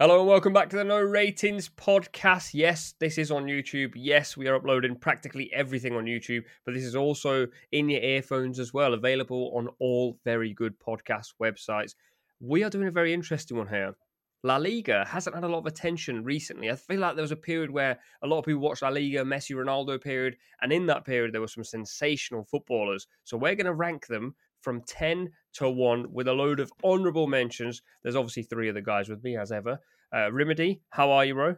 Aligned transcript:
Hello 0.00 0.18
and 0.18 0.28
welcome 0.28 0.52
back 0.52 0.70
to 0.70 0.76
the 0.76 0.82
No 0.82 1.00
Ratings 1.00 1.68
podcast. 1.68 2.50
Yes, 2.52 2.94
this 2.98 3.16
is 3.16 3.30
on 3.30 3.44
YouTube. 3.44 3.92
Yes, 3.94 4.36
we 4.36 4.48
are 4.48 4.56
uploading 4.56 4.96
practically 4.96 5.48
everything 5.52 5.94
on 5.94 6.06
YouTube, 6.06 6.42
but 6.64 6.74
this 6.74 6.82
is 6.82 6.96
also 6.96 7.46
in 7.70 7.88
your 7.88 8.00
earphones 8.00 8.58
as 8.58 8.74
well, 8.74 8.94
available 8.94 9.52
on 9.54 9.68
all 9.78 10.18
very 10.24 10.52
good 10.52 10.74
podcast 10.80 11.34
websites. 11.40 11.94
We 12.40 12.64
are 12.64 12.70
doing 12.70 12.88
a 12.88 12.90
very 12.90 13.14
interesting 13.14 13.56
one 13.56 13.68
here. 13.68 13.94
La 14.42 14.56
Liga 14.56 15.04
hasn't 15.08 15.36
had 15.36 15.44
a 15.44 15.48
lot 15.48 15.60
of 15.60 15.66
attention 15.66 16.24
recently. 16.24 16.72
I 16.72 16.74
feel 16.74 16.98
like 16.98 17.14
there 17.14 17.22
was 17.22 17.30
a 17.30 17.36
period 17.36 17.70
where 17.70 17.96
a 18.20 18.26
lot 18.26 18.40
of 18.40 18.46
people 18.46 18.62
watched 18.62 18.82
La 18.82 18.88
Liga, 18.88 19.22
Messi, 19.22 19.54
Ronaldo 19.54 20.02
period, 20.02 20.36
and 20.60 20.72
in 20.72 20.86
that 20.86 21.04
period 21.04 21.32
there 21.32 21.40
were 21.40 21.46
some 21.46 21.62
sensational 21.62 22.42
footballers. 22.42 23.06
So 23.22 23.36
we're 23.36 23.54
going 23.54 23.66
to 23.66 23.72
rank 23.72 24.08
them 24.08 24.34
from 24.64 24.80
10 24.82 25.30
to 25.54 25.70
1 25.70 26.12
with 26.12 26.26
a 26.26 26.32
load 26.32 26.58
of 26.58 26.72
honourable 26.82 27.26
mentions. 27.26 27.82
There's 28.02 28.16
obviously 28.16 28.42
three 28.42 28.68
of 28.68 28.74
the 28.74 28.82
guys 28.82 29.08
with 29.08 29.22
me, 29.22 29.36
as 29.36 29.52
ever. 29.52 29.78
Uh, 30.12 30.30
Rimedi, 30.30 30.80
how 30.90 31.12
are 31.12 31.24
you, 31.24 31.34
bro? 31.34 31.56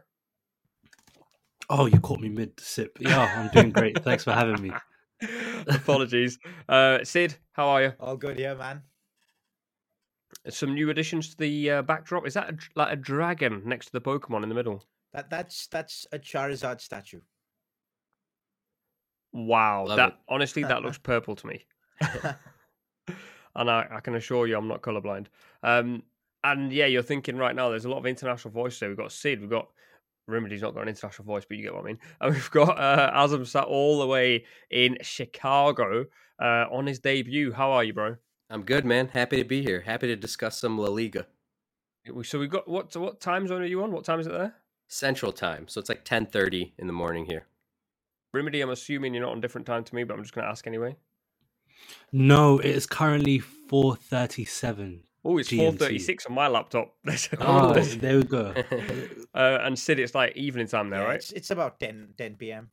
Oh, 1.69 1.85
you 1.85 1.99
caught 1.99 2.19
me 2.19 2.29
mid 2.29 2.59
sip. 2.59 2.97
Yeah, 2.99 3.19
I'm 3.19 3.49
doing 3.49 3.71
great. 3.71 3.97
Thanks 4.03 4.23
for 4.23 4.31
having 4.31 4.61
me. 4.61 4.71
Apologies. 5.67 6.37
Uh, 6.69 7.03
Sid, 7.03 7.35
how 7.53 7.67
are 7.67 7.81
you? 7.81 7.93
All 7.99 8.15
good, 8.15 8.37
yeah, 8.37 8.53
man. 8.53 8.83
Some 10.49 10.75
new 10.75 10.89
additions 10.89 11.31
to 11.31 11.37
the 11.37 11.71
uh, 11.71 11.81
backdrop. 11.81 12.25
Is 12.25 12.35
that 12.35 12.49
a, 12.49 12.57
like 12.75 12.93
a 12.93 12.95
dragon 12.95 13.63
next 13.65 13.87
to 13.87 13.91
the 13.93 14.01
Pokemon 14.01 14.43
in 14.43 14.49
the 14.49 14.55
middle? 14.55 14.83
That 15.13 15.29
that's 15.29 15.67
that's 15.67 16.05
a 16.11 16.19
Charizard 16.19 16.79
statue. 16.79 17.21
Wow, 19.33 19.85
Love 19.87 19.97
that 19.97 20.09
it. 20.09 20.15
honestly 20.29 20.63
that 20.63 20.83
looks 20.83 20.97
purple 21.03 21.35
to 21.35 21.47
me. 21.47 21.65
and 23.57 23.69
I, 23.69 23.87
I 23.91 23.99
can 23.99 24.15
assure 24.15 24.47
you 24.47 24.57
I'm 24.57 24.67
not 24.67 24.81
colorblind. 24.81 25.27
Um, 25.63 26.03
and 26.43 26.71
yeah, 26.71 26.85
you're 26.85 27.01
thinking 27.01 27.37
right 27.37 27.55
now. 27.55 27.69
There's 27.69 27.85
a 27.85 27.89
lot 27.89 27.97
of 27.97 28.05
international 28.05 28.53
voices 28.53 28.79
there. 28.79 28.89
We've 28.89 28.97
got 28.97 29.11
Sid. 29.11 29.41
We've 29.41 29.49
got 29.49 29.67
Rimedi's 30.29 30.61
not 30.61 30.73
got 30.73 30.83
an 30.83 30.89
international 30.89 31.25
voice, 31.25 31.45
but 31.47 31.57
you 31.57 31.63
get 31.63 31.73
what 31.73 31.83
I 31.83 31.87
mean. 31.87 31.99
And 32.21 32.33
we've 32.33 32.51
got 32.51 32.79
uh, 32.79 33.11
Aazam 33.13 33.45
sat 33.45 33.65
all 33.65 33.99
the 33.99 34.07
way 34.07 34.45
in 34.69 34.97
Chicago 35.01 36.05
uh, 36.41 36.65
on 36.71 36.85
his 36.85 36.99
debut. 36.99 37.51
How 37.51 37.71
are 37.71 37.83
you, 37.83 37.93
bro? 37.93 38.15
I'm 38.49 38.63
good, 38.63 38.85
man. 38.85 39.09
Happy 39.09 39.37
to 39.37 39.43
be 39.43 39.61
here. 39.61 39.81
Happy 39.81 40.07
to 40.07 40.15
discuss 40.15 40.59
some 40.59 40.77
La 40.77 40.87
Liga. 40.87 41.27
So 42.23 42.39
we've 42.39 42.49
got 42.49 42.67
what? 42.67 42.93
So 42.93 43.01
what 43.01 43.19
time 43.19 43.47
zone 43.47 43.61
are 43.61 43.65
you 43.65 43.83
on? 43.83 43.91
What 43.91 44.05
time 44.05 44.19
is 44.19 44.27
it 44.27 44.33
there? 44.33 44.55
Central 44.87 45.33
time, 45.33 45.67
so 45.67 45.81
it's 45.81 45.89
like 45.89 46.05
10:30 46.05 46.71
in 46.77 46.87
the 46.87 46.93
morning 46.93 47.25
here. 47.25 47.47
Rimedi, 48.33 48.61
I'm 48.61 48.69
assuming 48.69 49.13
you're 49.13 49.23
not 49.23 49.33
on 49.33 49.41
different 49.41 49.67
time 49.67 49.83
to 49.83 49.95
me, 49.95 50.05
but 50.05 50.13
I'm 50.13 50.23
just 50.23 50.33
going 50.33 50.45
to 50.45 50.49
ask 50.49 50.67
anyway. 50.67 50.95
No, 52.11 52.59
it 52.59 52.65
is 52.67 52.85
currently 52.85 53.39
4:37. 53.39 55.01
Oh, 55.25 55.37
it's 55.37 55.49
GMT. 55.49 55.77
4:36 55.77 56.29
on 56.29 56.35
my 56.35 56.47
laptop. 56.47 56.95
Oh, 57.39 57.73
there 57.73 58.17
we 58.17 58.23
go. 58.23 58.53
uh, 59.35 59.59
and 59.61 59.77
Sid, 59.77 59.99
it's 59.99 60.15
like 60.15 60.35
evening 60.37 60.67
time 60.67 60.89
now, 60.89 61.01
Yeah, 61.01 61.07
right? 61.07 61.15
It's, 61.15 61.31
it's 61.33 61.51
about 61.51 61.79
10, 61.79 62.13
10 62.17 62.35
p.m. 62.35 62.69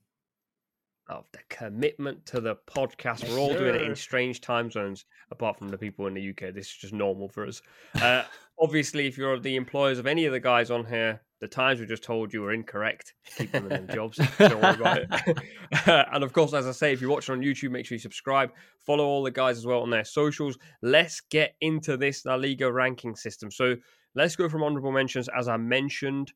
of 1.09 1.25
the 1.33 1.41
commitment 1.49 2.25
to 2.27 2.41
the 2.41 2.57
podcast. 2.67 3.23
Yes, 3.23 3.31
We're 3.31 3.39
all 3.39 3.53
doing 3.53 3.75
it 3.75 3.83
in 3.83 3.97
strange 3.97 4.41
time 4.41 4.71
zones, 4.71 5.05
apart 5.33 5.59
from 5.59 5.69
the 5.69 5.79
people 5.79 6.07
in 6.07 6.15
the 6.15 6.31
UK. 6.31 6.55
This 6.55 6.69
is 6.69 6.77
just 6.77 6.93
normal 6.93 7.29
for 7.29 7.47
us. 7.47 7.61
Uh, 8.01 8.23
obviously, 8.61 9.09
if 9.09 9.19
you're 9.19 9.41
the 9.41 9.57
employers 9.57 9.99
of 9.99 10.07
any 10.07 10.25
of 10.27 10.33
the 10.33 10.41
guys 10.41 10.71
on 10.71 10.85
here, 10.85 11.21
the 11.45 11.48
times 11.48 11.78
we 11.78 11.84
just 11.84 12.03
told 12.03 12.33
you 12.33 12.41
were 12.41 12.55
incorrect. 12.55 13.12
Keep 13.37 13.53
them 13.53 13.70
in 13.70 13.87
their 13.87 13.97
jobs. 13.97 14.19
Don't 14.39 14.62
worry 14.62 14.77
about 14.77 14.98
it. 14.98 15.39
and 16.11 16.25
of 16.25 16.33
course, 16.33 16.55
as 16.55 16.67
I 16.67 16.70
say, 16.70 16.95
if 16.95 17.03
you're 17.03 17.11
watching 17.11 17.34
on 17.34 17.42
YouTube, 17.42 17.70
make 17.70 17.84
sure 17.84 17.97
you 17.97 18.01
subscribe. 18.01 18.51
Follow 18.86 19.05
all 19.05 19.23
the 19.23 19.31
guys 19.31 19.59
as 19.59 19.67
well 19.67 19.81
on 19.81 19.91
their 19.91 20.06
socials. 20.06 20.56
Let's 20.81 21.20
get 21.20 21.55
into 21.61 21.98
this 21.98 22.25
La 22.25 22.36
Liga 22.36 22.73
ranking 22.73 23.14
system. 23.14 23.51
So 23.51 23.77
let's 24.14 24.36
go 24.36 24.48
from 24.48 24.62
honorable 24.62 24.91
mentions. 24.91 25.28
As 25.36 25.47
I 25.47 25.59
mentioned, 25.59 26.33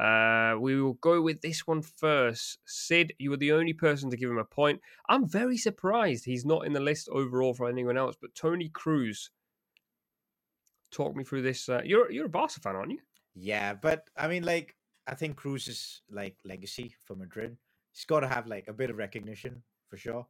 uh, 0.00 0.54
we 0.60 0.80
will 0.80 0.94
go 0.94 1.20
with 1.20 1.40
this 1.40 1.66
one 1.66 1.82
first. 1.82 2.58
Sid, 2.64 3.14
you 3.18 3.30
were 3.30 3.36
the 3.36 3.50
only 3.50 3.72
person 3.72 4.10
to 4.10 4.16
give 4.16 4.30
him 4.30 4.38
a 4.38 4.44
point. 4.44 4.80
I'm 5.08 5.28
very 5.28 5.56
surprised 5.56 6.24
he's 6.24 6.44
not 6.44 6.66
in 6.66 6.72
the 6.72 6.78
list 6.78 7.08
overall 7.10 7.52
for 7.52 7.68
anyone 7.68 7.98
else. 7.98 8.14
But 8.20 8.36
Toni 8.36 8.70
Kroos, 8.70 9.30
talk 10.92 11.16
me 11.16 11.24
through 11.24 11.42
this. 11.42 11.68
Uh, 11.68 11.80
you're 11.84 12.12
you're 12.12 12.26
a 12.26 12.28
Barca 12.28 12.60
fan, 12.60 12.76
aren't 12.76 12.92
you? 12.92 13.00
Yeah, 13.34 13.74
but 13.74 14.08
I 14.16 14.28
mean, 14.28 14.44
like, 14.44 14.76
I 15.06 15.14
think 15.14 15.36
Kroos's 15.36 16.02
like 16.10 16.36
legacy 16.44 16.94
for 17.04 17.16
Madrid. 17.16 17.56
He's 17.92 18.04
got 18.04 18.20
to 18.20 18.28
have 18.28 18.46
like 18.46 18.68
a 18.68 18.72
bit 18.72 18.90
of 18.90 18.96
recognition 18.96 19.62
for 19.88 19.96
sure. 19.96 20.26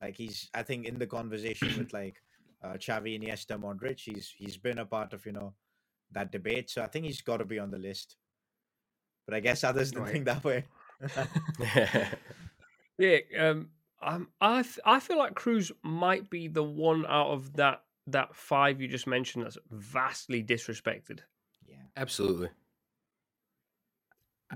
Like 0.00 0.16
he's, 0.16 0.48
I 0.54 0.62
think, 0.62 0.86
in 0.86 0.98
the 0.98 1.06
conversation 1.06 1.76
with 1.78 1.92
like 1.92 2.22
uh, 2.62 2.74
Xavi, 2.74 3.20
Iniesta, 3.20 3.58
Modric, 3.60 4.00
he's 4.00 4.32
he's 4.36 4.56
been 4.56 4.78
a 4.78 4.86
part 4.86 5.12
of 5.12 5.26
you 5.26 5.32
know 5.32 5.54
that 6.12 6.32
debate. 6.32 6.70
So 6.70 6.82
I 6.82 6.86
think 6.86 7.04
he's 7.06 7.20
got 7.22 7.38
to 7.38 7.44
be 7.44 7.58
on 7.58 7.70
the 7.70 7.78
list. 7.78 8.16
But 9.26 9.34
I 9.34 9.40
guess 9.40 9.64
others 9.64 9.90
don't 9.92 10.04
Right. 10.04 10.12
think 10.12 10.24
that 10.26 10.44
way. 10.44 10.64
Yeah. 12.98 13.18
Um. 13.38 13.70
I'm, 14.00 14.28
I 14.40 14.60
f- 14.60 14.78
I 14.84 15.00
feel 15.00 15.18
like 15.18 15.34
Kroos 15.34 15.72
might 15.82 16.30
be 16.30 16.46
the 16.46 16.62
one 16.62 17.04
out 17.06 17.30
of 17.30 17.54
that 17.54 17.82
that 18.06 18.34
five 18.36 18.80
you 18.80 18.86
just 18.86 19.08
mentioned 19.08 19.44
that's 19.44 19.58
vastly 19.70 20.42
disrespected. 20.42 21.20
Absolutely. 21.98 22.48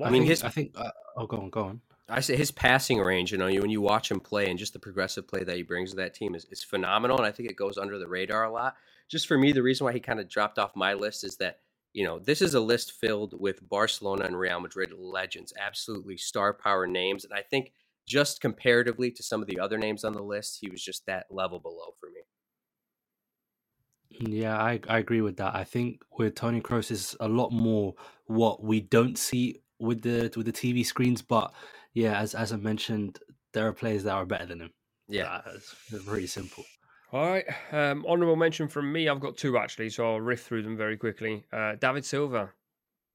I, 0.01 0.05
I 0.05 0.11
mean, 0.11 0.23
think, 0.23 0.31
his- 0.31 0.43
I 0.45 0.49
think. 0.49 0.73
Uh, 0.77 0.91
oh, 1.17 1.27
go 1.27 1.39
on, 1.39 1.51
go 1.51 1.65
on. 1.65 1.81
I 2.09 2.21
say 2.21 2.37
his 2.37 2.51
passing 2.51 2.99
range, 2.99 3.33
you 3.33 3.39
know, 3.39 3.47
you 3.47 3.61
when 3.61 3.71
you 3.71 3.81
watch 3.81 4.11
him 4.11 4.21
play 4.21 4.51
and 4.51 4.59
just 4.59 4.75
the 4.75 4.79
progressive 4.79 5.27
play 5.27 5.45
that 5.45 5.57
he 5.57 5.63
brings 5.63 5.91
to 5.91 5.97
that 5.97 6.15
team 6.15 6.35
is, 6.35 6.45
is 6.51 6.63
phenomenal. 6.63 7.17
And 7.17 7.27
I 7.27 7.33
think 7.33 7.49
it 7.49 7.57
goes 7.57 7.79
under 7.79 7.99
the 7.99 8.09
radar 8.09 8.45
a 8.45 8.53
lot. 8.53 8.77
Just 9.11 9.27
for 9.27 9.39
me, 9.39 9.53
the 9.53 9.63
reason 9.63 9.85
why 9.85 9.93
he 9.93 10.01
kind 10.01 10.21
of 10.21 10.29
dropped 10.29 10.59
off 10.59 10.77
my 10.77 10.95
list 10.95 11.25
is 11.25 11.37
that, 11.37 11.61
you 11.95 12.05
know, 12.05 12.19
this 12.19 12.43
is 12.43 12.55
a 12.55 12.61
list 12.61 12.93
filled 12.93 13.35
with 13.39 13.67
Barcelona 13.67 14.25
and 14.25 14.39
Real 14.39 14.61
Madrid 14.61 14.93
legends, 14.97 15.53
absolutely 15.59 16.17
star 16.17 16.53
power 16.53 16.87
names. 16.87 17.25
And 17.25 17.33
I 17.33 17.43
think 17.43 17.73
just 18.07 18.41
comparatively 18.41 19.11
to 19.13 19.23
some 19.23 19.41
of 19.41 19.49
the 19.49 19.61
other 19.61 19.79
names 19.79 20.05
on 20.05 20.13
the 20.13 20.23
list, 20.23 20.59
he 20.61 20.69
was 20.69 20.85
just 20.85 21.07
that 21.07 21.27
level 21.31 21.61
below 21.61 21.95
for 21.99 22.11
me. 22.11 22.23
Yeah, 24.21 24.57
I 24.57 24.81
I 24.89 24.99
agree 24.99 25.21
with 25.21 25.37
that. 25.39 25.55
I 25.55 25.65
think 25.65 26.03
with 26.19 26.35
Toni 26.35 26.61
Kroos 26.61 26.91
is 26.91 27.17
a 27.21 27.29
lot 27.29 27.51
more 27.51 27.95
what 28.27 28.63
we 28.63 28.81
don't 28.81 29.19
see 29.19 29.63
with 29.79 30.03
the 30.03 30.33
with 30.37 30.47
the 30.47 30.53
TV 30.53 30.85
screens, 30.85 31.23
but 31.23 31.53
yeah, 31.95 32.19
as 32.19 32.35
as 32.35 32.53
I 32.53 32.57
mentioned, 32.57 33.19
there 33.53 33.67
are 33.67 33.73
players 33.73 34.05
that 34.05 34.13
are 34.13 34.27
better 34.27 34.47
than 34.47 34.61
him. 34.61 34.71
Yeah. 35.09 35.41
It's 35.55 35.75
very 35.91 36.27
simple. 36.27 36.65
All 37.13 37.29
right. 37.29 37.45
Um, 37.71 38.05
honorable 38.09 38.37
mention 38.37 38.69
from 38.69 38.91
me. 38.91 39.09
I've 39.09 39.21
got 39.21 39.37
two 39.37 39.59
actually, 39.59 39.91
so 39.91 40.13
I'll 40.13 40.21
riff 40.21 40.43
through 40.43 40.63
them 40.63 40.77
very 40.77 40.97
quickly. 40.97 41.45
Uh, 41.53 41.75
David 41.75 42.05
Silva. 42.05 42.51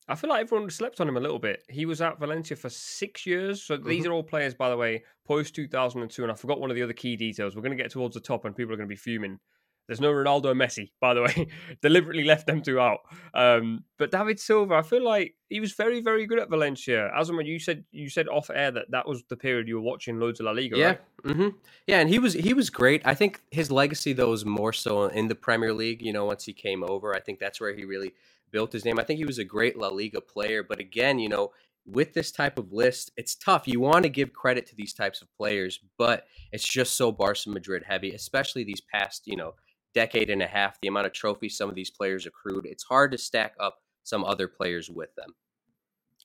I 0.09 0.15
feel 0.15 0.29
like 0.29 0.41
everyone 0.41 0.69
slept 0.69 1.01
on 1.01 1.09
him 1.09 1.17
a 1.17 1.19
little 1.19 1.39
bit. 1.39 1.63
He 1.67 1.85
was 1.85 1.99
at 2.01 2.17
Valencia 2.17 2.55
for 2.55 2.69
six 2.69 3.25
years. 3.25 3.61
So 3.61 3.75
these 3.75 4.05
are 4.05 4.13
all 4.13 4.23
players, 4.23 4.53
by 4.53 4.69
the 4.69 4.77
way, 4.77 5.03
post 5.25 5.53
2002. 5.55 6.23
And 6.23 6.31
I 6.31 6.35
forgot 6.35 6.61
one 6.61 6.69
of 6.69 6.75
the 6.77 6.83
other 6.83 6.93
key 6.93 7.17
details. 7.17 7.55
We're 7.55 7.61
going 7.61 7.75
to 7.75 7.83
get 7.83 7.91
towards 7.91 8.13
the 8.13 8.21
top 8.21 8.45
and 8.45 8.55
people 8.55 8.73
are 8.73 8.77
going 8.77 8.87
to 8.87 8.93
be 8.93 8.95
fuming. 8.95 9.37
There's 9.87 10.01
no 10.01 10.11
Ronaldo 10.11 10.51
and 10.51 10.59
Messi, 10.59 10.91
by 10.99 11.13
the 11.13 11.21
way. 11.21 11.47
Deliberately 11.81 12.25
left 12.25 12.45
them 12.45 12.61
two 12.61 12.79
out. 12.79 12.99
Um, 13.33 13.85
but 13.97 14.11
David 14.11 14.39
Silva, 14.39 14.75
I 14.75 14.81
feel 14.81 15.03
like 15.03 15.35
he 15.49 15.61
was 15.61 15.71
very, 15.73 16.01
very 16.01 16.25
good 16.25 16.39
at 16.39 16.49
Valencia. 16.49 17.09
Aazam, 17.17 17.45
you 17.45 17.57
said 17.57 17.85
you 17.91 18.09
said 18.09 18.27
off 18.27 18.49
air 18.53 18.69
that 18.71 18.91
that 18.91 19.07
was 19.07 19.23
the 19.29 19.37
period 19.37 19.67
you 19.67 19.75
were 19.75 19.81
watching 19.81 20.19
loads 20.19 20.41
of 20.41 20.45
La 20.45 20.51
Liga, 20.51 20.77
Yeah, 20.77 20.87
right? 20.87 21.01
hmm 21.25 21.49
yeah, 21.87 21.99
and 21.99 22.09
he 22.09 22.19
was 22.19 22.33
he 22.33 22.53
was 22.53 22.69
great. 22.69 23.01
I 23.05 23.15
think 23.15 23.41
his 23.49 23.71
legacy 23.71 24.11
though 24.11 24.33
is 24.33 24.45
more 24.45 24.73
so 24.73 25.05
in 25.05 25.29
the 25.29 25.35
Premier 25.35 25.73
League. 25.73 26.01
You 26.01 26.11
know, 26.11 26.25
once 26.25 26.43
he 26.43 26.53
came 26.53 26.83
over, 26.83 27.15
I 27.15 27.21
think 27.21 27.39
that's 27.39 27.61
where 27.61 27.73
he 27.73 27.85
really 27.85 28.13
built 28.51 28.73
his 28.73 28.83
name. 28.83 28.99
I 28.99 29.03
think 29.03 29.19
he 29.19 29.25
was 29.25 29.39
a 29.39 29.45
great 29.45 29.77
La 29.77 29.87
Liga 29.87 30.19
player, 30.19 30.63
but 30.63 30.79
again, 30.79 31.17
you 31.17 31.29
know, 31.29 31.51
with 31.85 32.13
this 32.13 32.31
type 32.31 32.59
of 32.59 32.73
list, 32.73 33.11
it's 33.15 33.35
tough. 33.35 33.67
You 33.67 33.79
want 33.79 34.03
to 34.03 34.09
give 34.09 34.33
credit 34.33 34.65
to 34.67 34.75
these 34.75 34.93
types 34.93 35.21
of 35.21 35.31
players, 35.37 35.79
but 35.97 36.25
it's 36.51 36.67
just 36.67 36.95
so 36.95 37.13
Barca 37.13 37.49
Madrid 37.49 37.83
heavy, 37.87 38.11
especially 38.11 38.65
these 38.65 38.81
past 38.81 39.23
you 39.25 39.37
know 39.37 39.53
decade 39.97 40.29
and 40.29 40.43
a 40.43 40.47
half. 40.47 40.79
The 40.79 40.87
amount 40.89 41.07
of 41.07 41.13
trophies 41.13 41.57
some 41.57 41.69
of 41.69 41.75
these 41.75 41.89
players 41.89 42.27
accrued, 42.27 42.67
it's 42.67 42.83
hard 42.83 43.11
to 43.13 43.17
stack 43.17 43.55
up 43.59 43.79
some 44.03 44.23
other 44.23 44.47
players 44.47 44.91
with 44.91 45.13
them. 45.15 45.33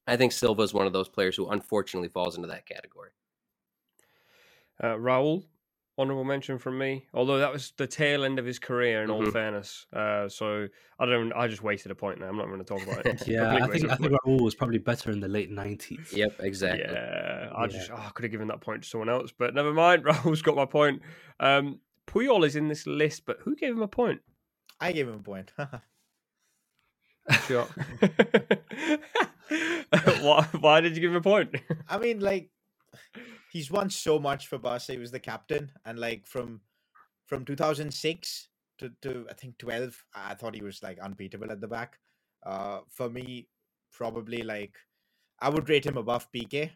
I 0.06 0.16
think 0.18 0.32
Silva 0.32 0.60
is 0.62 0.74
one 0.74 0.86
of 0.86 0.92
those 0.92 1.08
players 1.08 1.36
who 1.36 1.48
unfortunately 1.48 2.08
falls 2.10 2.36
into 2.36 2.48
that 2.48 2.66
category. 2.66 3.10
Uh, 4.82 4.96
Raul, 4.96 5.44
honorable 5.96 6.24
mention 6.24 6.58
from 6.58 6.76
me. 6.76 7.06
Although 7.14 7.38
that 7.38 7.50
was 7.52 7.72
the 7.78 7.86
tail 7.86 8.24
end 8.24 8.38
of 8.38 8.44
his 8.44 8.58
career, 8.58 9.04
in 9.04 9.10
all 9.10 9.22
Mhm. 9.22 9.32
fairness. 9.32 9.86
Uh, 9.92 10.28
so 10.28 10.68
I 10.98 11.06
don't. 11.06 11.32
I 11.32 11.46
just 11.48 11.62
wasted 11.62 11.92
a 11.92 11.94
point 11.94 12.18
there. 12.18 12.28
I'm 12.28 12.36
not 12.36 12.46
going 12.48 12.58
to 12.58 12.64
talk 12.64 12.82
about 12.82 13.06
it. 13.06 13.06
Yeah, 13.28 13.54
I 13.54 13.66
think 13.68 13.84
of 13.84 13.90
I 13.90 13.94
a 13.94 13.96
think. 13.96 14.12
Raul 14.26 14.42
was 14.42 14.54
probably 14.54 14.78
better 14.78 15.10
in 15.12 15.20
the 15.20 15.28
late 15.28 15.50
nineties. 15.50 16.12
Yep, 16.12 16.40
exactly. 16.40 16.84
Yeah, 16.92 17.50
I 17.54 17.62
Yeah. 17.62 17.68
just 17.68 17.90
oh, 17.90 17.96
I 17.96 18.10
could 18.10 18.24
have 18.24 18.32
given 18.32 18.48
that 18.48 18.60
point 18.60 18.82
to 18.82 18.88
someone 18.88 19.08
else, 19.08 19.32
but 19.32 19.54
never 19.54 19.72
mind. 19.72 20.04
Raul's 20.06 20.42
got 20.42 20.56
my 20.56 20.66
point. 20.66 21.00
Um, 21.40 21.80
Puyol 22.06 22.46
is 22.46 22.56
in 22.56 22.68
this 22.68 22.86
list, 22.86 23.22
but 23.26 23.38
who 23.40 23.56
gave 23.56 23.72
him 23.72 23.82
a 23.82 23.88
point? 23.88 24.20
I 24.80 24.92
gave 24.92 25.08
him 25.08 25.14
a 25.14 25.22
point. 25.22 25.52
Sure. 27.46 27.68
why, 30.20 30.48
why 30.58 30.80
did 30.80 30.96
you 30.96 31.00
give 31.00 31.10
him 31.10 31.18
a 31.18 31.20
point? 31.20 31.54
I 31.88 31.98
mean, 31.98 32.20
like, 32.20 32.50
he's 33.52 33.70
won 33.70 33.90
so 33.90 34.18
much 34.18 34.46
for 34.46 34.58
Barca. 34.58 34.92
He 34.92 34.98
was 34.98 35.10
the 35.10 35.20
captain, 35.20 35.70
and 35.84 35.98
like 35.98 36.26
from 36.26 36.60
from 37.26 37.44
2006 37.44 38.48
to, 38.78 38.90
to 39.02 39.26
I 39.30 39.34
think 39.34 39.58
12, 39.58 40.04
I 40.14 40.34
thought 40.34 40.54
he 40.54 40.62
was 40.62 40.82
like 40.82 40.98
unbeatable 40.98 41.50
at 41.50 41.60
the 41.60 41.68
back. 41.68 41.98
Uh, 42.44 42.80
for 42.88 43.08
me, 43.08 43.48
probably 43.92 44.42
like 44.42 44.74
I 45.40 45.48
would 45.48 45.68
rate 45.68 45.86
him 45.86 45.96
above 45.96 46.30
Piqué. 46.32 46.70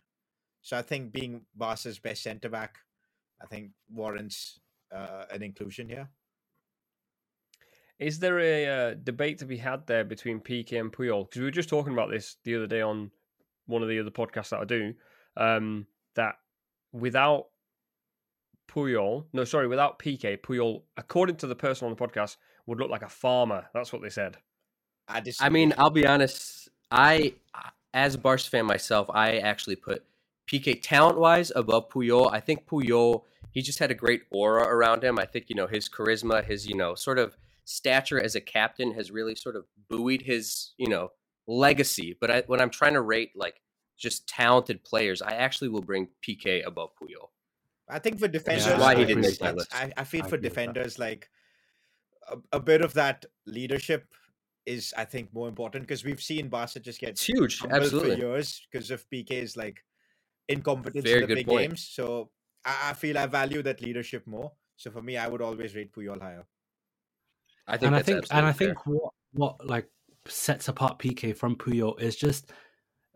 So 0.63 0.77
I 0.77 0.83
think 0.83 1.13
being 1.13 1.43
Barca's 1.55 1.99
best 1.99 2.23
centre 2.23 2.49
back, 2.49 2.79
I 3.43 3.47
think 3.47 3.71
warrants 3.91 4.61
uh, 4.95 5.25
an 5.31 5.43
inclusion 5.43 5.89
here. 5.89 6.09
Is 7.99 8.19
there 8.19 8.39
a 8.39 8.67
uh, 8.67 8.95
debate 9.03 9.39
to 9.39 9.47
be 9.47 9.57
had 9.57 9.87
there 9.87 10.05
between 10.05 10.41
Piqué 10.41 10.79
and 10.79 10.93
Puyol? 10.93 11.29
Because 11.29 11.41
we 11.41 11.45
were 11.45 11.51
just 11.51 11.71
talking 11.71 11.95
about 11.95 12.11
this 12.11 12.37
the 12.45 12.55
other 12.57 12.67
day 12.67 12.83
on 12.83 13.11
one 13.67 13.83
of 13.83 13.89
the 13.89 13.99
other 13.99 14.11
podcasts 14.11 14.51
that 14.51 14.61
I 14.61 14.65
do. 14.65 14.95
Um, 15.37 15.87
that 16.15 16.35
without 16.93 17.47
Puyol, 18.69 19.25
no, 19.33 19.45
sorry, 19.45 19.67
without 19.67 19.99
Piqué, 19.99 20.39
Puyol, 20.39 20.83
according 20.97 21.37
to 21.37 21.47
the 21.47 21.55
person 21.55 21.87
on 21.87 21.95
the 21.95 22.07
podcast, 22.07 22.37
would 22.67 22.79
look 22.79 22.91
like 22.91 23.03
a 23.03 23.09
farmer. 23.09 23.67
That's 23.73 23.93
what 23.93 24.03
they 24.03 24.11
said. 24.11 24.37
I, 25.09 25.23
I 25.41 25.49
mean, 25.49 25.73
I'll 25.79 25.91
be 25.91 26.07
honest. 26.07 26.69
I, 26.91 27.35
as 27.95 28.15
a 28.15 28.19
Barca 28.19 28.45
fan 28.45 28.67
myself, 28.67 29.09
I 29.13 29.39
actually 29.39 29.77
put 29.77 30.05
Piqué 30.51 30.81
talent 30.83 31.19
wise 31.19 31.51
above 31.55 31.89
Puyol. 31.89 32.33
I 32.33 32.41
think 32.41 32.67
Puyol, 32.67 33.23
he 33.57 33.63
just 33.63 33.79
had 33.79 33.91
a 33.91 33.95
great 33.95 34.21
aura 34.31 34.65
around 34.65 35.03
him. 35.03 35.19
I 35.19 35.25
think, 35.25 35.47
you 35.49 35.57
know, 35.57 35.67
his 35.67 35.89
charisma, 35.89 36.45
his, 36.45 36.67
you 36.67 36.77
know, 36.77 36.95
sort 36.95 37.19
of 37.19 37.39
stature 37.65 38.21
as 38.21 38.35
a 38.35 38.41
captain 38.41 38.93
has 38.93 39.11
really 39.11 39.35
sort 39.35 39.57
of 39.57 39.65
buoyed 39.89 40.21
his, 40.21 40.75
you 40.77 40.89
know, 40.89 41.11
legacy. 41.47 42.15
But 42.21 42.31
I, 42.31 42.43
when 42.49 42.61
I'm 42.61 42.69
trying 42.69 42.93
to 42.93 43.01
rate 43.01 43.31
like 43.35 43.63
just 43.97 44.29
talented 44.29 44.85
players, 44.85 45.23
I 45.23 45.33
actually 45.47 45.71
will 45.71 45.81
bring 45.81 46.09
Piqué 46.23 46.67
above 46.67 46.91
Puyol. 47.01 47.29
I 47.89 47.99
think 47.99 48.19
for 48.21 48.29
defenders, 48.29 48.67
Yeah, 48.67 48.79
why 48.79 48.95
he 48.95 49.07
didn't 49.07 49.23
make 49.23 49.33
it's- 49.37 49.41
my 49.41 49.53
list. 49.53 49.75
I, 49.75 49.91
I 49.97 50.05
feel 50.05 50.25
I 50.25 50.29
for 50.29 50.35
agree 50.37 50.49
with 50.49 50.55
that. 50.55 50.61
defenders, 50.75 50.99
like 50.99 51.31
a, 52.31 52.37
a 52.59 52.61
bit 52.61 52.83
of 52.83 52.93
that 52.93 53.25
leadership 53.47 54.05
is, 54.67 54.93
I 54.99 55.07
think, 55.07 55.33
more 55.33 55.49
important 55.49 55.85
because 55.87 56.05
we've 56.05 56.23
seen 56.23 56.49
Barca 56.49 56.79
just 56.81 57.01
get 57.01 57.09
It's 57.11 57.25
huge. 57.25 57.65
Absolutely. 57.65 58.17
for 58.17 58.17
years 58.19 58.67
because 58.71 58.91
of 58.91 59.09
Piqué's 59.09 59.57
like 59.57 59.83
incompetence 60.47 61.05
Very 61.05 61.23
in 61.23 61.23
the 61.23 61.27
good 61.29 61.35
big 61.37 61.47
point. 61.47 61.69
games. 61.71 61.89
So 61.91 62.29
I, 62.67 62.91
I 62.91 62.93
feel 62.93 63.17
I 63.17 63.27
value 63.27 63.63
that 63.63 63.81
leadership 63.81 64.27
more. 64.27 64.53
So 64.77 64.91
for 64.91 65.01
me, 65.01 65.17
I 65.17 65.29
would 65.29 65.41
always 65.41 65.75
rate 65.75 65.93
Puyol 65.95 66.21
higher. 66.21 66.47
I 67.67 67.77
think 67.77 67.87
and 67.87 67.97
I 67.97 68.03
think 68.03 68.27
and 68.31 68.47
I 68.47 68.49
absolutely 68.51 68.75
think 68.75 68.87
what 68.87 69.13
what 69.33 69.67
like 69.67 69.89
sets 70.29 70.69
apart 70.69 70.99
Piqué 70.99 71.37
from 71.37 71.57
Puyol 71.57 72.01
is 72.01 72.17
just 72.17 72.51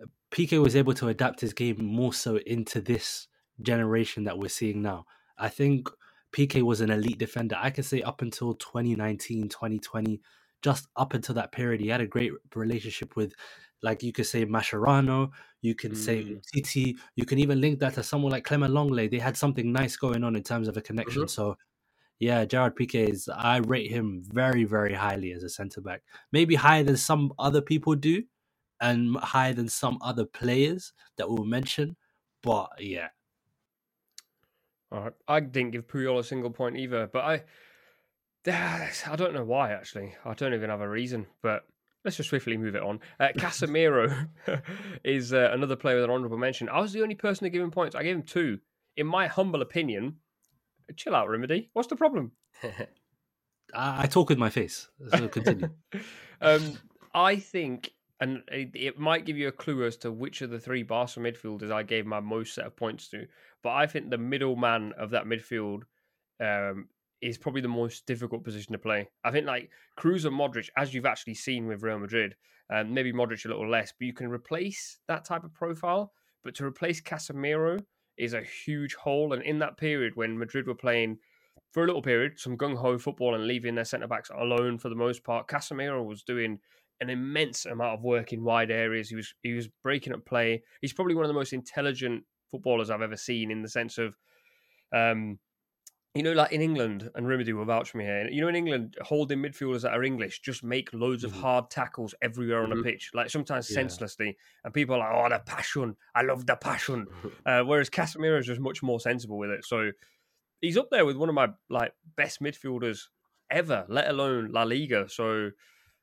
uh, 0.02 0.06
Piqué 0.30 0.62
was 0.62 0.76
able 0.76 0.94
to 0.94 1.08
adapt 1.08 1.40
his 1.40 1.52
game 1.52 1.84
more 1.84 2.12
so 2.12 2.36
into 2.46 2.80
this 2.80 3.28
generation 3.62 4.24
that 4.24 4.38
we're 4.38 4.48
seeing 4.48 4.82
now. 4.82 5.04
I 5.38 5.48
think 5.48 5.88
Piqué 6.32 6.62
was 6.62 6.80
an 6.80 6.90
elite 6.90 7.18
defender. 7.18 7.56
I 7.58 7.70
can 7.70 7.84
say 7.84 8.02
up 8.02 8.22
until 8.22 8.54
2019, 8.54 9.48
2020, 9.48 10.20
just 10.62 10.86
up 10.96 11.14
until 11.14 11.34
that 11.34 11.52
period, 11.52 11.80
he 11.80 11.88
had 11.88 12.00
a 12.00 12.06
great 12.06 12.32
relationship 12.54 13.16
with, 13.16 13.34
like 13.82 14.02
you 14.02 14.12
could 14.12 14.26
say 14.26 14.46
Mascherano, 14.46 15.30
you 15.62 15.74
can 15.74 15.94
say 15.94 16.24
Mm. 16.24 16.42
Titi, 16.52 16.96
you 17.16 17.26
can 17.26 17.38
even 17.38 17.60
link 17.60 17.80
that 17.80 17.94
to 17.94 18.02
someone 18.02 18.32
like 18.32 18.44
Clément 18.46 18.70
Lenglet. 18.72 19.10
They 19.10 19.18
had 19.18 19.36
something 19.36 19.72
nice 19.72 19.96
going 19.96 20.24
on 20.24 20.36
in 20.36 20.42
terms 20.42 20.68
of 20.68 20.76
a 20.76 20.82
connection. 20.82 21.24
Mhm. 21.24 21.30
So, 21.30 21.56
yeah, 22.18 22.44
Gerard 22.44 22.76
Piqué 22.76 23.08
is. 23.10 23.28
I 23.28 23.58
rate 23.58 23.90
him 23.90 24.22
very, 24.24 24.64
very 24.64 24.94
highly 24.94 25.32
as 25.32 25.42
a 25.42 25.48
centre 25.48 25.80
back. 25.80 26.02
Maybe 26.32 26.54
higher 26.56 26.82
than 26.84 26.96
some 26.96 27.32
other 27.38 27.60
people 27.62 27.94
do, 27.96 28.24
and 28.80 29.16
higher 29.18 29.52
than 29.54 29.68
some 29.68 29.98
other 30.02 30.24
players 30.26 30.92
that 31.16 31.28
we'll 31.30 31.44
mention. 31.44 31.96
But 32.42 32.70
yeah, 32.80 33.10
All 34.92 35.02
right. 35.04 35.12
I 35.28 35.40
didn't 35.40 35.70
give 35.72 35.86
Puyol 35.86 36.18
a 36.18 36.24
single 36.24 36.50
point 36.50 36.76
either, 36.76 37.06
but 37.06 37.24
I, 37.24 37.44
I 39.12 39.16
don't 39.16 39.34
know 39.34 39.44
why 39.44 39.72
actually. 39.72 40.16
I 40.24 40.34
don't 40.34 40.54
even 40.54 40.70
have 40.70 40.80
a 40.80 40.88
reason, 40.88 41.26
but 41.42 41.64
let's 42.04 42.16
just 42.16 42.28
swiftly 42.28 42.56
move 42.56 42.74
it 42.74 42.82
on. 42.82 43.00
Uh, 43.18 43.28
Casemiro 43.36 44.28
is 45.04 45.32
uh, 45.32 45.50
another 45.52 45.76
player 45.76 45.96
with 45.96 46.04
an 46.04 46.10
honourable 46.10 46.38
mention. 46.38 46.68
I 46.68 46.80
was 46.80 46.92
the 46.92 47.02
only 47.02 47.14
person 47.14 47.44
to 47.44 47.50
give 47.50 47.62
him 47.62 47.70
points. 47.70 47.94
I 47.94 48.02
gave 48.02 48.16
him 48.16 48.22
two. 48.22 48.58
In 48.96 49.06
my 49.06 49.26
humble 49.26 49.62
opinion, 49.62 50.16
chill 50.96 51.14
out, 51.14 51.28
Rimedi. 51.28 51.68
What's 51.72 51.88
the 51.88 51.96
problem? 51.96 52.32
I, 52.62 54.02
I 54.02 54.06
talk 54.06 54.28
with 54.28 54.38
my 54.38 54.50
face. 54.50 54.88
So 55.08 55.28
continue. 55.28 55.70
um, 56.40 56.78
I 57.14 57.36
think, 57.36 57.92
and 58.20 58.42
it, 58.48 58.70
it 58.74 58.98
might 58.98 59.24
give 59.24 59.36
you 59.36 59.48
a 59.48 59.52
clue 59.52 59.84
as 59.86 59.96
to 59.98 60.10
which 60.10 60.42
of 60.42 60.50
the 60.50 60.58
three 60.58 60.82
Barca 60.82 61.20
midfielders 61.20 61.70
I 61.70 61.82
gave 61.82 62.06
my 62.06 62.20
most 62.20 62.54
set 62.54 62.66
of 62.66 62.76
points 62.76 63.08
to. 63.08 63.26
But 63.62 63.70
I 63.70 63.86
think 63.86 64.10
the 64.10 64.18
middleman 64.18 64.92
of 64.98 65.10
that 65.10 65.24
midfield 65.24 65.82
um, 66.40 66.88
is 67.22 67.38
probably 67.38 67.60
the 67.60 67.68
most 67.68 68.06
difficult 68.06 68.44
position 68.44 68.72
to 68.72 68.78
play. 68.78 69.08
I 69.24 69.30
think 69.30 69.46
like 69.46 69.70
Kroos 69.98 70.24
and 70.24 70.38
Modric, 70.38 70.68
as 70.76 70.94
you've 70.94 71.06
actually 71.06 71.34
seen 71.34 71.66
with 71.66 71.82
Real 71.82 71.98
Madrid, 71.98 72.34
um, 72.72 72.94
maybe 72.94 73.12
Modric 73.12 73.44
a 73.44 73.48
little 73.48 73.68
less, 73.68 73.92
but 73.98 74.06
you 74.06 74.12
can 74.12 74.30
replace 74.30 74.98
that 75.08 75.24
type 75.24 75.44
of 75.44 75.52
profile. 75.54 76.12
But 76.42 76.54
to 76.56 76.64
replace 76.64 77.00
Casemiro 77.00 77.80
is 78.16 78.32
a 78.32 78.42
huge 78.42 78.94
hole. 78.94 79.32
And 79.32 79.42
in 79.42 79.58
that 79.58 79.76
period 79.76 80.16
when 80.16 80.38
Madrid 80.38 80.66
were 80.66 80.74
playing 80.74 81.18
for 81.72 81.84
a 81.84 81.86
little 81.86 82.02
period, 82.02 82.38
some 82.38 82.56
gung 82.56 82.76
ho 82.76 82.98
football 82.98 83.34
and 83.34 83.46
leaving 83.46 83.74
their 83.74 83.84
centre 83.84 84.08
backs 84.08 84.30
alone 84.36 84.78
for 84.78 84.88
the 84.88 84.94
most 84.94 85.24
part. 85.24 85.48
Casemiro 85.48 86.04
was 86.04 86.22
doing 86.22 86.58
an 87.00 87.10
immense 87.10 87.66
amount 87.66 87.94
of 87.94 88.02
work 88.02 88.32
in 88.32 88.44
wide 88.44 88.70
areas. 88.70 89.08
He 89.08 89.16
was 89.16 89.34
he 89.42 89.54
was 89.54 89.68
breaking 89.82 90.12
up 90.12 90.24
play. 90.24 90.62
He's 90.80 90.92
probably 90.92 91.14
one 91.14 91.24
of 91.24 91.28
the 91.28 91.34
most 91.34 91.52
intelligent 91.52 92.24
footballers 92.50 92.90
I've 92.90 93.02
ever 93.02 93.16
seen 93.16 93.50
in 93.50 93.62
the 93.62 93.68
sense 93.68 93.96
of, 93.98 94.16
um, 94.92 95.38
you 96.14 96.22
know, 96.24 96.32
like 96.32 96.50
in 96.50 96.60
England, 96.60 97.08
and 97.14 97.26
Rimedi 97.26 97.52
will 97.52 97.64
vouch 97.64 97.90
for 97.90 97.98
me 97.98 98.04
here. 98.04 98.28
You 98.28 98.40
know, 98.40 98.48
in 98.48 98.56
England, 98.56 98.96
holding 99.02 99.38
midfielders 99.38 99.82
that 99.82 99.92
are 99.92 100.02
English 100.02 100.40
just 100.40 100.64
make 100.64 100.92
loads 100.92 101.22
of 101.22 101.30
Mhm. 101.30 101.40
hard 101.40 101.70
tackles 101.70 102.14
everywhere 102.20 102.62
on 102.64 102.70
Mhm. 102.70 102.78
the 102.78 102.82
pitch, 102.84 103.10
like 103.14 103.30
sometimes 103.30 103.68
Yeah. 103.68 103.74
senselessly, 103.74 104.36
and 104.64 104.74
people 104.74 104.96
are 104.96 104.98
like, 104.98 105.32
"Oh, 105.32 105.36
the 105.36 105.40
passion! 105.44 105.96
I 106.14 106.22
love 106.22 106.46
the 106.46 106.56
passion." 106.56 107.06
Uh, 107.46 107.62
whereas 107.62 107.88
Casemiro 107.90 108.38
is 108.40 108.46
just 108.46 108.60
much 108.60 108.82
more 108.82 108.98
sensible 109.00 109.38
with 109.38 109.50
it. 109.50 109.64
So 109.64 109.92
he's 110.60 110.76
up 110.76 110.90
there 110.90 111.06
with 111.06 111.16
one 111.16 111.28
of 111.28 111.34
my 111.34 111.50
like 111.68 111.94
best 112.16 112.40
midfielders 112.42 113.08
ever, 113.50 113.86
let 113.88 114.08
alone 114.08 114.50
La 114.52 114.64
Liga. 114.64 115.08
So 115.08 115.50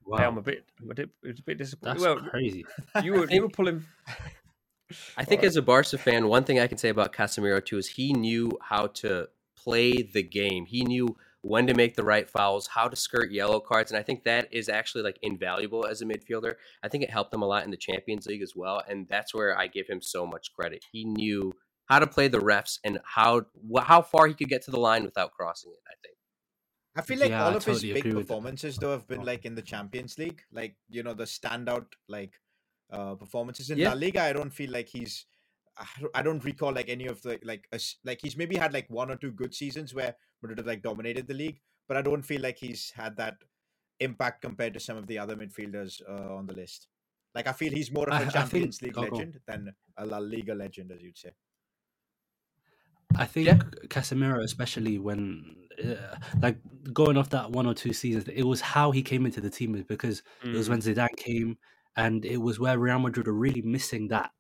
Wow, 0.06 0.20
yeah, 0.20 0.28
I'm 0.28 0.38
a 0.38 0.42
bit, 0.42 0.66
I'm 0.82 0.92
a 0.92 0.94
bit, 0.96 1.10
it's 1.24 1.40
a 1.42 1.44
bit 1.44 1.58
disappointed. 1.58 2.00
that's 2.00 2.02
Well, 2.02 2.20
crazy. 2.32 2.66
you 3.04 3.14
were 3.14 3.30
you 3.30 3.42
were 3.42 3.50
pulling. 3.50 3.86
I 5.18 5.26
think 5.26 5.44
as 5.44 5.56
a 5.58 5.62
Barca 5.62 5.98
fan, 5.98 6.28
one 6.28 6.44
thing 6.44 6.60
I 6.60 6.68
can 6.68 6.78
say 6.78 6.90
about 6.90 7.12
Casemiro 7.14 7.64
too 7.64 7.78
is 7.78 7.88
he 7.88 8.14
knew 8.14 8.52
how 8.62 8.88
to 8.88 9.28
play 9.68 10.02
the 10.02 10.24
game. 10.24 10.66
He 10.66 10.84
knew 10.84 11.18
when 11.42 11.68
to 11.68 11.74
make 11.74 11.96
the 11.96 12.04
right 12.04 12.30
fouls, 12.30 12.68
how 12.68 12.88
to 12.88 12.96
skirt 12.96 13.32
yellow 13.32 13.60
cards, 13.60 13.92
and 13.92 14.00
I 14.00 14.04
think 14.04 14.24
that 14.24 14.48
is 14.52 14.70
actually 14.70 15.04
like 15.04 15.20
invaluable 15.22 15.86
as 15.86 16.02
a 16.02 16.06
midfielder. 16.06 16.56
I 16.84 16.88
think 16.90 17.04
it 17.04 17.10
helped 17.10 17.34
him 17.34 17.42
a 17.42 17.46
lot 17.48 17.64
in 17.66 17.72
the 17.72 17.78
Champions 17.78 18.26
League 18.28 18.42
as 18.42 18.54
well, 18.56 18.82
and 18.90 19.08
that's 19.08 19.34
where 19.34 19.58
I 19.58 19.68
give 19.68 19.88
him 19.88 20.02
so 20.02 20.26
much 20.26 20.54
credit. 20.54 20.84
He 20.92 21.06
knew 21.06 21.54
how 21.86 22.00
to 22.00 22.08
play 22.08 22.28
the 22.28 22.40
refs 22.40 22.80
and 22.84 23.00
how 23.04 23.32
wh- 23.74 23.84
how 23.92 24.02
far 24.02 24.28
he 24.28 24.34
could 24.34 24.50
get 24.50 24.62
to 24.64 24.72
the 24.72 24.80
line 24.80 25.04
without 25.06 25.32
crossing 25.32 25.72
it. 25.72 25.80
I 25.88 25.96
think. 26.04 26.18
I 26.96 27.02
feel 27.02 27.20
like 27.20 27.30
Yeah, 27.30 27.46
all 27.46 27.52
I 27.54 27.56
of 27.56 27.66
his 27.66 27.82
big 27.82 27.98
agree 27.98 28.12
with 28.14 28.28
that. 28.28 28.34
performances 28.34 28.78
though 28.78 28.92
have 28.92 29.08
been 29.08 29.22
Oh. 29.22 29.32
like 29.32 29.46
in 29.46 29.56
the 29.56 29.62
Champions 29.62 30.18
League, 30.18 30.42
like 30.52 30.76
you 30.90 31.04
know 31.04 31.14
the 31.14 31.26
standout 31.26 31.86
like 32.10 32.34
uh 32.92 33.14
performances 33.16 33.70
in 33.70 33.78
Yeah. 33.78 33.90
La 33.90 33.96
Liga. 34.06 34.22
I 34.24 34.34
don't 34.34 34.52
feel 34.62 34.72
like 34.72 34.90
he's. 34.90 35.26
I 36.16 36.22
don't- 36.22 36.44
recall 36.44 36.74
like 36.74 36.90
any 36.90 37.06
of 37.08 37.22
the 37.22 37.40
like 37.44 37.68
a 37.72 37.80
like 38.04 38.20
he's 38.22 38.36
maybe 38.38 38.56
had 38.56 38.74
like 38.74 38.90
one 38.90 39.12
or 39.12 39.16
two 39.16 39.32
good 39.32 39.54
seasons 39.54 39.94
where 39.94 40.16
Madrid 40.42 40.58
have 40.60 40.68
like 40.68 40.82
dominated 40.82 41.28
the 41.28 41.34
league, 41.34 41.60
but 41.88 41.98
I 41.98 42.02
don't 42.02 42.22
feel 42.24 42.42
like 42.42 42.58
he's 42.58 42.92
had 42.92 43.18
that 43.18 43.36
impact 44.00 44.42
compared 44.42 44.74
to 44.76 44.80
some 44.80 44.98
of 44.98 45.08
the 45.08 45.18
other 45.20 45.36
midfielders 45.36 46.02
uh, 46.08 46.36
on 46.36 46.46
the 46.48 46.54
list. 46.54 46.88
Like 47.36 47.48
I 47.48 47.52
feel 47.54 47.72
he's 47.72 47.92
more 47.92 48.08
of 48.08 48.14
I- 48.14 48.18
I 48.18 48.20
a 48.20 48.22
think- 48.22 48.34
Champions 48.34 48.82
League 48.82 48.98
oh, 48.98 49.02
legend 49.02 49.40
than 49.48 49.74
a 49.98 50.06
La 50.06 50.18
Liga 50.20 50.54
legend, 50.56 50.92
as 50.92 51.02
you'd 51.02 51.18
say. 51.18 51.32
I 53.16 53.26
think 53.26 53.48
Yeah. 53.48 53.58
Casemiro, 53.88 54.44
especially 54.44 55.00
when, 55.00 55.56
uh, 55.84 56.18
like, 56.42 56.58
going 56.94 57.18
off 57.18 57.30
that 57.30 57.52
one 57.52 57.66
or 57.66 57.74
two 57.74 57.94
seasons, 57.94 58.28
it 58.28 58.44
was 58.44 58.62
how 58.62 58.92
he 58.92 59.02
came 59.02 59.26
into 59.26 59.42
the 59.42 59.50
team 59.50 59.82
because 59.88 60.22
it 60.44 60.50
was 60.54 60.68
Mm. 60.68 60.72
when 60.72 60.82
Zidane 60.82 61.16
came, 61.18 61.58
and 61.96 62.26
it 62.26 62.38
was 62.38 62.60
where 62.60 62.78
Real 62.78 63.00
Madrid 63.00 63.28
are 63.28 63.34
really 63.34 63.62
missing 63.62 64.10
that 64.10 64.32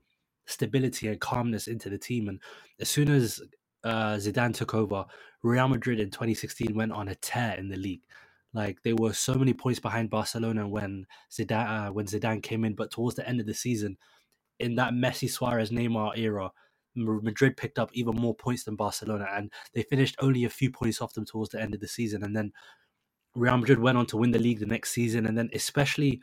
stability 0.47 1.07
and 1.07 1.19
calmness 1.19 1.67
into 1.67 1.89
the 1.89 1.97
team. 1.97 2.27
And 2.27 2.41
as 2.79 2.89
soon 2.89 3.09
as 3.09 3.41
uh, 3.83 4.15
Zidane 4.15 4.53
took 4.53 4.73
over, 4.73 5.05
Real 5.43 5.67
Madrid 5.67 5.99
in 5.99 6.09
2016 6.09 6.75
went 6.75 6.91
on 6.91 7.07
a 7.07 7.15
tear 7.15 7.55
in 7.57 7.69
the 7.69 7.77
league. 7.77 8.01
Like 8.53 8.81
they 8.83 8.93
were 8.93 9.13
so 9.13 9.35
many 9.35 9.53
points 9.53 9.79
behind 9.79 10.09
Barcelona 10.09 10.67
when 10.67 11.05
Zidane 11.31 11.89
uh, 11.89 11.91
when 11.91 12.07
Zidane 12.07 12.41
came 12.41 12.65
in, 12.65 12.73
but 12.73 12.91
towards 12.91 13.15
the 13.15 13.27
end 13.27 13.39
of 13.39 13.45
the 13.45 13.53
season, 13.53 13.97
in 14.59 14.75
that 14.75 14.93
Messi, 14.93 15.29
Suarez, 15.29 15.69
Neymar 15.69 16.17
era, 16.17 16.51
Madrid 16.95 17.57
picked 17.57 17.77
up 17.77 17.91
even 17.93 18.15
more 18.15 18.33
points 18.33 18.63
than 18.63 18.75
Barcelona, 18.75 19.27
and 19.31 19.51
they 19.73 19.83
finished 19.83 20.15
only 20.19 20.45
a 20.45 20.49
few 20.49 20.71
points 20.71 21.01
off 21.01 21.13
them 21.13 21.25
towards 21.25 21.51
the 21.51 21.61
end 21.61 21.75
of 21.75 21.79
the 21.79 21.87
season. 21.87 22.23
And 22.23 22.35
then 22.35 22.51
Real 23.35 23.57
Madrid 23.57 23.79
went 23.79 23.97
on 23.97 24.07
to 24.07 24.17
win 24.17 24.31
the 24.31 24.39
league 24.39 24.59
the 24.59 24.65
next 24.65 24.91
season, 24.91 25.27
and 25.27 25.37
then 25.37 25.49
especially 25.53 26.21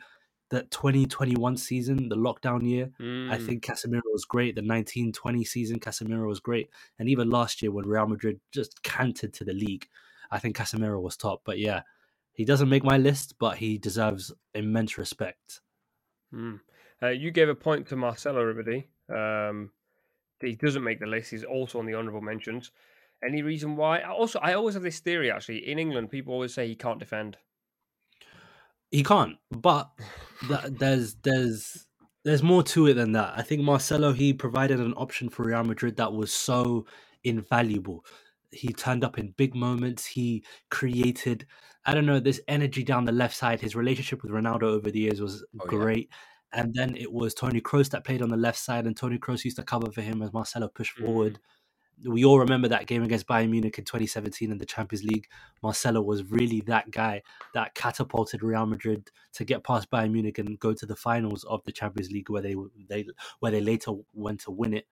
the 0.49 0.63
2021 0.63 1.57
season, 1.57 2.07
the 2.09 2.15
lockdown 2.15 2.67
year, 2.69 2.91
I 2.99 3.03
Mm. 3.03 3.45
think 3.45 3.63
Casemiro 3.65 4.01
was 4.13 4.25
great. 4.25 4.55
The 4.55 4.61
1920 4.61 5.43
season, 5.43 5.79
Casemiro 5.79 6.27
was 6.27 6.39
great. 6.39 6.69
And 6.99 7.09
even 7.09 7.29
last 7.29 7.61
year, 7.61 7.71
when 7.71 7.85
Real 7.87 8.07
Madrid 8.07 8.39
just 8.51 8.83
cantered 8.83 9.33
to 9.33 9.43
the 9.43 9.53
league, 9.53 9.87
I 10.31 10.39
think 10.39 10.55
Casemiro 10.55 11.01
was 11.01 11.17
top. 11.17 11.41
But 11.45 11.57
yeah, 11.59 11.81
he 12.33 12.45
doesn't 12.45 12.69
make 12.69 12.83
my 12.83 12.97
list, 12.97 13.35
but 13.39 13.57
he 13.57 13.77
deserves 13.77 14.31
immense 14.53 14.97
respect. 14.97 15.61
Mm. 16.33 16.59
Uh, 17.01 17.07
you 17.07 17.31
gave 17.31 17.49
a 17.49 17.55
point 17.55 17.87
to 17.87 17.95
Marcelo 17.95 18.41
Rimedi. 18.43 18.85
Um, 19.09 19.71
he 20.41 20.55
doesn't 20.55 20.83
make 20.83 20.99
the 20.99 21.05
list. 21.07 21.31
He's 21.31 21.43
also 21.43 21.79
on 21.79 21.85
the 21.85 21.95
honourable 21.95 22.21
mentions. 22.21 22.71
Any 23.23 23.41
reason 23.41 23.75
why? 23.77 24.01
Also, 24.01 24.39
I 24.39 24.53
always 24.53 24.73
have 24.75 24.83
this 24.83 24.99
theory. 24.99 25.31
Actually, 25.31 25.67
in 25.67 25.79
England, 25.79 26.11
people 26.11 26.33
always 26.33 26.53
say 26.53 26.67
he 26.67 26.75
can't 26.75 26.99
defend. 26.99 27.37
He 28.95 29.03
can't, 29.03 29.35
but 29.51 29.89
th- 30.47 30.71
there's 30.79 31.15
there's 31.15 31.85
there's 32.23 32.41
more 32.41 32.63
to 32.63 32.87
it 32.87 32.93
than 32.93 33.11
that. 33.11 33.33
I 33.37 33.41
think 33.41 33.61
Marcelo 33.61 34.13
he 34.13 34.33
provided 34.33 34.79
an 34.79 34.93
option 34.93 35.27
for 35.29 35.43
Real 35.43 35.63
Madrid 35.65 35.97
that 35.97 36.13
was 36.13 36.31
so 36.31 36.85
invaluable. 37.23 38.05
He 38.51 38.69
turned 38.69 39.03
up 39.03 39.19
in 39.19 39.33
big 39.37 39.53
moments. 39.53 40.05
He 40.05 40.45
created, 40.71 41.45
I 41.85 41.93
don't 41.93 42.05
know, 42.05 42.21
this 42.21 42.39
energy 42.47 42.83
down 42.85 43.03
the 43.03 43.11
left 43.11 43.35
side. 43.35 43.59
His 43.59 43.75
relationship 43.75 44.23
with 44.23 44.31
Ronaldo 44.31 44.63
over 44.63 44.89
the 44.89 44.99
years 44.99 45.19
was 45.19 45.43
Oh, 45.59 45.65
yeah. 45.65 45.69
great. 45.69 46.09
And 46.53 46.73
then 46.73 46.95
it 46.95 47.11
was 47.11 47.33
Toni 47.33 47.59
Kroos 47.59 47.89
that 47.89 48.05
played 48.05 48.21
on 48.21 48.29
the 48.29 48.37
left 48.37 48.57
side, 48.59 48.85
and 48.87 48.95
Toni 48.95 49.17
Kroos 49.17 49.43
used 49.43 49.57
to 49.57 49.63
cover 49.63 49.91
for 49.91 50.01
him 50.01 50.21
as 50.21 50.31
Marcelo 50.31 50.69
pushed 50.69 50.97
Mm. 50.97 51.05
forward. 51.05 51.39
We 52.03 52.25
all 52.25 52.39
remember 52.39 52.67
that 52.67 52.87
game 52.87 53.03
against 53.03 53.27
Bayern 53.27 53.49
Munich 53.49 53.77
in 53.77 53.85
2017 53.85 54.51
in 54.51 54.57
the 54.57 54.65
Champions 54.65 55.03
League. 55.03 55.27
Marcelo 55.63 56.01
was 56.01 56.23
really 56.29 56.61
that 56.61 56.91
guy 56.91 57.21
that 57.53 57.73
catapulted 57.75 58.43
Real 58.43 58.65
Madrid 58.65 59.09
to 59.33 59.45
get 59.45 59.63
past 59.63 59.89
Bayern 59.89 60.11
Munich 60.11 60.37
and 60.37 60.59
go 60.59 60.73
to 60.73 60.85
the 60.85 60.95
finals 60.95 61.43
of 61.45 61.63
the 61.63 61.71
Champions 61.71 62.11
League, 62.11 62.29
where 62.29 62.41
they 62.41 62.55
they 62.89 63.05
where 63.39 63.51
they 63.51 63.61
later 63.61 63.93
went 64.13 64.41
to 64.41 64.51
win 64.51 64.73
it. 64.73 64.87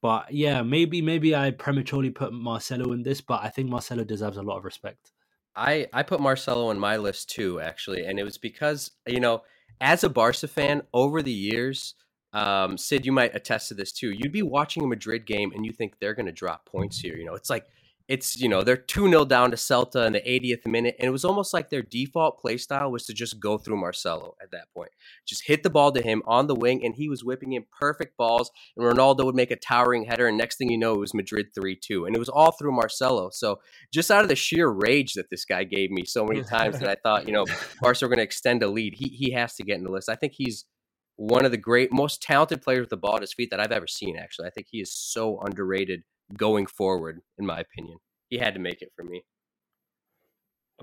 But 0.00 0.32
yeah, 0.32 0.62
maybe 0.62 1.02
maybe 1.02 1.34
I 1.34 1.50
prematurely 1.50 2.10
put 2.10 2.32
Marcelo 2.32 2.92
in 2.92 3.02
this, 3.02 3.20
but 3.20 3.42
I 3.42 3.48
think 3.48 3.68
Marcelo 3.68 4.04
deserves 4.04 4.36
a 4.36 4.42
lot 4.42 4.58
of 4.58 4.64
respect. 4.64 5.12
I 5.56 5.88
I 5.92 6.04
put 6.04 6.20
Marcelo 6.20 6.68
on 6.68 6.78
my 6.78 6.96
list 6.96 7.30
too, 7.30 7.60
actually, 7.60 8.04
and 8.04 8.18
it 8.18 8.24
was 8.24 8.38
because 8.38 8.92
you 9.06 9.20
know, 9.20 9.42
as 9.80 10.04
a 10.04 10.08
Barca 10.08 10.46
fan, 10.46 10.82
over 10.92 11.20
the 11.20 11.32
years, 11.32 11.94
um, 12.32 12.76
Sid, 12.76 13.06
you 13.06 13.12
might 13.12 13.34
attest 13.34 13.68
to 13.68 13.74
this 13.74 13.92
too. 13.92 14.10
You'd 14.10 14.32
be 14.32 14.42
watching 14.42 14.82
a 14.84 14.86
Madrid 14.86 15.26
game 15.26 15.52
and 15.54 15.64
you 15.64 15.72
think 15.72 15.94
they're 15.98 16.14
going 16.14 16.26
to 16.26 16.32
drop 16.32 16.66
points 16.66 16.98
here. 16.98 17.16
You 17.16 17.24
know, 17.24 17.34
it's 17.34 17.50
like 17.50 17.66
it's 18.08 18.40
you 18.40 18.48
know 18.48 18.62
they're 18.62 18.76
two 18.76 19.06
0 19.08 19.26
down 19.26 19.50
to 19.50 19.56
Celta 19.56 20.06
in 20.06 20.14
the 20.14 20.20
80th 20.20 20.66
minute, 20.66 20.96
and 20.98 21.06
it 21.06 21.10
was 21.10 21.26
almost 21.26 21.52
like 21.52 21.68
their 21.68 21.82
default 21.82 22.38
play 22.38 22.56
style 22.56 22.90
was 22.90 23.04
to 23.04 23.12
just 23.12 23.38
go 23.38 23.58
through 23.58 23.76
Marcelo 23.76 24.34
at 24.42 24.50
that 24.50 24.72
point, 24.74 24.90
just 25.26 25.46
hit 25.46 25.62
the 25.62 25.70
ball 25.70 25.92
to 25.92 26.00
him 26.00 26.22
on 26.26 26.46
the 26.46 26.54
wing, 26.54 26.82
and 26.84 26.94
he 26.94 27.08
was 27.08 27.22
whipping 27.22 27.52
in 27.52 27.66
perfect 27.78 28.16
balls, 28.16 28.50
and 28.76 28.86
Ronaldo 28.86 29.26
would 29.26 29.34
make 29.34 29.50
a 29.50 29.56
towering 29.56 30.04
header, 30.04 30.26
and 30.26 30.38
next 30.38 30.56
thing 30.56 30.70
you 30.70 30.78
know, 30.78 30.94
it 30.94 31.00
was 31.00 31.12
Madrid 31.12 31.48
three 31.54 31.76
two, 31.76 32.06
and 32.06 32.16
it 32.16 32.18
was 32.18 32.30
all 32.30 32.52
through 32.52 32.72
Marcelo. 32.72 33.28
So 33.30 33.60
just 33.92 34.10
out 34.10 34.22
of 34.22 34.28
the 34.28 34.36
sheer 34.36 34.68
rage 34.68 35.12
that 35.12 35.28
this 35.30 35.44
guy 35.44 35.64
gave 35.64 35.90
me 35.90 36.06
so 36.06 36.24
many 36.24 36.42
times 36.42 36.78
that 36.80 36.88
I 36.88 36.96
thought, 37.02 37.26
you 37.26 37.34
know, 37.34 37.44
Barca 37.82 38.06
are 38.06 38.08
going 38.08 38.18
to 38.18 38.24
extend 38.24 38.62
a 38.62 38.68
lead. 38.68 38.94
He 38.94 39.08
he 39.08 39.32
has 39.32 39.54
to 39.56 39.62
get 39.62 39.76
in 39.76 39.84
the 39.84 39.92
list. 39.92 40.08
I 40.08 40.14
think 40.14 40.32
he's 40.34 40.64
one 41.18 41.44
of 41.44 41.50
the 41.50 41.56
great, 41.56 41.92
most 41.92 42.22
talented 42.22 42.62
players 42.62 42.80
with 42.80 42.90
the 42.90 42.96
ball 42.96 43.16
at 43.16 43.22
his 43.22 43.32
feet 43.34 43.50
that 43.50 43.60
I've 43.60 43.72
ever 43.72 43.86
seen. 43.86 44.16
Actually, 44.16 44.46
I 44.46 44.50
think 44.50 44.68
he 44.70 44.80
is 44.80 44.90
so 44.92 45.38
underrated 45.40 46.04
going 46.36 46.66
forward, 46.66 47.20
in 47.38 47.44
my 47.44 47.58
opinion. 47.60 47.98
He 48.30 48.38
had 48.38 48.54
to 48.54 48.60
make 48.60 48.82
it 48.82 48.92
for 48.96 49.04
me. 49.04 49.24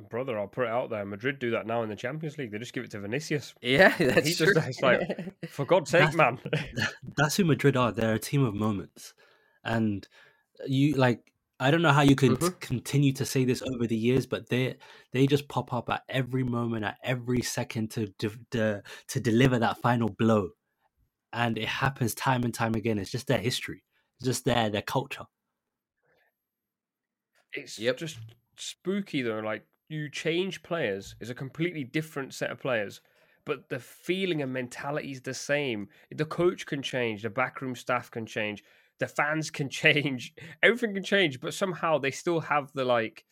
Brother, 0.09 0.37
I'll 0.37 0.47
put 0.47 0.65
it 0.65 0.69
out 0.71 0.89
there. 0.89 1.05
Madrid 1.05 1.39
do 1.39 1.51
that 1.51 1.65
now 1.65 1.81
in 1.81 1.87
the 1.89 1.95
Champions 1.95 2.37
League. 2.37 2.51
They 2.51 2.57
just 2.59 2.73
give 2.73 2.83
it 2.83 2.91
to 2.91 2.99
Vinicius. 2.99 3.53
Yeah, 3.61 3.95
that's 3.97 4.27
He 4.27 4.33
true. 4.33 4.53
just- 4.53 4.67
it's 4.67 4.81
like- 4.81 5.01
For 5.49 5.63
God's 5.65 5.89
sake, 5.89 6.11
That's- 6.11 6.15
man. 6.17 6.87
That's 7.15 7.37
who 7.37 7.45
Madrid 7.45 7.77
are. 7.77 7.93
They're 7.93 8.15
a 8.15 8.19
team 8.19 8.43
of 8.43 8.53
moments, 8.53 9.13
and 9.63 10.05
you 10.67 10.95
like. 10.95 11.31
I 11.59 11.71
don't 11.71 11.81
know 11.81 11.91
how 11.93 12.01
you 12.01 12.15
can 12.15 12.35
Mhm. 12.35 12.59
continue 12.59 13.13
to 13.13 13.25
say 13.25 13.45
this 13.45 13.61
over 13.61 13.87
the 13.87 13.95
years, 13.95 14.25
but 14.25 14.49
they 14.49 14.77
they 15.11 15.25
just 15.27 15.47
pop 15.47 15.73
up 15.73 15.89
at 15.89 16.03
every 16.09 16.43
moment, 16.43 16.83
at 16.85 16.97
every 17.03 17.41
second 17.41 17.91
to 17.91 18.07
de- 18.19 18.29
de- 18.51 18.83
to 19.07 19.19
deliver 19.21 19.57
that 19.59 19.77
final 19.81 20.09
blow, 20.09 20.49
and 21.33 21.57
it 21.57 21.67
happens 21.69 22.15
time 22.15 22.43
and 22.45 22.53
time 22.53 22.75
again. 22.75 22.99
It's 22.99 23.11
just 23.11 23.27
their 23.27 23.39
history, 23.39 23.83
it's 24.19 24.27
just 24.27 24.45
their 24.45 24.69
their 24.69 24.83
culture. 24.83 25.25
it's 27.53 27.79
Yep. 27.79 27.97
just 27.97 28.19
spooky 28.57 29.21
though. 29.21 29.39
Like 29.39 29.65
you 29.89 30.09
change 30.09 30.63
players, 30.63 31.15
it's 31.19 31.29
a 31.29 31.35
completely 31.35 31.83
different 31.83 32.33
set 32.33 32.51
of 32.51 32.59
players, 32.59 33.01
but 33.45 33.69
the 33.69 33.79
feeling 33.79 34.41
and 34.41 34.51
mentality 34.51 35.11
is 35.11 35.21
the 35.21 35.33
same. 35.33 35.89
The 36.11 36.25
coach 36.25 36.65
can 36.65 36.81
change, 36.81 37.21
the 37.21 37.29
backroom 37.29 37.75
staff 37.75 38.09
can 38.11 38.25
change, 38.25 38.63
the 38.99 39.07
fans 39.07 39.51
can 39.51 39.69
change, 39.69 40.33
everything 40.63 40.93
can 40.93 41.03
change, 41.03 41.39
but 41.39 41.53
somehow 41.53 41.97
they 41.97 42.11
still 42.11 42.39
have 42.41 42.71
the 42.73 42.85
like. 42.85 43.25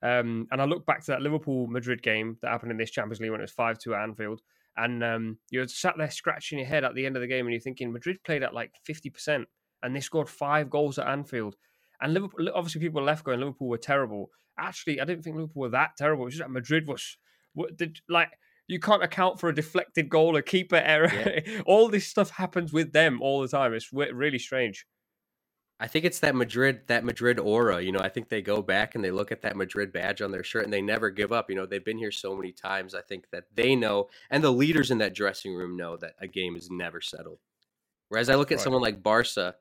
Um, 0.00 0.46
and 0.52 0.62
I 0.62 0.64
look 0.64 0.86
back 0.86 1.00
to 1.04 1.10
that 1.10 1.22
Liverpool 1.22 1.66
Madrid 1.66 2.02
game 2.02 2.36
that 2.40 2.50
happened 2.50 2.70
in 2.70 2.78
this 2.78 2.90
Champions 2.90 3.20
League 3.20 3.32
when 3.32 3.40
it 3.40 3.44
was 3.44 3.50
five 3.50 3.78
two 3.78 3.94
at 3.94 4.02
Anfield, 4.02 4.42
and 4.76 5.02
um, 5.02 5.38
you're 5.50 5.66
sat 5.66 5.94
there 5.98 6.10
scratching 6.10 6.58
your 6.58 6.68
head 6.68 6.84
at 6.84 6.94
the 6.94 7.04
end 7.04 7.16
of 7.16 7.22
the 7.22 7.26
game, 7.26 7.46
and 7.46 7.52
you're 7.52 7.60
thinking 7.60 7.92
Madrid 7.92 8.22
played 8.24 8.44
at 8.44 8.54
like 8.54 8.72
fifty 8.84 9.10
percent, 9.10 9.48
and 9.82 9.94
they 9.94 10.00
scored 10.00 10.28
five 10.28 10.70
goals 10.70 10.98
at 10.98 11.08
Anfield. 11.08 11.56
And 12.00 12.14
Liverpool, 12.14 12.48
obviously, 12.54 12.80
people 12.80 13.02
left 13.02 13.24
going 13.24 13.40
Liverpool 13.40 13.68
were 13.68 13.78
terrible. 13.78 14.30
Actually, 14.56 15.00
I 15.00 15.04
didn't 15.04 15.24
think 15.24 15.34
Liverpool 15.34 15.62
were 15.62 15.70
that 15.70 15.96
terrible. 15.96 16.22
It 16.22 16.26
was 16.26 16.34
just 16.34 16.46
that 16.46 16.52
Madrid 16.52 16.86
was, 16.86 17.16
what 17.54 17.76
did 17.76 17.98
like 18.08 18.30
you 18.68 18.78
can't 18.78 19.02
account 19.02 19.40
for 19.40 19.48
a 19.48 19.54
deflected 19.54 20.08
goal, 20.08 20.36
a 20.36 20.42
keeper 20.42 20.76
error. 20.76 21.40
all 21.66 21.88
this 21.88 22.06
stuff 22.06 22.30
happens 22.30 22.72
with 22.72 22.92
them 22.92 23.20
all 23.22 23.40
the 23.40 23.48
time. 23.48 23.72
It's 23.72 23.92
really 23.92 24.38
strange. 24.38 24.86
I 25.80 25.86
think 25.86 26.04
it's 26.04 26.18
that 26.20 26.34
Madrid 26.34 26.82
that 26.88 27.04
Madrid 27.04 27.38
aura. 27.38 27.80
You 27.80 27.92
know, 27.92 28.00
I 28.00 28.08
think 28.08 28.28
they 28.28 28.42
go 28.42 28.62
back 28.62 28.94
and 28.94 29.04
they 29.04 29.12
look 29.12 29.30
at 29.30 29.42
that 29.42 29.56
Madrid 29.56 29.92
badge 29.92 30.20
on 30.22 30.32
their 30.32 30.42
shirt 30.42 30.64
and 30.64 30.72
they 30.72 30.82
never 30.82 31.10
give 31.10 31.32
up. 31.32 31.48
You 31.50 31.56
know, 31.56 31.66
they've 31.66 31.84
been 31.84 31.98
here 31.98 32.10
so 32.10 32.34
many 32.34 32.52
times. 32.52 32.94
I 32.94 33.02
think 33.02 33.30
that 33.30 33.44
they 33.54 33.76
know, 33.76 34.08
and 34.30 34.42
the 34.42 34.50
leaders 34.52 34.90
in 34.90 34.98
that 34.98 35.14
dressing 35.14 35.54
room 35.54 35.76
know 35.76 35.96
that 35.98 36.14
a 36.20 36.26
game 36.26 36.56
is 36.56 36.70
never 36.70 37.00
settled. 37.00 37.38
Whereas 38.08 38.30
I 38.30 38.36
look 38.36 38.52
at 38.52 38.58
Right. 38.58 38.62
someone 38.62 38.82
like 38.82 39.02
Barca, 39.02 39.56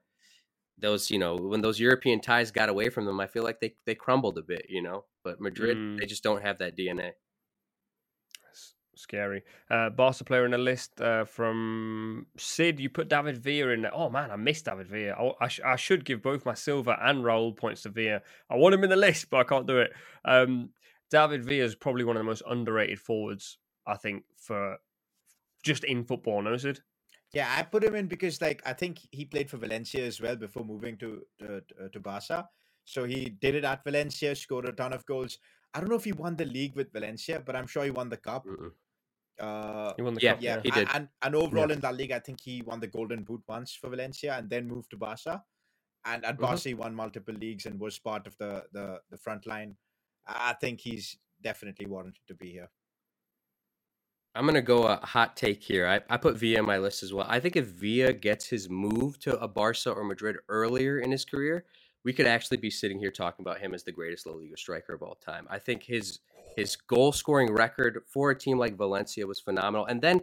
those 0.77 1.11
you 1.11 1.19
know 1.19 1.35
when 1.37 1.61
those 1.61 1.79
European 1.79 2.21
ties 2.21 2.51
got 2.51 2.69
away 2.69 2.89
from 2.89 3.05
them, 3.05 3.19
I 3.19 3.27
feel 3.27 3.43
like 3.43 3.59
they 3.61 3.75
they 3.85 3.95
crumbled 3.95 4.37
a 4.37 4.43
bit. 4.43 4.67
You 4.69 4.81
know, 4.83 5.05
but 5.23 5.41
Madrid 5.41 5.79
Mm. 5.79 5.99
they 5.99 6.07
just 6.07 6.23
don't 6.23 6.41
have 6.43 6.59
that 6.59 6.77
DNA. 6.77 7.13
Scary. 8.97 9.43
Uh, 9.69 9.89
Barca 9.89 10.23
player 10.23 10.45
in 10.45 10.51
the 10.51 10.57
list 10.57 10.99
uh, 11.01 11.25
from 11.25 12.27
Sid. 12.37 12.79
You 12.79 12.89
put 12.89 13.09
David 13.09 13.37
Villa 13.37 13.71
in 13.71 13.83
there. 13.83 13.93
Oh 13.95 14.09
man, 14.09 14.31
I 14.31 14.35
missed 14.35 14.65
David 14.65 14.87
Villa. 14.87 15.13
I, 15.13 15.45
I, 15.45 15.47
sh- 15.47 15.59
I 15.65 15.75
should 15.75 16.05
give 16.05 16.21
both 16.21 16.45
my 16.45 16.53
Silva 16.53 16.97
and 17.01 17.23
Raul 17.23 17.55
points 17.55 17.83
to 17.83 17.89
Villa. 17.89 18.21
I 18.49 18.55
want 18.55 18.75
him 18.75 18.83
in 18.83 18.89
the 18.89 18.95
list, 18.95 19.29
but 19.29 19.37
I 19.39 19.43
can't 19.43 19.67
do 19.67 19.77
it. 19.79 19.91
Um, 20.25 20.69
David 21.09 21.43
Villa 21.45 21.63
is 21.65 21.75
probably 21.75 22.03
one 22.03 22.17
of 22.17 22.21
the 22.21 22.25
most 22.29 22.43
underrated 22.49 22.99
forwards, 22.99 23.57
I 23.85 23.95
think, 23.95 24.23
for 24.37 24.77
just 25.63 25.83
in 25.83 26.03
football. 26.03 26.41
No, 26.41 26.57
Sid. 26.57 26.81
Yeah, 27.33 27.53
I 27.57 27.63
put 27.63 27.83
him 27.83 27.95
in 27.95 28.07
because 28.07 28.41
like 28.41 28.61
I 28.65 28.73
think 28.73 28.99
he 29.11 29.25
played 29.25 29.49
for 29.49 29.57
Valencia 29.57 30.05
as 30.05 30.21
well 30.21 30.35
before 30.35 30.63
moving 30.63 30.97
to 30.97 31.21
to, 31.39 31.61
to- 31.91 31.99
Barca. 31.99 32.47
So 32.85 33.03
he 33.03 33.25
did 33.29 33.53
it 33.55 33.65
at 33.65 33.83
Valencia, 33.83 34.33
scored 34.33 34.67
a 34.69 34.71
ton 34.71 34.93
of 34.93 35.05
goals. 35.05 35.39
I 35.73 35.81
don't 35.81 35.89
know 35.89 35.97
if 35.97 36.05
he 36.05 36.13
won 36.13 36.37
the 36.37 36.45
league 36.45 36.73
with 36.75 36.93
Valencia, 36.93 37.41
but 37.45 37.53
I'm 37.53 37.67
sure 37.67 37.83
he 37.83 37.91
won 37.91 38.07
the 38.07 38.15
cup. 38.15 38.45
Mm-mm. 38.45 38.71
Uh, 39.39 39.93
He 39.95 40.01
won 40.01 40.13
the 40.15 40.21
Yeah, 40.21 40.33
cup. 40.33 40.41
yeah, 40.41 40.61
he 40.61 40.71
did. 40.71 40.87
And, 40.93 41.09
and 41.21 41.35
overall 41.35 41.71
in 41.71 41.79
that 41.81 41.95
league, 41.95 42.11
I 42.11 42.19
think 42.19 42.41
he 42.41 42.61
won 42.61 42.79
the 42.79 42.87
Golden 42.87 43.23
Boot 43.23 43.43
once 43.47 43.73
for 43.73 43.89
Valencia 43.89 44.35
and 44.37 44.49
then 44.49 44.67
moved 44.67 44.89
to 44.91 44.97
Barca. 44.97 45.43
And 46.05 46.25
at 46.25 46.37
Mhm. 46.37 46.41
Barca, 46.41 46.69
he 46.69 46.73
won 46.73 46.95
multiple 46.95 47.33
leagues 47.35 47.65
and 47.65 47.79
was 47.79 47.99
part 47.99 48.27
of 48.27 48.37
the 48.37 48.67
the 48.71 49.01
the 49.09 49.17
front 49.17 49.45
line. 49.45 49.77
I 50.25 50.51
I 50.51 50.53
think 50.53 50.79
he's 50.81 51.17
definitely 51.41 51.85
warranted 51.85 52.25
to 52.27 52.33
be 52.35 52.51
here. 52.51 52.69
I'm 54.35 54.45
gonna 54.45 54.61
go 54.61 54.83
a 54.83 54.97
hot 54.97 55.35
take 55.35 55.63
here. 55.63 55.87
I, 55.87 56.01
I 56.13 56.17
put 56.17 56.37
Villa 56.37 56.59
in 56.59 56.65
my 56.65 56.77
list 56.77 57.01
as 57.01 57.11
well. 57.13 57.25
I 57.27 57.39
think 57.39 57.55
if 57.55 57.65
Villa 57.67 58.13
gets 58.13 58.45
his 58.45 58.69
move 58.69 59.19
to 59.19 59.39
a 59.39 59.47
Barca 59.47 59.91
or 59.91 60.03
Madrid 60.03 60.37
earlier 60.47 60.99
in 60.99 61.11
his 61.11 61.25
career, 61.25 61.65
we 62.03 62.13
could 62.13 62.27
actually 62.27 62.57
be 62.57 62.69
sitting 62.69 62.99
here 62.99 63.11
talking 63.11 63.43
about 63.43 63.59
him 63.59 63.73
as 63.73 63.83
the 63.83 63.91
greatest 63.91 64.25
La 64.27 64.33
Liga 64.33 64.55
striker 64.55 64.93
of 64.93 65.01
all 65.01 65.15
time. 65.15 65.47
I 65.49 65.57
think 65.59 65.83
his 65.83 66.19
his 66.57 66.75
goal 66.75 67.11
scoring 67.11 67.53
record 67.53 68.01
for 68.11 68.31
a 68.31 68.37
team 68.37 68.57
like 68.57 68.75
Valencia 68.75 69.27
was 69.27 69.39
phenomenal. 69.39 69.85
And 69.85 70.01
then 70.01 70.21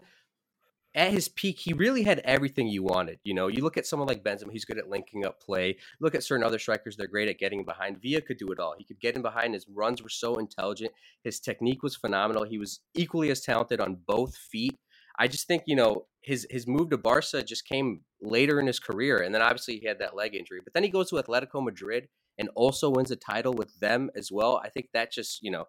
at 0.93 1.12
his 1.12 1.29
peak, 1.29 1.61
he 1.61 1.73
really 1.73 2.03
had 2.03 2.19
everything 2.25 2.67
you 2.67 2.83
wanted. 2.83 3.21
You 3.23 3.35
know, 3.35 3.47
you 3.47 3.62
look 3.62 3.76
at 3.76 3.87
someone 3.87 4.09
like 4.09 4.25
Benzema, 4.25 4.50
he's 4.50 4.64
good 4.64 4.79
at 4.79 4.91
linking 4.91 5.25
up 5.25 5.41
play. 5.41 5.76
Look 6.00 6.17
at 6.17 6.25
certain 6.25 6.45
other 6.45 6.59
strikers, 6.59 6.97
they're 6.97 7.07
great 7.07 7.29
at 7.29 7.38
getting 7.38 7.64
behind. 7.64 8.03
Villa 8.03 8.21
could 8.21 8.38
do 8.38 8.49
it 8.49 8.59
all. 8.59 8.75
He 8.76 8.83
could 8.83 8.99
get 8.99 9.14
in 9.14 9.23
behind. 9.23 9.55
His 9.55 9.69
runs 9.73 10.03
were 10.03 10.09
so 10.09 10.38
intelligent. 10.41 10.91
His 11.23 11.38
technique 11.38 11.85
was 11.85 11.95
phenomenal. 11.95 12.43
He 12.43 12.59
was 12.59 12.81
equally 12.95 13.31
as 13.31 13.41
talented 13.41 13.81
on 13.81 13.99
both 14.05 14.37
feet. 14.37 14.76
I 15.17 15.29
just 15.29 15.47
think, 15.47 15.62
you 15.67 15.76
know, 15.76 16.07
his 16.21 16.49
his 16.50 16.67
move 16.67 16.91
to 16.91 16.99
Barca 16.99 17.45
just 17.45 17.64
came 17.64 18.00
later 18.21 18.59
in 18.59 18.67
his 18.67 18.81
career. 18.81 19.19
And 19.19 19.33
then 19.33 19.43
obviously 19.43 19.79
he 19.79 19.87
had 19.87 20.00
that 20.00 20.17
leg 20.17 20.35
injury. 20.35 20.61
But 20.64 20.75
then 20.75 20.83
he 20.83 20.88
goes 20.88 21.11
to 21.11 21.23
Atletico 21.23 21.62
Madrid 21.62 22.09
and 22.38 22.49
also 22.57 22.91
wins 22.91 23.12
a 23.12 23.17
title 23.17 23.53
with 23.53 23.79
them 23.79 24.11
as 24.17 24.33
well. 24.33 24.61
I 24.64 24.69
think 24.69 24.88
that 24.95 25.12
just, 25.12 25.41
you 25.41 25.53
know, 25.53 25.67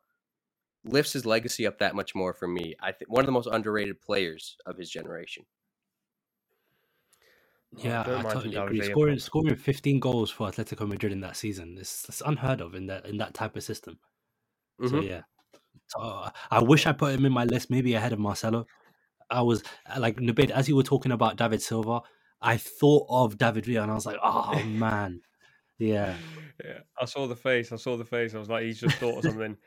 lifts 0.86 1.14
his 1.14 1.26
legacy 1.26 1.68
up 1.68 1.80
that 1.80 1.96
much 1.96 2.16
more 2.16 2.34
for 2.34 2.48
me. 2.48 2.76
I 2.80 2.92
think 2.92 3.12
one 3.12 3.22
of 3.22 3.26
the 3.26 3.32
most 3.32 3.48
underrated 3.52 4.02
players 4.02 4.58
of 4.66 4.78
his 4.78 4.90
generation. 4.90 5.46
Yeah, 7.78 8.02
I 8.02 8.24
totally 8.24 8.56
agree. 8.56 8.80
Villa, 8.80 8.92
Scoring 8.92 9.20
scoring 9.20 9.56
15 9.56 10.00
goals 10.00 10.32
for 10.32 10.50
Atletico 10.50 10.88
Madrid 10.88 11.12
in 11.12 11.20
that 11.22 11.36
season 11.36 11.78
is 11.78 12.04
that's 12.08 12.22
unheard 12.22 12.62
of 12.62 12.74
in 12.74 12.86
that 12.88 13.06
in 13.06 13.18
that 13.18 13.34
type 13.34 13.56
of 13.58 13.64
system. 13.64 14.00
So 14.86 14.98
Mhm. 14.98 15.10
yeah, 15.10 15.22
so 15.88 16.00
uh, 16.02 16.32
I 16.52 16.62
wish 16.64 16.88
I 16.88 16.94
put 16.94 17.14
him 17.16 17.26
in 17.26 17.34
my 17.34 17.46
list 17.46 17.70
maybe 17.72 17.94
ahead 17.96 18.14
of 18.14 18.20
Marcelo. 18.20 18.66
I 19.30 19.42
was 19.42 19.64
uh, 19.88 20.00
like 20.00 20.18
Nubaid, 20.18 20.52
as 20.52 20.70
you 20.70 20.76
were 20.76 20.84
talking 20.84 21.12
about 21.14 21.38
David 21.38 21.62
Silva, 21.62 22.02
I 22.42 22.58
thought 22.58 23.08
of 23.10 23.38
David 23.38 23.66
Villa 23.66 23.84
and 23.84 23.92
I 23.92 23.96
was 23.96 24.06
like, 24.06 24.20
oh 24.24 24.64
man. 24.66 25.22
Yeah. 25.80 26.18
Yeah, 26.64 26.80
I 27.00 27.06
saw 27.06 27.28
the 27.28 27.36
face. 27.36 27.72
I 27.72 27.76
saw 27.78 27.98
the 27.98 28.06
face. 28.06 28.34
I 28.36 28.40
was 28.40 28.50
like, 28.50 28.64
he's 28.64 28.80
just 28.80 28.98
thought 28.98 29.18
of 29.20 29.24
something. 29.26 29.58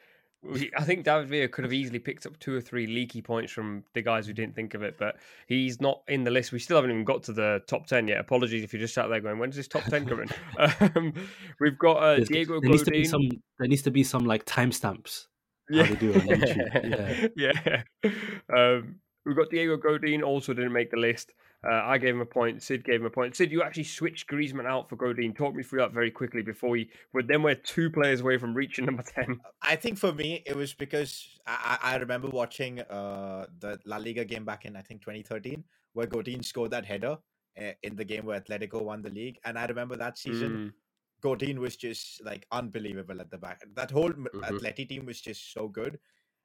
I 0.76 0.84
think 0.84 1.04
David 1.04 1.28
Villa 1.28 1.48
could 1.48 1.64
have 1.64 1.72
easily 1.72 1.98
picked 1.98 2.24
up 2.24 2.38
two 2.38 2.54
or 2.54 2.60
three 2.60 2.86
leaky 2.86 3.20
points 3.20 3.52
from 3.52 3.82
the 3.94 4.02
guys 4.02 4.26
who 4.26 4.32
didn't 4.32 4.54
think 4.54 4.74
of 4.74 4.82
it, 4.82 4.96
but 4.96 5.16
he's 5.48 5.80
not 5.80 6.02
in 6.06 6.22
the 6.22 6.30
list. 6.30 6.52
We 6.52 6.60
still 6.60 6.76
haven't 6.76 6.92
even 6.92 7.04
got 7.04 7.24
to 7.24 7.32
the 7.32 7.60
top 7.66 7.86
ten 7.86 8.06
yet. 8.06 8.20
Apologies 8.20 8.62
if 8.62 8.72
you're 8.72 8.80
just 8.80 8.94
sat 8.94 9.08
there 9.08 9.20
going, 9.20 9.38
"When's 9.38 9.56
this 9.56 9.66
top 9.66 9.82
ten 9.84 10.06
coming?" 10.06 10.28
um, 10.58 11.12
we've 11.58 11.78
got 11.78 11.96
uh, 11.96 12.20
Diego 12.24 12.60
there 12.60 12.70
needs 12.70 12.84
to 12.84 12.90
be 12.90 13.04
Godin. 13.04 13.10
some 13.10 13.42
there 13.58 13.68
needs 13.68 13.82
to 13.82 13.90
be 13.90 14.04
some 14.04 14.24
like 14.26 14.44
timestamps. 14.44 15.26
How 15.70 15.82
they 15.82 15.96
do 15.96 16.12
it. 16.14 17.32
Yeah. 17.36 17.82
yeah. 18.04 18.12
Um, 18.54 19.00
we've 19.26 19.36
got 19.36 19.50
Diego 19.50 19.76
Godin 19.76 20.22
also 20.22 20.54
didn't 20.54 20.72
make 20.72 20.90
the 20.90 20.96
list. 20.96 21.34
Uh, 21.66 21.82
I 21.84 21.98
gave 21.98 22.14
him 22.14 22.20
a 22.20 22.26
point. 22.26 22.62
Sid 22.62 22.84
gave 22.84 23.00
him 23.00 23.06
a 23.06 23.10
point. 23.10 23.34
Sid, 23.34 23.50
you 23.50 23.62
actually 23.62 23.84
switched 23.84 24.28
Griezmann 24.28 24.66
out 24.66 24.88
for 24.88 24.94
Godin. 24.94 25.34
Talk 25.34 25.54
me 25.54 25.64
through 25.64 25.80
that 25.80 25.92
very 25.92 26.10
quickly 26.10 26.42
before 26.42 26.70
we. 26.70 26.88
But 27.12 27.26
then 27.26 27.42
we're 27.42 27.56
two 27.56 27.90
players 27.90 28.20
away 28.20 28.38
from 28.38 28.54
reaching 28.54 28.86
number 28.86 29.02
ten. 29.14 29.40
I 29.60 29.74
think 29.74 29.98
for 29.98 30.12
me 30.12 30.42
it 30.46 30.54
was 30.54 30.72
because 30.72 31.38
I, 31.46 31.78
I 31.82 31.96
remember 31.96 32.28
watching 32.28 32.80
uh 32.80 33.46
the 33.58 33.78
La 33.84 33.96
Liga 33.96 34.24
game 34.24 34.44
back 34.44 34.66
in 34.66 34.76
I 34.76 34.82
think 34.82 35.00
2013 35.00 35.64
where 35.94 36.06
Godin 36.06 36.42
scored 36.44 36.70
that 36.70 36.84
header 36.86 37.18
uh, 37.60 37.72
in 37.82 37.96
the 37.96 38.04
game 38.04 38.24
where 38.24 38.40
Atletico 38.40 38.82
won 38.82 39.02
the 39.02 39.10
league, 39.10 39.38
and 39.44 39.58
I 39.58 39.66
remember 39.66 39.96
that 39.96 40.16
season 40.18 40.60
Mm, 40.60 40.72
Godin 41.20 41.58
was 41.60 41.76
just 41.76 42.24
like 42.24 42.46
unbelievable 42.52 43.20
at 43.20 43.30
the 43.30 43.38
back. 43.38 43.62
That 43.74 43.90
whole 43.90 44.12
m 44.12 44.28
Mhm. 44.32 44.60
Atleti 44.60 44.88
team 44.88 45.06
was 45.06 45.20
just 45.20 45.52
so 45.52 45.66
good, 45.68 45.98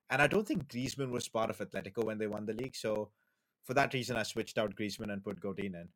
and 0.09 0.21
I 0.21 0.27
don't 0.27 0.47
think 0.47 0.67
Griezmann 0.67 1.11
was 1.11 1.27
part 1.29 1.51
of 1.51 1.59
Atletico 1.59 2.03
when 2.03 2.17
they 2.17 2.27
won 2.27 2.45
the 2.47 2.53
league. 2.53 2.75
So 2.75 3.11
for 3.65 3.73
that 3.75 3.93
reason, 3.93 4.15
I 4.17 4.23
switched 4.23 4.57
out 4.57 4.75
Griezmann 4.75 5.11
and 5.11 5.23
put 5.23 5.39
Godin 5.39 5.75
in. 5.75 5.87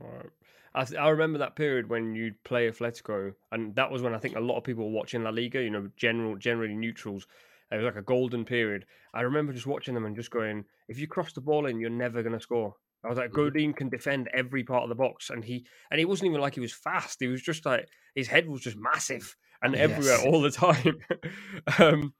all 0.00 0.10
right. 0.10 0.30
I, 0.74 0.84
th- 0.84 0.98
I 1.00 1.08
remember 1.08 1.38
that 1.40 1.56
period 1.56 1.88
when 1.90 2.14
you'd 2.14 2.42
play 2.44 2.70
Atletico, 2.70 3.34
and 3.50 3.74
that 3.74 3.90
was 3.90 4.02
when 4.02 4.14
I 4.14 4.18
think 4.18 4.36
a 4.36 4.40
lot 4.40 4.56
of 4.56 4.64
people 4.64 4.84
were 4.84 4.96
watching 4.96 5.24
La 5.24 5.30
Liga. 5.30 5.62
You 5.62 5.70
know, 5.70 5.88
general, 5.96 6.36
generally 6.36 6.74
neutrals. 6.74 7.26
It 7.72 7.76
was 7.76 7.84
like 7.84 7.96
a 7.96 8.02
golden 8.02 8.44
period. 8.44 8.84
I 9.14 9.22
remember 9.22 9.52
just 9.52 9.66
watching 9.66 9.94
them 9.94 10.04
and 10.06 10.14
just 10.16 10.30
going, 10.30 10.64
"If 10.88 10.98
you 10.98 11.06
cross 11.08 11.32
the 11.32 11.40
ball 11.40 11.66
in, 11.66 11.80
you're 11.80 11.90
never 11.90 12.22
going 12.22 12.34
to 12.34 12.40
score." 12.40 12.74
I 13.02 13.08
was 13.08 13.18
like, 13.18 13.30
Mhm. 13.30 13.34
Godin 13.34 13.72
can 13.72 13.88
defend 13.88 14.28
every 14.32 14.62
part 14.62 14.82
of 14.84 14.88
the 14.90 14.94
box, 14.94 15.30
and 15.30 15.44
he 15.44 15.66
and 15.90 15.98
he 15.98 16.04
wasn't 16.04 16.28
even 16.30 16.40
like 16.40 16.54
he 16.54 16.60
was 16.60 16.72
fast. 16.72 17.18
He 17.20 17.26
was 17.26 17.42
just 17.42 17.66
like 17.66 17.88
his 18.14 18.28
head 18.28 18.48
was 18.48 18.60
just 18.60 18.76
massive 18.76 19.36
and 19.62 19.74
everywhere 19.74 20.18
Yes. 20.18 20.26
all 20.26 20.40
the 20.40 20.50
time. 20.50 20.98
um, 21.78 22.14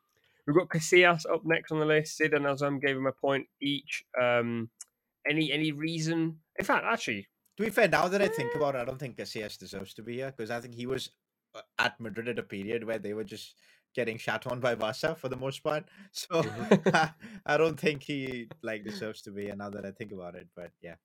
we've 0.46 0.56
got 0.56 0.68
Casillas 0.68 1.24
up 1.32 1.42
next 1.44 1.72
on 1.72 1.80
the 1.80 1.86
list. 1.86 2.16
Sid 2.16 2.34
and 2.34 2.44
Aazam 2.44 2.80
gave 2.80 2.96
him 2.96 3.06
a 3.06 3.12
point 3.12 3.46
each. 3.60 4.04
Um, 4.20 4.70
any 5.28 5.52
any 5.52 5.72
reason? 5.72 6.38
In 6.58 6.64
fact, 6.64 6.84
actually, 6.88 7.28
To 7.56 7.64
be 7.64 7.70
fair, 7.70 7.88
now 7.88 8.08
that 8.08 8.22
I 8.22 8.28
think 8.28 8.54
about 8.54 8.74
it, 8.74 8.78
I 8.78 8.84
don't 8.84 8.98
think 8.98 9.16
Casillas 9.16 9.58
deserves 9.58 9.94
to 9.94 10.02
be 10.02 10.14
here 10.16 10.32
because 10.34 10.50
I 10.50 10.60
think 10.60 10.74
he 10.74 10.86
was 10.86 11.10
uh, 11.54 11.60
at 11.78 12.00
Madrid 12.00 12.28
at 12.28 12.38
a 12.38 12.42
period 12.42 12.84
where 12.84 12.98
they 12.98 13.12
were 13.12 13.24
just 13.24 13.54
getting 13.94 14.18
shat 14.18 14.46
on 14.46 14.60
by 14.60 14.74
Barca 14.74 15.14
for 15.14 15.28
the 15.28 15.36
most 15.36 15.62
part. 15.62 15.84
So 16.12 16.42
Mm-hmm. 16.42 17.06
I 17.46 17.56
don't 17.56 17.78
think 17.78 18.02
he 18.02 18.48
like 18.62 18.84
deserves 18.84 19.22
to 19.22 19.30
be 19.30 19.44
here 19.44 19.56
now 19.56 19.70
that 19.70 19.84
I 19.84 19.90
think 19.90 20.12
about 20.12 20.34
it. 20.36 20.48
But 20.54 20.70
yeah, 20.80 20.96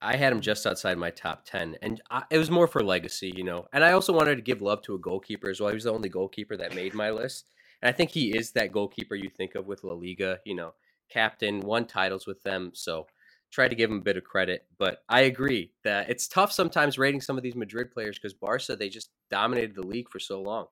I 0.00 0.16
had 0.16 0.32
him 0.32 0.40
just 0.40 0.66
outside 0.66 0.98
my 0.98 1.10
top 1.10 1.44
10, 1.44 1.76
and 1.82 2.00
I, 2.10 2.22
it 2.30 2.38
was 2.38 2.50
more 2.50 2.66
for 2.68 2.82
legacy, 2.82 3.32
you 3.34 3.42
know. 3.42 3.66
And 3.72 3.84
I 3.84 3.92
also 3.92 4.12
wanted 4.12 4.36
to 4.36 4.42
give 4.42 4.62
love 4.62 4.82
to 4.82 4.94
a 4.94 4.98
goalkeeper 4.98 5.50
as 5.50 5.60
well. 5.60 5.70
He 5.70 5.74
was 5.74 5.84
the 5.84 5.92
only 5.92 6.08
goalkeeper 6.08 6.56
that 6.56 6.74
made 6.74 6.94
my 6.94 7.10
list. 7.10 7.46
And 7.82 7.88
I 7.88 7.92
think 7.92 8.10
he 8.10 8.36
is 8.36 8.52
that 8.52 8.72
goalkeeper 8.72 9.14
you 9.14 9.30
think 9.30 9.54
of 9.54 9.66
with 9.66 9.84
La 9.84 9.94
Liga, 9.94 10.38
you 10.44 10.54
know, 10.54 10.74
captain, 11.08 11.60
won 11.60 11.86
titles 11.86 12.26
with 12.26 12.42
them. 12.42 12.70
So 12.74 13.06
try 13.50 13.68
to 13.68 13.74
give 13.74 13.90
him 13.90 13.98
a 13.98 14.02
bit 14.02 14.16
of 14.16 14.24
credit. 14.24 14.66
But 14.78 15.02
I 15.08 15.22
agree 15.22 15.72
that 15.84 16.10
it's 16.10 16.28
tough 16.28 16.52
sometimes 16.52 16.98
rating 16.98 17.20
some 17.20 17.36
of 17.36 17.42
these 17.42 17.54
Madrid 17.54 17.90
players 17.90 18.18
because 18.18 18.34
Barca, 18.34 18.76
they 18.76 18.88
just 18.88 19.10
dominated 19.30 19.74
the 19.74 19.86
league 19.86 20.08
for 20.10 20.18
so 20.18 20.42
long. 20.42 20.66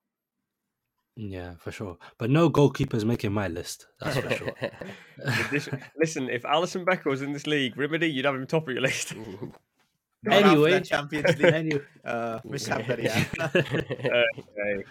Yeah, 1.15 1.55
for 1.57 1.71
sure. 1.71 1.97
But 2.19 2.29
no 2.29 2.47
goalkeepers 2.49 3.03
making 3.03 3.33
my 3.33 3.47
list. 3.47 3.87
That's 3.99 4.17
for 4.17 4.29
sure. 4.29 4.53
Listen, 5.99 6.29
if 6.29 6.43
Alisson 6.43 6.85
Becker 6.85 7.09
was 7.09 7.23
in 7.23 7.33
this 7.33 7.47
league, 7.47 7.75
Rimedi, 7.75 8.13
you'd 8.13 8.25
have 8.25 8.35
him 8.35 8.45
top 8.45 8.67
of 8.67 8.73
your 8.73 8.81
list. 8.81 9.13
Anyway. 10.29 10.81
Champions 10.81 11.37
League 11.37 11.53
anyway, 11.53 11.81
uh, 12.03 12.39
mishap 12.43 12.85
that 12.87 12.99
he 12.99 13.07
had. 13.07 13.27
Okay. 13.55 14.83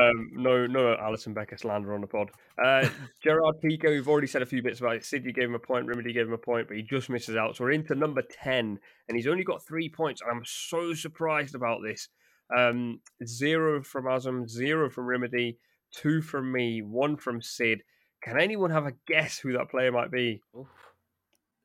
Um, 0.00 0.30
no, 0.32 0.66
no 0.66 0.96
Alisson 0.96 1.34
Becker 1.34 1.56
slander 1.56 1.94
on 1.94 2.00
the 2.00 2.06
pod. 2.06 2.30
Uh, 2.62 2.88
Gerard 3.22 3.56
Piqué, 3.62 3.90
we've 3.90 4.08
already 4.08 4.26
said 4.26 4.42
a 4.42 4.46
few 4.46 4.62
bits 4.62 4.80
about 4.80 4.96
it. 4.96 5.04
Sidney 5.04 5.32
gave 5.32 5.44
him 5.44 5.54
a 5.54 5.58
point, 5.58 5.86
Rimedi 5.86 6.12
gave 6.12 6.26
him 6.26 6.32
a 6.32 6.38
point, 6.38 6.68
but 6.68 6.76
he 6.76 6.82
just 6.82 7.08
misses 7.08 7.36
out. 7.36 7.56
So 7.56 7.64
we're 7.64 7.72
into 7.72 7.94
number 7.94 8.22
10, 8.22 8.78
and 9.08 9.16
he's 9.16 9.28
only 9.28 9.44
got 9.44 9.64
three 9.64 9.88
points. 9.88 10.20
And 10.20 10.30
I'm 10.30 10.44
so 10.44 10.94
surprised 10.94 11.54
about 11.54 11.80
this. 11.82 12.08
Um, 12.56 13.00
zero 13.24 13.82
from 13.82 14.04
Aazam, 14.04 14.48
zero 14.48 14.90
from 14.90 15.06
Rimedi, 15.06 15.56
two 15.92 16.20
from 16.22 16.50
me, 16.50 16.82
one 16.82 17.16
from 17.16 17.40
Sid. 17.40 17.82
Can 18.22 18.38
anyone 18.38 18.70
have 18.70 18.86
a 18.86 18.94
guess 19.06 19.38
who 19.38 19.52
that 19.52 19.70
player 19.70 19.92
might 19.92 20.10
be? 20.10 20.42
Oof, 20.58 20.66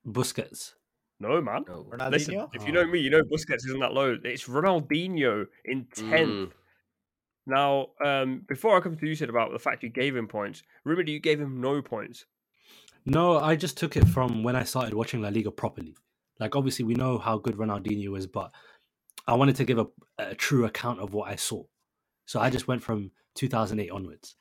Busquets. 0.06 0.74
No, 1.20 1.42
man. 1.42 1.66
no. 1.68 1.86
Listen, 2.10 2.48
if 2.54 2.66
you 2.66 2.72
know 2.72 2.86
me, 2.86 3.00
you 3.00 3.10
know 3.10 3.22
Busquets 3.24 3.66
isn't 3.66 3.80
that 3.80 3.94
low. 3.94 4.18
It's 4.24 4.48
Ronaldinho 4.48 5.48
in 5.66 5.86
10th. 5.86 6.12
Mm. 6.12 6.52
Now, 7.50 7.88
um, 8.06 8.44
before 8.48 8.78
I 8.78 8.80
come 8.80 8.96
to 8.96 9.08
you, 9.08 9.16
said 9.16 9.30
about 9.30 9.52
the 9.52 9.58
fact 9.60 9.82
you 9.82 9.90
gave 9.90 10.16
him 10.16 10.28
points. 10.28 10.62
Remember, 10.84 11.10
you 11.10 11.20
gave 11.20 11.42
him 11.42 11.60
no 11.60 11.82
points. 11.82 12.26
No, 13.06 13.40
I 13.40 13.56
just 13.56 13.76
took 13.76 13.98
it 13.98 14.08
from 14.08 14.44
when 14.44 14.56
I 14.56 14.64
started 14.64 14.94
watching 14.94 15.22
La 15.22 15.30
Liga 15.30 15.50
properly. 15.50 15.96
Like, 16.40 16.56
obviously, 16.56 16.86
we 16.86 16.94
know 16.94 17.18
how 17.18 17.40
good 17.40 17.56
Ronaldinho 17.56 18.16
is, 18.18 18.28
but 18.28 18.52
I 19.28 19.34
wanted 19.34 19.56
to 19.56 19.66
give 19.66 19.80
a, 19.80 19.88
a 20.20 20.36
true 20.36 20.66
account 20.66 21.00
of 21.00 21.14
what 21.16 21.30
I 21.30 21.36
saw. 21.36 21.64
So 22.28 22.40
I 22.40 22.52
just 22.52 22.68
went 22.68 22.84
from 22.84 23.10
2008 23.34 23.90
onwards. 23.90 24.36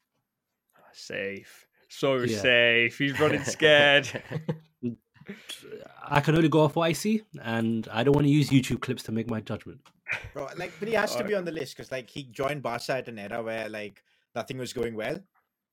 Safe, 0.92 1.66
so 1.88 2.16
Yeah. 2.18 2.38
safe. 2.38 2.98
He's 2.98 3.18
running 3.18 3.42
scared. 3.44 4.22
I 6.06 6.20
can 6.20 6.34
only 6.36 6.48
go 6.48 6.60
off 6.60 6.76
what 6.76 6.84
I 6.88 6.92
see, 6.92 7.22
and 7.42 7.88
I 7.90 8.04
don't 8.04 8.14
want 8.14 8.26
to 8.26 8.32
use 8.32 8.50
YouTube 8.50 8.80
clips 8.82 9.02
to 9.04 9.12
make 9.12 9.30
my 9.30 9.40
judgment. 9.40 9.80
Bro, 10.32 10.48
like, 10.56 10.72
but 10.78 10.88
he 10.88 10.94
has 10.94 11.14
to 11.16 11.24
be 11.24 11.34
on 11.34 11.44
the 11.44 11.52
list 11.52 11.76
because, 11.76 11.92
like, 11.92 12.08
he 12.08 12.24
joined 12.24 12.62
Barca 12.62 12.96
at 12.96 13.08
an 13.08 13.18
era 13.18 13.42
where 13.42 13.68
like 13.68 14.02
nothing 14.34 14.58
was 14.58 14.72
going 14.72 14.94
well. 14.94 15.18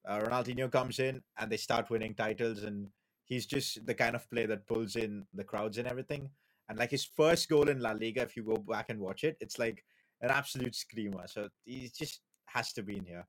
Uh, 0.08 0.20
Ronaldinho 0.20 0.72
comes 0.72 1.00
in 1.00 1.22
and 1.38 1.52
they 1.52 1.58
start 1.58 1.90
winning 1.90 2.14
titles, 2.14 2.64
and 2.64 2.88
he's 3.24 3.46
just 3.46 3.86
the 3.86 3.94
kind 3.94 4.16
of 4.16 4.30
player 4.30 4.48
that 4.48 4.68
pulls 4.68 4.96
in 4.96 5.26
the 5.34 5.44
crowds 5.44 5.78
and 5.78 5.88
everything. 5.88 6.30
And 6.70 6.80
like 6.80 6.92
his 6.92 7.06
first 7.06 7.48
goal 7.50 7.70
in 7.70 7.80
La 7.80 7.92
Liga, 7.92 8.22
if 8.22 8.36
you 8.36 8.44
go 8.44 8.58
back 8.58 8.90
and 8.90 9.00
watch 9.00 9.24
it, 9.24 9.38
it's 9.40 9.60
like 9.60 9.84
an 10.22 10.32
absolute 10.32 10.76
screamer. 10.76 11.28
So 11.28 11.50
he 11.64 11.92
just 11.96 12.22
has 12.48 12.74
to 12.74 12.84
be 12.84 12.98
in 12.98 13.06
here. 13.06 13.28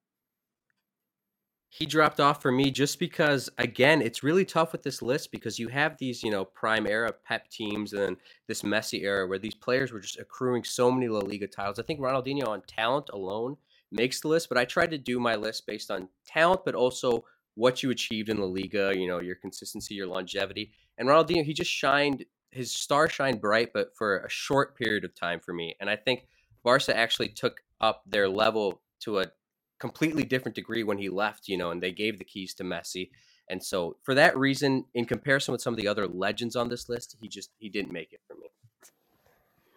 He 1.79 1.85
dropped 1.85 2.21
off 2.21 2.41
for 2.41 2.51
me 2.51 2.71
just 2.71 2.99
because 2.99 3.51
again 3.59 4.01
it's 4.01 4.23
really 4.23 4.47
tough 4.47 4.73
with 4.73 4.83
this 4.83 5.03
list 5.03 5.31
because 5.31 5.59
you 5.59 5.69
have 5.69 5.99
these 5.99 6.23
you 6.23 6.31
know 6.31 6.43
prime 6.43 6.87
era 6.87 7.13
pep 7.13 7.51
teams 7.51 7.93
and 7.93 8.03
then 8.03 8.17
this 8.49 8.63
Messi 8.63 9.03
era 9.03 9.27
where 9.27 9.39
these 9.39 9.55
players 9.55 9.93
were 9.93 10.01
just 10.01 10.19
accruing 10.19 10.65
so 10.65 10.91
many 10.91 11.07
la 11.07 11.19
liga 11.19 11.47
titles. 11.47 11.79
I 11.79 11.83
think 11.83 12.01
ronaldinho 12.01 12.49
on 12.49 12.63
talent 12.63 13.11
alone 13.13 13.59
makes 13.93 14.23
the 14.23 14.29
list 14.29 14.49
but 14.49 14.57
i 14.57 14.65
tried 14.65 14.91
to 14.91 14.97
do 14.97 15.21
my 15.21 15.37
list 15.37 15.67
based 15.67 15.91
on 15.91 16.09
talent 16.27 16.63
but 16.65 16.75
also 16.75 17.27
what 17.57 17.83
you 17.83 17.91
achieved 17.91 18.31
in 18.31 18.39
la 18.39 18.47
liga 18.47 18.95
you 18.97 19.07
know 19.07 19.21
your 19.21 19.37
consistency 19.37 19.95
your 19.95 20.07
longevity. 20.07 20.73
And 20.97 21.07
ronaldinho 21.07 21.45
he 21.45 21.53
just 21.53 21.71
shined 21.71 22.25
his 22.53 22.73
star 22.73 23.07
shined 23.07 23.43
bright 23.43 23.75
but 23.75 23.95
for 23.95 24.21
a 24.21 24.31
short 24.31 24.79
period 24.79 25.05
of 25.05 25.15
time 25.15 25.41
for 25.41 25.53
me. 25.53 25.77
And 25.79 25.91
i 25.91 25.97
think 25.97 26.27
barca 26.65 26.97
actually 26.97 27.29
took 27.29 27.61
up 27.83 28.03
their 28.07 28.31
level 28.31 28.81
to 29.01 29.19
a 29.19 29.27
completely 29.79 30.25
different 30.25 30.55
degree 30.55 30.83
when 30.83 30.99
he 30.99 31.09
left, 31.09 31.49
you 31.49 31.57
know, 31.57 31.71
and 31.71 31.83
they 31.83 31.93
gave 31.93 32.19
the 32.19 32.25
keys 32.25 32.55
to 32.55 32.65
Messi. 32.65 33.11
And 33.49 33.63
so 33.63 33.97
for 34.03 34.15
that 34.15 34.37
reason, 34.37 34.87
in 34.95 35.05
comparison 35.05 35.53
with 35.53 35.63
some 35.63 35.75
of 35.75 35.79
the 35.81 35.87
other 35.89 36.07
legends 36.09 36.57
on 36.57 36.69
this 36.69 36.89
list, 36.89 37.17
he 37.21 37.29
just 37.29 37.51
he 37.59 37.69
didn't 37.69 37.93
make 37.93 38.13
it 38.13 38.21
for 38.27 38.35
me. 38.35 38.49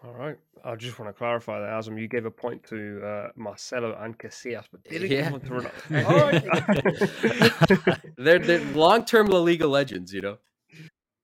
All 0.03 0.13
right. 0.13 0.37
I 0.63 0.75
just 0.75 0.97
want 0.97 1.09
to 1.09 1.13
clarify 1.17 1.59
that, 1.59 1.69
Aazam. 1.69 1.99
You 1.99 2.07
gave 2.07 2.25
a 2.25 2.31
point 2.31 2.63
to 2.67 3.01
uh, 3.05 3.27
Marcelo 3.35 3.97
and 3.99 4.17
Casillas, 4.17 4.65
but 4.71 4.81
didn't 4.85 5.09
give 5.09 5.19
Yeah. 5.19 5.31
one 5.31 5.41
to 5.41 5.49
Ronaldo. 5.49 5.89
Right. 7.89 7.99
They're 8.17 8.39
they're 8.39 8.63
long 8.73 9.03
term 9.05 9.27
La 9.27 9.39
Liga 9.39 9.67
legends, 9.67 10.13
you 10.13 10.21
know. 10.21 10.37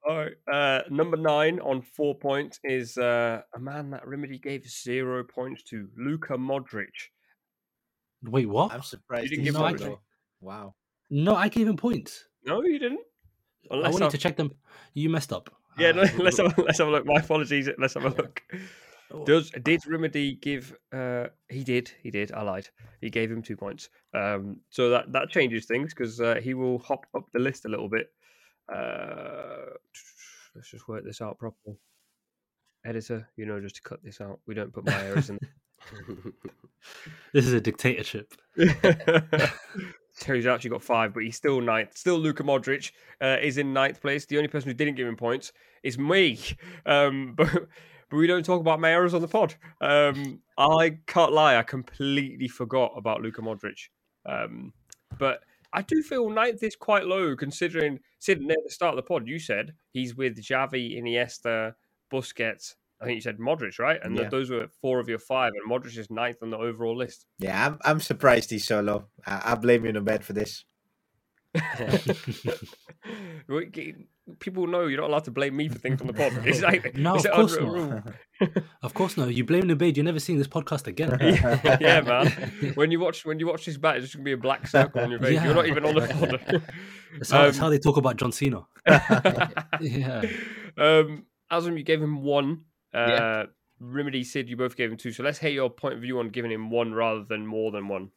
All 0.08 0.16
right. 0.18 0.34
Uh, 0.52 0.82
number 0.90 1.16
nine 1.16 1.58
on 1.60 1.80
four 1.82 2.14
points 2.14 2.60
is 2.62 2.96
uh, 2.98 3.40
a 3.54 3.58
man 3.58 3.90
that 3.90 4.04
Rimedi 4.04 4.40
gave 4.40 4.68
zero 4.68 5.24
points 5.24 5.62
to, 5.64 5.88
Luka 5.96 6.34
Modric. 6.34 7.10
Wait, 8.26 8.46
what? 8.46 8.72
I'm 8.72 8.82
surprised. 8.82 9.24
you 9.24 9.30
didn't 9.30 9.44
give 9.44 9.54
so 9.54 9.60
one? 9.62 9.76
low. 9.76 10.00
Wow. 10.40 10.74
No, 11.10 11.34
I 11.34 11.48
gave 11.48 11.68
him 11.68 11.76
points. 11.76 12.24
No, 12.44 12.62
you 12.62 12.78
didn't. 12.78 13.00
I 13.70 13.74
Unless 13.74 13.92
wanted 13.94 14.06
I- 14.06 14.10
to 14.10 14.18
check 14.18 14.36
them. 14.36 14.52
You 14.94 15.08
messed 15.10 15.32
up. 15.32 15.54
Yeah, 15.78 15.88
Uh, 15.90 15.92
no, 15.92 16.02
let's 16.24 16.38
have, 16.38 16.56
a- 16.58 16.62
let's 16.62 16.78
have 16.78 16.88
a 16.88 16.90
look. 16.90 17.06
My 17.06 17.20
apologies. 17.20 17.68
Let's 17.78 17.94
have 17.94 18.04
a 18.04 18.08
look. 18.22 18.42
Oh. 19.12 19.24
Does 19.24 19.50
did 19.50 19.82
Rimedi 19.82 20.40
give? 20.40 20.76
Uh, 20.92 21.26
he 21.48 21.62
did. 21.62 21.90
He 22.02 22.10
did. 22.10 22.32
I 22.32 22.42
lied. 22.42 22.68
He 23.00 23.08
gave 23.10 23.30
him 23.30 23.40
two 23.42 23.56
points. 23.56 23.88
Um, 24.14 24.58
so 24.70 24.90
that 24.90 25.12
that 25.12 25.28
changes 25.30 25.66
things 25.66 25.94
because 25.94 26.20
uh, 26.20 26.40
he 26.42 26.54
will 26.54 26.78
hop 26.78 27.06
up 27.14 27.26
the 27.32 27.38
list 27.38 27.66
a 27.66 27.68
little 27.68 27.88
bit. 27.88 28.08
Uh, 28.72 29.74
let's 30.56 30.70
just 30.70 30.88
work 30.88 31.04
this 31.04 31.20
out 31.20 31.38
properly. 31.38 31.76
Editor, 32.84 33.28
you 33.36 33.46
know, 33.46 33.60
just 33.60 33.76
to 33.76 33.82
cut 33.82 34.02
this 34.02 34.20
out, 34.20 34.40
we 34.46 34.54
don't 34.54 34.72
put 34.72 34.86
my 34.86 35.04
errors 35.04 35.30
in. 35.30 35.38
This 37.32 37.46
is 37.46 37.52
a 37.52 37.60
dictatorship. 37.60 38.32
he's 38.56 40.46
actually 40.46 40.70
got 40.70 40.82
five, 40.82 41.12
but 41.12 41.22
he's 41.22 41.36
still 41.36 41.60
ninth. 41.60 41.96
Still, 41.96 42.18
Luka 42.18 42.42
Modric 42.42 42.92
uh, 43.20 43.36
is 43.42 43.58
in 43.58 43.72
ninth 43.72 44.00
place. 44.00 44.26
The 44.26 44.36
only 44.36 44.48
person 44.48 44.70
who 44.70 44.74
didn't 44.74 44.94
give 44.94 45.06
him 45.06 45.16
points 45.16 45.52
is 45.82 45.98
me. 45.98 46.38
Um, 46.86 47.34
but 47.36 47.50
but 48.08 48.16
we 48.16 48.26
don't 48.26 48.44
talk 48.44 48.60
about 48.60 48.80
my 48.80 48.92
errors 48.92 49.14
on 49.14 49.20
the 49.20 49.28
pod. 49.28 49.56
Um, 49.80 50.40
I 50.56 50.98
can't 51.06 51.32
lie, 51.32 51.56
I 51.56 51.62
completely 51.62 52.46
forgot 52.46 52.92
about 52.96 53.20
Luka 53.20 53.42
Modric. 53.42 53.88
Um, 54.24 54.72
but 55.18 55.40
I 55.72 55.82
do 55.82 56.02
feel 56.02 56.30
ninth 56.30 56.62
is 56.62 56.76
quite 56.76 57.04
low 57.04 57.34
considering 57.34 57.98
sitting 58.20 58.50
at 58.50 58.58
the 58.64 58.70
start 58.70 58.92
of 58.92 58.96
the 58.96 59.08
pod. 59.08 59.26
You 59.26 59.40
said 59.40 59.74
he's 59.90 60.14
with 60.14 60.36
Xavi, 60.38 60.96
Iniesta, 60.96 61.74
Busquets. 62.12 62.76
I 63.00 63.04
think 63.04 63.16
you 63.16 63.20
said 63.20 63.38
Modric, 63.38 63.78
right? 63.78 64.00
And 64.02 64.16
Yeah. 64.16 64.22
that 64.22 64.30
those 64.30 64.50
were 64.50 64.68
four 64.80 65.00
of 65.00 65.08
your 65.08 65.18
five, 65.18 65.52
and 65.54 65.70
Modric 65.70 65.96
is 65.98 66.10
ninth 66.10 66.38
on 66.42 66.50
the 66.50 66.56
overall 66.58 66.96
list. 66.96 67.26
Yeah, 67.38 67.66
I'm 67.66 67.78
I'm 67.84 68.00
surprised 68.00 68.50
he's 68.50 68.66
so 68.66 68.80
low. 68.80 69.04
I, 69.26 69.52
I 69.52 69.54
blame 69.54 69.84
you, 69.84 69.92
Nubaid, 69.92 70.22
for 70.22 70.32
this. 70.32 70.64
People 74.40 74.66
know 74.66 74.86
you're 74.88 75.00
not 75.00 75.08
allowed 75.10 75.24
to 75.24 75.30
blame 75.30 75.56
me 75.56 75.68
for 75.68 75.78
things 75.78 76.00
on 76.00 76.08
the 76.08 76.12
pod. 76.12 76.32
It's 76.46 76.60
like, 76.62 76.96
No, 76.96 77.14
it's 77.14 77.24
of 77.26 77.32
course 77.32 77.56
not. 77.60 77.72
rule. 77.72 78.02
Of 78.82 78.92
course, 78.92 79.16
no. 79.16 79.26
You 79.26 79.44
blame 79.44 79.68
the 79.68 79.76
bait. 79.76 79.96
You're 79.96 80.04
never 80.04 80.18
seeing 80.18 80.36
this 80.38 80.48
podcast 80.48 80.88
again. 80.88 81.16
yeah, 81.80 82.00
man. 82.00 82.26
When 82.74 82.90
you 82.90 82.98
watch 82.98 83.24
when 83.24 83.38
you 83.38 83.46
watch 83.46 83.64
this 83.66 83.76
back, 83.76 83.96
it's 83.96 84.06
just 84.06 84.14
gonna 84.16 84.24
be 84.24 84.32
a 84.32 84.36
black 84.36 84.66
circle 84.66 85.00
on 85.02 85.10
your 85.12 85.20
face. 85.20 85.40
You're 85.42 85.54
not 85.54 85.68
even 85.68 85.84
on 85.86 85.94
the 85.94 86.00
pod. 86.08 86.62
That's 87.18 87.30
how, 87.30 87.44
that's 87.44 87.56
Um, 87.58 87.62
how 87.62 87.68
they 87.70 87.78
talk 87.78 87.96
about 87.98 88.16
John 88.16 88.32
Cena. 88.32 88.62
Yeah. 89.80 90.24
um, 90.76 91.24
Aazam, 91.50 91.78
you 91.78 91.84
gave 91.84 92.02
him 92.02 92.22
one. 92.24 92.62
Uh, 92.96 93.08
Yeah. 93.08 93.46
Rimedi, 93.82 94.24
Sid, 94.24 94.48
you 94.48 94.56
both 94.56 94.74
gave 94.74 94.90
him 94.90 94.96
two. 94.96 95.12
So 95.12 95.22
let's 95.22 95.38
hear 95.38 95.50
your 95.50 95.68
point 95.68 95.94
of 95.94 96.00
view 96.00 96.18
on 96.18 96.30
giving 96.30 96.50
him 96.50 96.70
one 96.70 96.94
rather 96.94 97.24
than 97.24 97.46
more 97.46 97.70
than 97.70 97.88
one. 97.88 98.10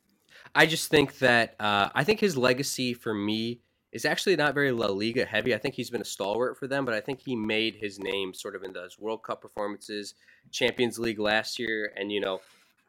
I 0.56 0.66
just 0.66 0.90
think 0.90 1.18
that 1.20 1.56
uh, 1.60 1.90
I 1.94 2.06
think 2.06 2.22
his 2.22 2.38
legacy 2.38 2.94
for 2.94 3.14
me 3.14 3.60
is 3.92 4.06
actually 4.06 4.38
not 4.38 4.54
very 4.54 4.72
La 4.72 4.86
Liga 4.88 5.26
heavy. 5.26 5.54
I 5.54 5.58
think 5.58 5.76
he's 5.76 5.90
been 5.90 6.00
a 6.02 6.06
stalwart 6.06 6.58
for 6.58 6.68
them, 6.68 6.86
but 6.86 6.94
I 6.94 7.02
think 7.02 7.20
he 7.20 7.36
made 7.36 7.76
his 7.76 8.00
name 8.00 8.34
sort 8.34 8.56
of 8.56 8.64
in 8.64 8.72
those 8.72 8.98
World 8.98 9.22
Cup 9.24 9.42
performances, 9.42 10.14
Champions 10.52 10.98
League 10.98 11.20
last 11.20 11.60
year, 11.60 11.92
and 11.98 12.10
you 12.12 12.22
know, 12.22 12.40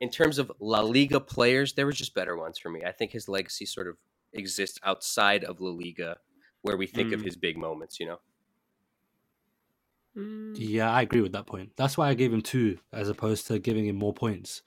in 0.00 0.09
terms 0.11 0.38
of 0.38 0.53
La 0.61 0.81
Liga 0.81 1.18
players, 1.18 1.72
there 1.72 1.87
were 1.87 1.92
just 1.92 2.14
better 2.14 2.37
ones 2.37 2.57
for 2.59 2.70
me. 2.70 2.85
I 2.85 2.92
think 2.92 3.11
his 3.11 3.29
legacy 3.29 3.66
sort 3.66 3.88
of 3.88 3.96
exists 4.33 4.79
outside 4.85 5.42
of 5.42 5.61
La 5.61 5.70
Liga, 5.70 6.18
where 6.62 6.76
we 6.76 6.87
think 6.87 7.12
of 7.12 7.20
Mm. 7.20 7.24
his 7.24 7.37
big 7.37 7.57
moments. 7.57 7.98
You 7.98 8.07
know, 8.07 8.20
Yeah, 10.14 10.90
I 10.90 11.03
agree 11.03 11.20
with 11.20 11.33
that 11.33 11.46
point. 11.46 11.73
That's 11.77 11.96
why 11.96 12.09
I 12.09 12.14
gave 12.14 12.33
him 12.33 12.42
two 12.42 12.79
as 12.92 13.09
opposed 13.09 13.46
to 13.46 13.59
giving 13.59 13.87
him 13.87 13.96
more 13.96 14.12
points. 14.12 14.62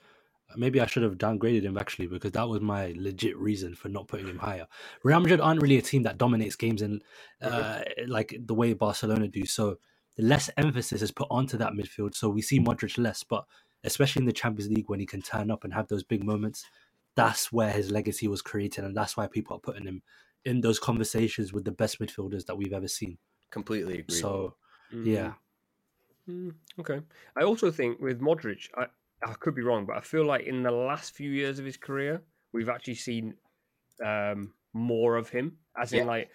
Maybe 0.56 0.80
I 0.80 0.86
should 0.86 1.04
have 1.04 1.18
downgraded 1.18 1.64
him 1.64 1.78
actually 1.78 2.08
because 2.08 2.32
that 2.34 2.48
was 2.48 2.62
my 2.62 2.94
legit 2.96 3.36
reason 3.38 3.74
for 3.74 3.90
not 3.90 4.08
putting 4.08 4.28
him 4.28 4.38
higher. 4.38 4.68
Real 5.04 5.20
Madrid 5.20 5.42
aren't 5.42 5.62
really 5.62 5.78
a 5.78 5.82
team 5.82 6.04
that 6.04 6.20
dominates 6.20 6.56
games 6.56 6.82
in 6.82 7.02
uh, 7.42 7.82
like 8.08 8.36
the 8.46 8.54
way 8.54 8.74
Barcelona 8.74 9.28
do. 9.28 9.46
So 9.46 9.78
less 10.18 10.50
emphasis 10.58 11.02
is 11.02 11.12
put 11.12 11.28
onto 11.32 11.58
that 11.58 11.74
midfield. 11.74 12.16
So 12.16 12.30
we 12.30 12.42
see 12.42 12.60
Modric 12.60 12.98
less, 13.00 13.24
but 13.24 13.46
especially 13.84 14.22
in 14.22 14.28
the 14.28 14.34
Champions 14.34 14.72
League 14.72 14.90
when 14.90 15.00
he 15.00 15.06
can 15.08 15.22
turn 15.22 15.50
up 15.50 15.64
and 15.64 15.74
have 15.74 15.88
those 15.88 16.04
big 16.04 16.24
moments, 16.24 16.66
that's 17.16 17.52
where 17.52 17.72
his 17.72 17.92
legacy 17.92 18.28
was 18.28 18.42
created, 18.42 18.84
and 18.84 18.96
that's 18.96 19.18
why 19.18 19.28
people 19.28 19.56
are 19.58 19.60
putting 19.60 19.86
him 19.86 20.02
in 20.46 20.62
those 20.62 20.80
conversations 20.80 21.54
with 21.54 21.64
the 21.64 21.72
best 21.72 22.00
midfielders 22.00 22.46
that 22.46 22.58
we've 22.58 22.74
ever 22.74 22.88
seen. 22.88 23.18
completely 23.50 24.00
agree. 24.00 24.18
So 24.18 24.56
Mm. 24.94 25.06
yeah. 25.06 25.34
Mm, 26.30 26.54
okay. 26.80 27.02
I 27.36 27.44
also 27.44 27.72
think 27.72 28.00
with 28.00 28.22
Modric, 28.22 28.70
I, 28.78 28.86
I 29.26 29.34
could 29.34 29.56
be 29.56 29.62
wrong, 29.62 29.86
but 29.86 29.98
I 29.98 30.02
feel 30.02 30.26
like 30.26 30.46
in 30.46 30.64
the 30.64 30.72
last 30.72 31.14
few 31.16 31.30
years 31.32 31.60
of 31.60 31.66
his 31.66 31.78
career, 31.78 32.22
we've 32.54 32.70
actually 32.70 32.96
seen 32.96 33.34
um, 34.04 34.54
more 34.74 35.18
of 35.18 35.30
him. 35.30 35.58
As 35.80 35.92
in, 35.94 36.00
Yeah. 36.00 36.06
like, 36.06 36.30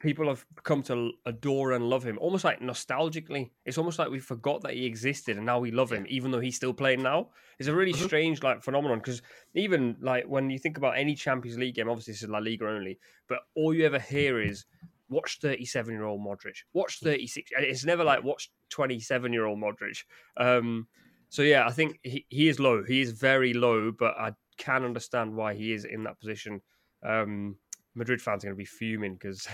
people 0.00 0.28
have 0.28 0.44
come 0.62 0.82
to 0.84 1.12
adore 1.24 1.72
and 1.72 1.88
love 1.88 2.04
him 2.04 2.18
almost 2.18 2.44
like 2.44 2.60
nostalgically. 2.60 3.50
It's 3.64 3.78
almost 3.78 3.98
like 3.98 4.10
we 4.10 4.20
forgot 4.20 4.60
that 4.62 4.74
he 4.74 4.84
existed 4.84 5.36
and 5.36 5.46
now 5.46 5.58
we 5.58 5.70
love 5.70 5.90
him, 5.90 6.04
even 6.08 6.30
though 6.30 6.40
he's 6.40 6.56
still 6.56 6.74
playing 6.74 7.02
now. 7.02 7.30
It's 7.58 7.68
a 7.68 7.74
really 7.74 7.92
Mhm. 7.94 8.04
strange, 8.04 8.42
like, 8.42 8.62
phenomenon 8.62 8.98
because 8.98 9.22
even, 9.54 9.96
like, 10.00 10.26
when 10.26 10.50
you 10.50 10.58
think 10.58 10.76
about 10.76 10.96
any 10.98 11.14
Champions 11.14 11.58
League 11.58 11.74
game, 11.74 11.88
obviously 11.88 12.12
this 12.12 12.22
is 12.22 12.28
La 12.28 12.38
Liga 12.38 12.68
only, 12.68 13.00
but 13.28 13.40
all 13.56 13.72
you 13.74 13.84
ever 13.86 13.98
hear 13.98 14.40
is, 14.40 14.66
watch 15.14 15.38
37 15.40 15.92
year 15.94 16.04
old 16.04 16.20
Modric, 16.20 16.58
watch 16.72 16.98
36. 17.00 17.50
It's 17.58 17.84
never 17.84 18.04
like 18.04 18.22
watch 18.24 18.50
27 18.70 19.32
year 19.32 19.46
old 19.46 19.58
Modric. 19.58 19.98
Um, 20.36 20.88
so 21.28 21.42
yeah, 21.42 21.66
I 21.66 21.70
think 21.70 21.98
he, 22.02 22.26
he 22.28 22.48
is 22.48 22.58
low. 22.60 22.82
He 22.84 23.00
is 23.00 23.12
very 23.12 23.54
low, 23.54 23.92
but 23.92 24.16
I 24.18 24.32
can 24.58 24.84
understand 24.84 25.34
why 25.34 25.54
he 25.54 25.72
is 25.72 25.84
in 25.84 26.04
that 26.04 26.20
position. 26.20 26.60
Um, 27.02 27.56
Madrid 27.94 28.20
fans 28.20 28.44
are 28.44 28.48
going 28.48 28.56
to 28.56 28.58
be 28.58 28.64
fuming 28.64 29.14
because 29.14 29.46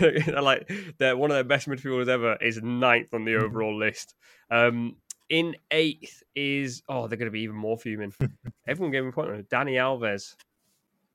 like 0.40 0.70
they're 0.98 1.16
one 1.16 1.30
of 1.30 1.34
their 1.34 1.44
best 1.44 1.68
midfielders 1.68 2.08
ever 2.08 2.36
is 2.40 2.60
ninth 2.62 3.12
on 3.12 3.24
the 3.24 3.36
overall 3.36 3.76
list. 3.78 4.14
Um, 4.50 4.96
in 5.28 5.56
eighth 5.72 6.22
is 6.34 6.82
oh 6.88 7.06
they're 7.08 7.18
going 7.18 7.26
to 7.26 7.32
be 7.32 7.42
even 7.42 7.56
more 7.56 7.76
fuming. 7.76 8.14
Everyone 8.68 8.92
gave 8.92 9.02
him 9.02 9.08
a 9.08 9.12
point. 9.12 9.48
Dani 9.50 9.72
Alves, 9.74 10.34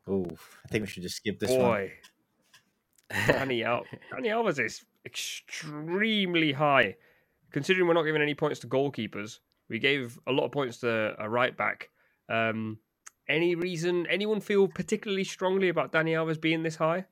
Oh, 0.07 0.25
I 0.65 0.67
think 0.67 0.83
we 0.83 0.87
should 0.87 1.03
just 1.03 1.17
skip 1.17 1.39
this 1.39 1.51
one. 1.51 1.59
boy, 1.59 1.91
Dani 3.11 3.63
Al- 3.65 3.85
Dani 4.13 4.27
Alves 4.27 4.63
is 4.63 4.83
extremely 5.05 6.51
high. 6.51 6.95
Considering 7.51 7.87
we're 7.87 7.93
not 7.93 8.03
giving 8.03 8.21
any 8.21 8.33
points 8.33 8.59
to 8.59 8.67
goalkeepers, 8.67 9.39
we 9.69 9.79
gave 9.79 10.19
a 10.27 10.31
lot 10.31 10.45
of 10.45 10.51
points 10.51 10.77
to 10.79 11.13
a 11.19 11.29
right 11.29 11.55
back. 11.55 11.89
Um, 12.29 12.77
any 13.27 13.55
reason? 13.55 14.07
Anyone 14.07 14.39
feel 14.41 14.67
particularly 14.67 15.23
strongly 15.25 15.69
about 15.69 15.91
Dani 15.91 16.11
Alves 16.11 16.39
being 16.39 16.63
this 16.63 16.75
high? 16.77 17.05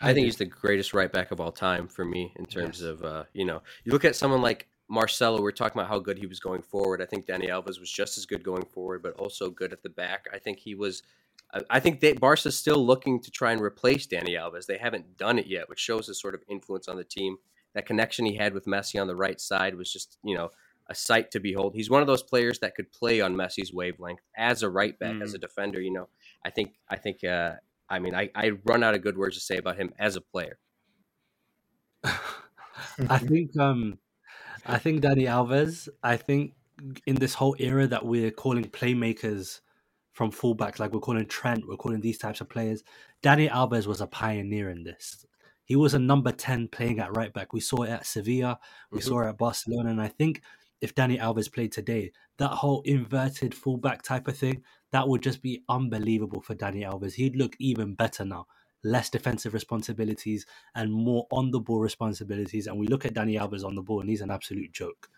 I 0.00 0.12
think 0.12 0.24
he's 0.26 0.36
the 0.36 0.44
greatest 0.46 0.92
right 0.94 1.10
back 1.12 1.30
of 1.30 1.40
all 1.40 1.52
time 1.52 1.88
for 1.88 2.04
me 2.04 2.32
in 2.36 2.44
terms 2.46 2.80
Yes. 2.80 2.88
of 2.88 3.02
uh, 3.04 3.24
you 3.32 3.44
know 3.46 3.62
you 3.84 3.92
look 3.92 4.04
at 4.04 4.14
someone 4.16 4.42
like 4.42 4.68
Marcelo. 4.88 5.40
We're 5.40 5.52
talking 5.52 5.78
about 5.78 5.88
how 5.90 5.98
good 5.98 6.18
he 6.18 6.26
was 6.26 6.38
going 6.40 6.62
forward. 6.62 7.00
I 7.02 7.06
think 7.06 7.26
Dani 7.26 7.48
Alves 7.48 7.80
was 7.80 7.90
just 7.90 8.18
as 8.18 8.26
good 8.26 8.42
going 8.42 8.64
forward, 8.64 9.02
but 9.02 9.14
also 9.14 9.48
good 9.50 9.72
at 9.72 9.82
the 9.82 9.88
back. 9.88 10.26
I 10.32 10.38
think 10.38 10.58
he 10.58 10.74
was. 10.74 11.02
I- 11.54 11.62
I 11.70 11.80
think 11.80 12.00
that 12.00 12.20
Barca's 12.20 12.58
still 12.58 12.84
looking 12.84 13.20
to 13.20 13.30
try 13.30 13.52
and 13.52 13.60
replace 13.60 14.06
Dani 14.06 14.30
Alves. 14.30 14.66
They 14.66 14.78
haven't 14.78 15.16
done 15.16 15.38
it 15.38 15.46
yet, 15.46 15.68
which 15.68 15.80
shows 15.80 16.06
his 16.06 16.20
sort 16.20 16.34
of 16.34 16.42
influence 16.48 16.88
on 16.88 16.96
the 16.96 17.04
team. 17.04 17.38
That 17.74 17.86
connection 17.86 18.24
he 18.26 18.36
had 18.36 18.54
with 18.54 18.64
Messi 18.66 19.00
on 19.00 19.06
the 19.06 19.16
right 19.16 19.40
side 19.40 19.74
was 19.76 19.92
just 19.92 20.18
you 20.24 20.34
know 20.34 20.50
a 20.88 20.94
sight 20.94 21.30
to 21.32 21.40
behold. 21.40 21.74
He's 21.74 21.90
one 21.90 22.00
of 22.00 22.06
those 22.06 22.22
players 22.22 22.58
that 22.60 22.74
could 22.74 22.92
play 22.92 23.20
on 23.20 23.34
Messi's 23.34 23.72
wavelength 23.72 24.20
as 24.36 24.62
a 24.62 24.70
right 24.70 24.98
back, 24.98 25.16
as 25.22 25.34
a 25.34 25.38
defender. 25.38 25.80
You 25.80 25.92
know, 25.92 26.08
I 26.44 26.50
think 26.50 26.74
I 26.88 26.96
think 26.96 27.22
uh, 27.24 27.54
I 27.88 27.98
mean, 27.98 28.14
I, 28.14 28.30
I 28.34 28.50
run 28.64 28.82
out 28.82 28.94
of 28.94 29.02
good 29.02 29.18
words 29.18 29.36
to 29.36 29.40
say 29.42 29.56
about 29.58 29.76
him 29.76 29.92
as 29.98 30.16
a 30.16 30.20
player. 30.20 30.58
I 32.04 33.18
think 33.18 33.56
um 33.58 33.98
I 34.64 34.78
think 34.78 35.02
Dani 35.02 35.24
Alves, 35.26 35.88
I 36.02 36.16
think 36.16 36.54
in 37.06 37.16
this 37.16 37.34
whole 37.34 37.56
era 37.58 37.86
that 37.86 38.04
we're 38.04 38.30
calling 38.30 38.64
playmakers 38.64 39.60
from 40.16 40.30
fullback, 40.30 40.78
like 40.78 40.92
we're 40.94 41.00
calling 41.00 41.26
Trent, 41.26 41.68
we're 41.68 41.76
calling 41.76 42.00
these 42.00 42.16
types 42.16 42.40
of 42.40 42.48
players, 42.48 42.82
Dani 43.22 43.50
Alves 43.50 43.86
was 43.86 44.00
a 44.00 44.06
pioneer 44.06 44.70
in 44.70 44.82
this. 44.82 45.26
He 45.66 45.76
was 45.76 45.92
a 45.92 45.98
number 45.98 46.32
10 46.32 46.68
playing 46.68 47.00
at 47.00 47.14
right 47.14 47.32
back. 47.34 47.52
We 47.52 47.60
saw 47.60 47.82
it 47.82 47.90
at 47.90 48.06
Sevilla, 48.06 48.58
we 48.90 49.00
Mhm. 49.00 49.02
saw 49.02 49.20
it 49.20 49.28
at 49.28 49.36
Barcelona, 49.38 49.90
and 49.90 50.00
I 50.00 50.08
think 50.08 50.42
if 50.80 50.94
Dani 50.94 51.18
Alves 51.20 51.52
played 51.52 51.70
today, 51.72 52.12
that 52.38 52.48
whole 52.50 52.80
inverted 52.82 53.54
fullback 53.54 54.00
type 54.02 54.26
of 54.26 54.38
thing, 54.38 54.64
that 54.90 55.06
would 55.06 55.22
just 55.22 55.42
be 55.42 55.62
unbelievable 55.68 56.40
for 56.40 56.54
Dani 56.54 56.82
Alves. 56.90 57.12
He'd 57.14 57.36
look 57.36 57.54
even 57.58 57.94
better 57.94 58.24
now. 58.24 58.46
Less 58.82 59.10
defensive 59.10 59.52
responsibilities, 59.52 60.46
and 60.74 60.90
more 60.92 61.26
on 61.30 61.50
the 61.50 61.60
ball 61.60 61.80
responsibilities. 61.80 62.66
And 62.68 62.78
we 62.78 62.86
look 62.86 63.04
at 63.04 63.14
Dani 63.14 63.38
Alves 63.38 63.64
on 63.64 63.74
the 63.74 63.82
ball, 63.82 64.00
and 64.00 64.08
he's 64.08 64.22
an 64.22 64.30
absolute 64.30 64.72
joke. 64.72 65.10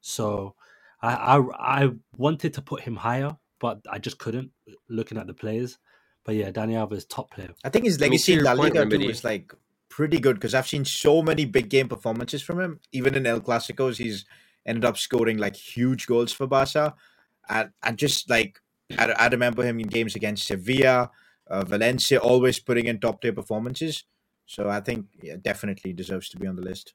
So 0.00 0.56
I 1.00 1.14
I, 1.38 1.84
I 1.84 1.90
wanted 2.16 2.54
to 2.54 2.62
put 2.62 2.82
him 2.82 2.96
higher, 2.96 3.36
but 3.62 3.80
I 3.88 3.98
just 3.98 4.18
couldn't. 4.18 4.50
Looking 4.88 5.16
at 5.16 5.28
the 5.28 5.34
players, 5.34 5.78
but 6.24 6.34
yeah, 6.34 6.50
Dani 6.50 6.74
Alves 6.74 7.08
top 7.08 7.30
player. 7.30 7.54
I 7.64 7.68
think 7.70 7.84
his 7.84 8.00
legacy 8.00 8.32
in 8.32 8.40
your 8.40 8.46
La 8.46 8.56
point, 8.56 8.74
Liga 8.74 8.98
too 8.98 9.08
is 9.08 9.22
like 9.24 9.54
pretty 9.88 10.18
good 10.18 10.36
because 10.36 10.54
I've 10.54 10.66
seen 10.66 10.84
so 10.84 11.22
many 11.22 11.44
big 11.44 11.68
game 11.70 11.88
performances 11.88 12.42
from 12.42 12.60
him. 12.60 12.80
Even 12.90 13.14
in 13.14 13.24
El 13.24 13.40
Clasicos, 13.40 13.96
he's 13.98 14.24
ended 14.66 14.84
up 14.84 14.98
scoring 14.98 15.38
like 15.38 15.54
huge 15.54 16.08
goals 16.08 16.32
for 16.32 16.48
Barca, 16.48 16.94
and 17.48 17.70
and 17.84 17.96
just 17.96 18.28
like 18.28 18.60
I, 18.98 19.12
I 19.12 19.28
remember 19.28 19.62
him 19.62 19.78
in 19.78 19.86
games 19.86 20.16
against 20.16 20.48
Sevilla, 20.48 21.10
uh, 21.46 21.64
Valencia, 21.64 22.18
always 22.18 22.58
putting 22.58 22.86
in 22.86 22.98
top 22.98 23.22
tier 23.22 23.32
performances. 23.32 24.04
So 24.46 24.68
I 24.68 24.80
think 24.80 25.06
yeah, 25.22 25.36
definitely 25.40 25.92
deserves 25.92 26.28
to 26.30 26.36
be 26.36 26.48
on 26.48 26.56
the 26.56 26.62
list. 26.62 26.94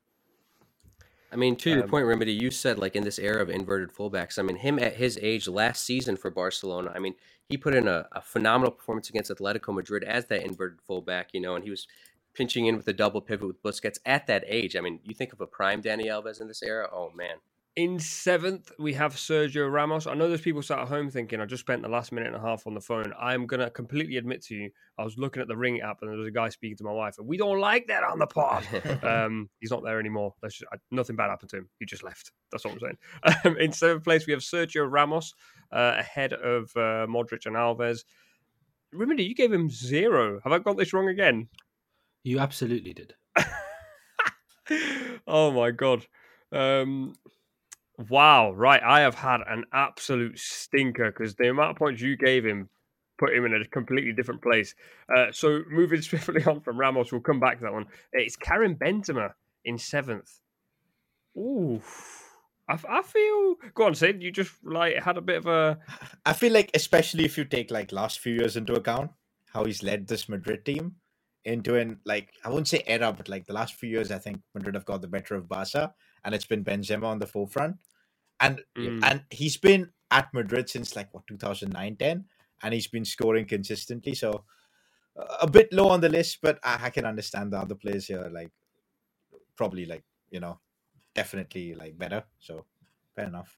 I 1.31 1.35
mean, 1.35 1.55
to 1.57 1.69
your 1.69 1.83
Um, 1.83 1.89
point, 1.89 2.05
Rimedi, 2.05 2.39
you 2.39 2.51
said 2.51 2.77
like 2.79 2.95
in 2.95 3.03
this 3.03 3.19
era 3.19 3.41
of 3.41 3.49
inverted 3.49 3.91
fullbacks. 3.93 4.39
I 4.39 4.43
mean, 4.43 4.57
him 4.57 4.79
at 4.79 4.95
his 4.95 5.19
age 5.21 5.47
last 5.47 5.83
season 5.83 6.15
for 6.15 6.29
Barcelona. 6.29 6.91
I 6.95 6.99
mean, 6.99 7.15
he 7.49 7.57
put 7.57 7.75
in 7.75 7.87
a, 7.87 8.07
a 8.11 8.21
phenomenal 8.21 8.71
performance 8.71 9.09
against 9.09 9.31
Atletico 9.31 9.73
Madrid 9.73 10.03
as 10.03 10.25
that 10.25 10.43
inverted 10.43 10.81
fullback. 10.81 11.29
You 11.33 11.41
know, 11.41 11.55
and 11.55 11.63
he 11.63 11.69
was 11.69 11.87
pinching 12.33 12.65
in 12.65 12.77
with 12.77 12.87
a 12.87 12.93
double 12.93 13.21
pivot 13.21 13.47
with 13.47 13.61
Busquets 13.63 13.99
at 14.05 14.27
that 14.27 14.43
age. 14.47 14.75
I 14.75 14.81
mean, 14.81 14.99
you 15.03 15.13
think 15.13 15.33
of 15.33 15.41
a 15.41 15.47
prime 15.47 15.81
Dani 15.81 16.05
Alves 16.05 16.39
in 16.39 16.47
this 16.47 16.63
era. 16.63 16.89
Oh 16.91 17.11
man. 17.15 17.37
In 17.77 17.99
seventh, 17.99 18.71
we 18.79 18.93
have 18.93 19.13
Sergio 19.13 19.71
Ramos. 19.71 20.07
I 20.07 20.15
know 20.15 20.27
there's 20.27 20.41
people 20.41 20.63
sat 20.63 20.79
at 20.79 20.87
home 20.87 21.11
thinking, 21.11 21.39
I 21.39 21.45
just 21.45 21.61
spent 21.61 21.83
the 21.83 21.87
last 21.87 22.11
minute 22.11 22.33
and 22.33 22.35
a 22.35 22.41
half 22.41 22.65
on 22.65 22.73
the 22.73 22.81
phone. 22.81 23.13
I'm 23.19 23.45
going 23.45 23.59
to 23.59 23.69
completely 23.69 24.17
admit 24.17 24.41
to 24.45 24.55
you, 24.55 24.71
I 24.97 25.03
was 25.03 25.19
looking 25.19 25.43
at 25.43 25.47
the 25.47 25.55
Ring 25.55 25.81
app 25.81 25.99
and 26.01 26.09
there 26.09 26.17
was 26.17 26.27
a 26.27 26.31
guy 26.31 26.49
speaking 26.49 26.77
to 26.77 26.83
my 26.83 26.91
wife, 26.91 27.19
and 27.19 27.27
we 27.27 27.37
don't 27.37 27.59
like 27.59 27.85
that 27.85 28.03
on 28.03 28.17
the 28.17 28.25
pod. 28.25 28.65
um, 29.03 29.47
he's 29.59 29.69
not 29.69 29.83
there 29.83 29.99
anymore. 29.99 30.33
Just, 30.43 30.63
nothing 30.89 31.15
bad 31.15 31.29
happened 31.29 31.51
to 31.51 31.57
him. 31.57 31.69
He 31.77 31.85
just 31.85 32.03
left. 32.03 32.31
That's 32.51 32.65
what 32.65 32.73
I'm 32.73 32.79
saying. 32.79 32.97
Um, 33.45 33.57
in 33.57 33.71
seventh 33.71 34.03
place, 34.03 34.25
we 34.25 34.33
have 34.33 34.41
Sergio 34.41 34.91
Ramos 34.91 35.35
uh, 35.71 35.97
ahead 35.99 36.33
of 36.33 36.71
uh, 36.75 37.05
Modric 37.05 37.45
and 37.45 37.55
Alves. 37.55 38.05
Remember, 38.91 39.21
you 39.21 39.35
gave 39.35 39.53
him 39.53 39.69
zero. 39.69 40.39
Have 40.43 40.51
I 40.51 40.57
got 40.57 40.77
this 40.77 40.93
wrong 40.93 41.09
again? 41.09 41.47
You 42.23 42.39
absolutely 42.39 42.95
did. 42.95 43.13
oh 45.27 45.51
my 45.51 45.69
god. 45.69 46.07
Um, 46.51 47.13
Wow, 48.09 48.51
right. 48.51 48.81
I 48.83 49.01
have 49.01 49.15
had 49.15 49.41
an 49.47 49.65
absolute 49.73 50.37
stinker 50.37 51.11
because 51.11 51.35
the 51.35 51.49
amount 51.49 51.71
of 51.71 51.77
points 51.77 52.01
you 52.01 52.15
gave 52.15 52.45
him 52.45 52.69
put 53.17 53.33
him 53.33 53.45
in 53.45 53.53
a 53.55 53.65
completely 53.65 54.13
different 54.13 54.41
place. 54.41 54.75
Uh, 55.15 55.31
so 55.31 55.63
moving 55.69 56.01
swiftly 56.03 56.43
on 56.45 56.61
from 56.61 56.79
Ramos, 56.79 57.11
we'll 57.11 57.21
come 57.21 57.39
back 57.39 57.57
to 57.57 57.65
that 57.65 57.73
one. 57.73 57.87
It's 58.13 58.35
Karim 58.35 58.75
Benzema 58.75 59.33
in 59.65 59.77
seventh. 59.77 60.39
Ooh. 61.35 61.81
I, 62.69 62.77
I 62.89 63.01
feel. 63.01 63.55
Go 63.73 63.85
on, 63.85 63.95
Sid. 63.95 64.21
You 64.21 64.31
just 64.31 64.53
like 64.63 65.01
had 65.01 65.17
a 65.17 65.21
bit 65.21 65.37
of 65.37 65.47
a. 65.47 65.79
I 66.25 66.33
feel 66.33 66.53
like, 66.53 66.71
especially 66.73 67.25
if 67.25 67.37
you 67.37 67.45
take 67.45 67.71
like 67.71 67.91
last 67.91 68.19
few 68.19 68.33
years 68.33 68.57
into 68.57 68.73
account, 68.73 69.11
how 69.53 69.63
he's 69.63 69.83
led 69.83 70.07
this 70.07 70.27
Madrid 70.27 70.65
team 70.65 70.95
into 71.45 71.75
an 71.75 71.99
like 72.05 72.33
I 72.43 72.49
wouldn't 72.49 72.67
say 72.67 72.83
era, 72.85 73.13
but 73.15 73.29
like 73.29 73.45
the 73.45 73.53
last 73.53 73.75
few 73.75 73.89
years, 73.89 74.11
I 74.11 74.19
think 74.19 74.41
Madrid 74.53 74.75
have 74.75 74.85
got 74.85 75.01
the 75.01 75.07
better 75.07 75.35
of 75.35 75.47
Barca, 75.47 75.93
and 76.27 76.35
it's 76.35 76.45
been 76.45 76.63
Benzema 76.63 77.05
on 77.05 77.19
the 77.19 77.25
forefront. 77.25 77.77
And 78.41 78.61
mm. 78.77 78.99
and 79.01 79.23
he's 79.31 79.55
been 79.55 79.91
at 80.11 80.31
Madrid 80.33 80.69
since 80.69 80.93
like 80.93 81.11
what 81.13 81.25
2009 81.25 81.95
10 81.95 82.25
and 82.61 82.73
he's 82.73 82.87
been 82.87 83.05
scoring 83.05 83.45
consistently. 83.45 84.13
So 84.13 84.43
a 85.41 85.49
bit 85.49 85.71
low 85.71 85.87
on 85.87 86.01
the 86.01 86.09
list 86.09 86.39
but 86.41 86.59
I, 86.63 86.79
I, 86.83 86.89
can 86.91 87.05
understand 87.05 87.51
the 87.51 87.57
other 87.57 87.73
players 87.73 88.05
here 88.05 88.29
like 88.31 88.51
probably 89.55 89.85
like 89.85 90.03
you 90.29 90.39
know 90.39 90.59
definitely 91.15 91.73
like 91.75 91.97
better. 91.97 92.23
So 92.39 92.65
fair 93.15 93.25
enough. 93.25 93.57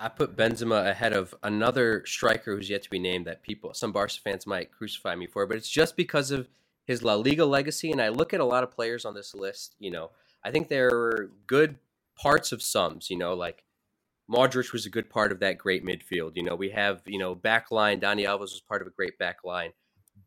I 0.00 0.08
put 0.08 0.34
Benzema 0.34 0.90
ahead 0.90 1.12
of 1.12 1.34
another 1.42 2.04
striker 2.06 2.56
who's 2.56 2.70
yet 2.70 2.82
to 2.84 2.90
be 2.90 2.98
named 2.98 3.26
that 3.26 3.42
people 3.42 3.74
some 3.74 3.92
Barca 3.92 4.14
fans 4.14 4.46
might 4.46 4.72
crucify 4.72 5.14
me 5.14 5.26
for 5.26 5.46
but 5.46 5.58
it's 5.58 5.68
just 5.68 5.94
because 5.94 6.30
of 6.30 6.48
his 6.86 7.02
La 7.02 7.14
Liga 7.14 7.44
legacy. 7.44 7.92
And 7.92 8.00
I 8.00 8.08
look 8.08 8.32
at 8.32 8.40
a 8.40 8.46
lot 8.46 8.64
of 8.64 8.70
players 8.70 9.04
on 9.04 9.12
this 9.14 9.34
list 9.34 9.76
you 9.78 9.90
know 9.90 10.10
I 10.44 10.50
think 10.50 10.68
there 10.68 10.88
are 10.88 11.30
good 11.46 11.76
parts 12.16 12.52
of 12.52 12.62
sums, 12.62 13.10
you 13.10 13.16
know, 13.16 13.34
like 13.34 13.64
Modric 14.30 14.72
was 14.72 14.86
a 14.86 14.90
good 14.90 15.10
part 15.10 15.32
of 15.32 15.40
that 15.40 15.58
great 15.58 15.84
midfield. 15.84 16.32
You 16.34 16.42
know, 16.42 16.54
we 16.54 16.70
have, 16.70 17.02
you 17.06 17.18
know, 17.18 17.34
back 17.34 17.70
line, 17.70 18.00
Dani 18.00 18.24
Alves 18.24 18.40
was 18.40 18.62
part 18.66 18.82
of 18.82 18.88
a 18.88 18.92
great 18.92 19.18
back 19.18 19.38
line. 19.44 19.72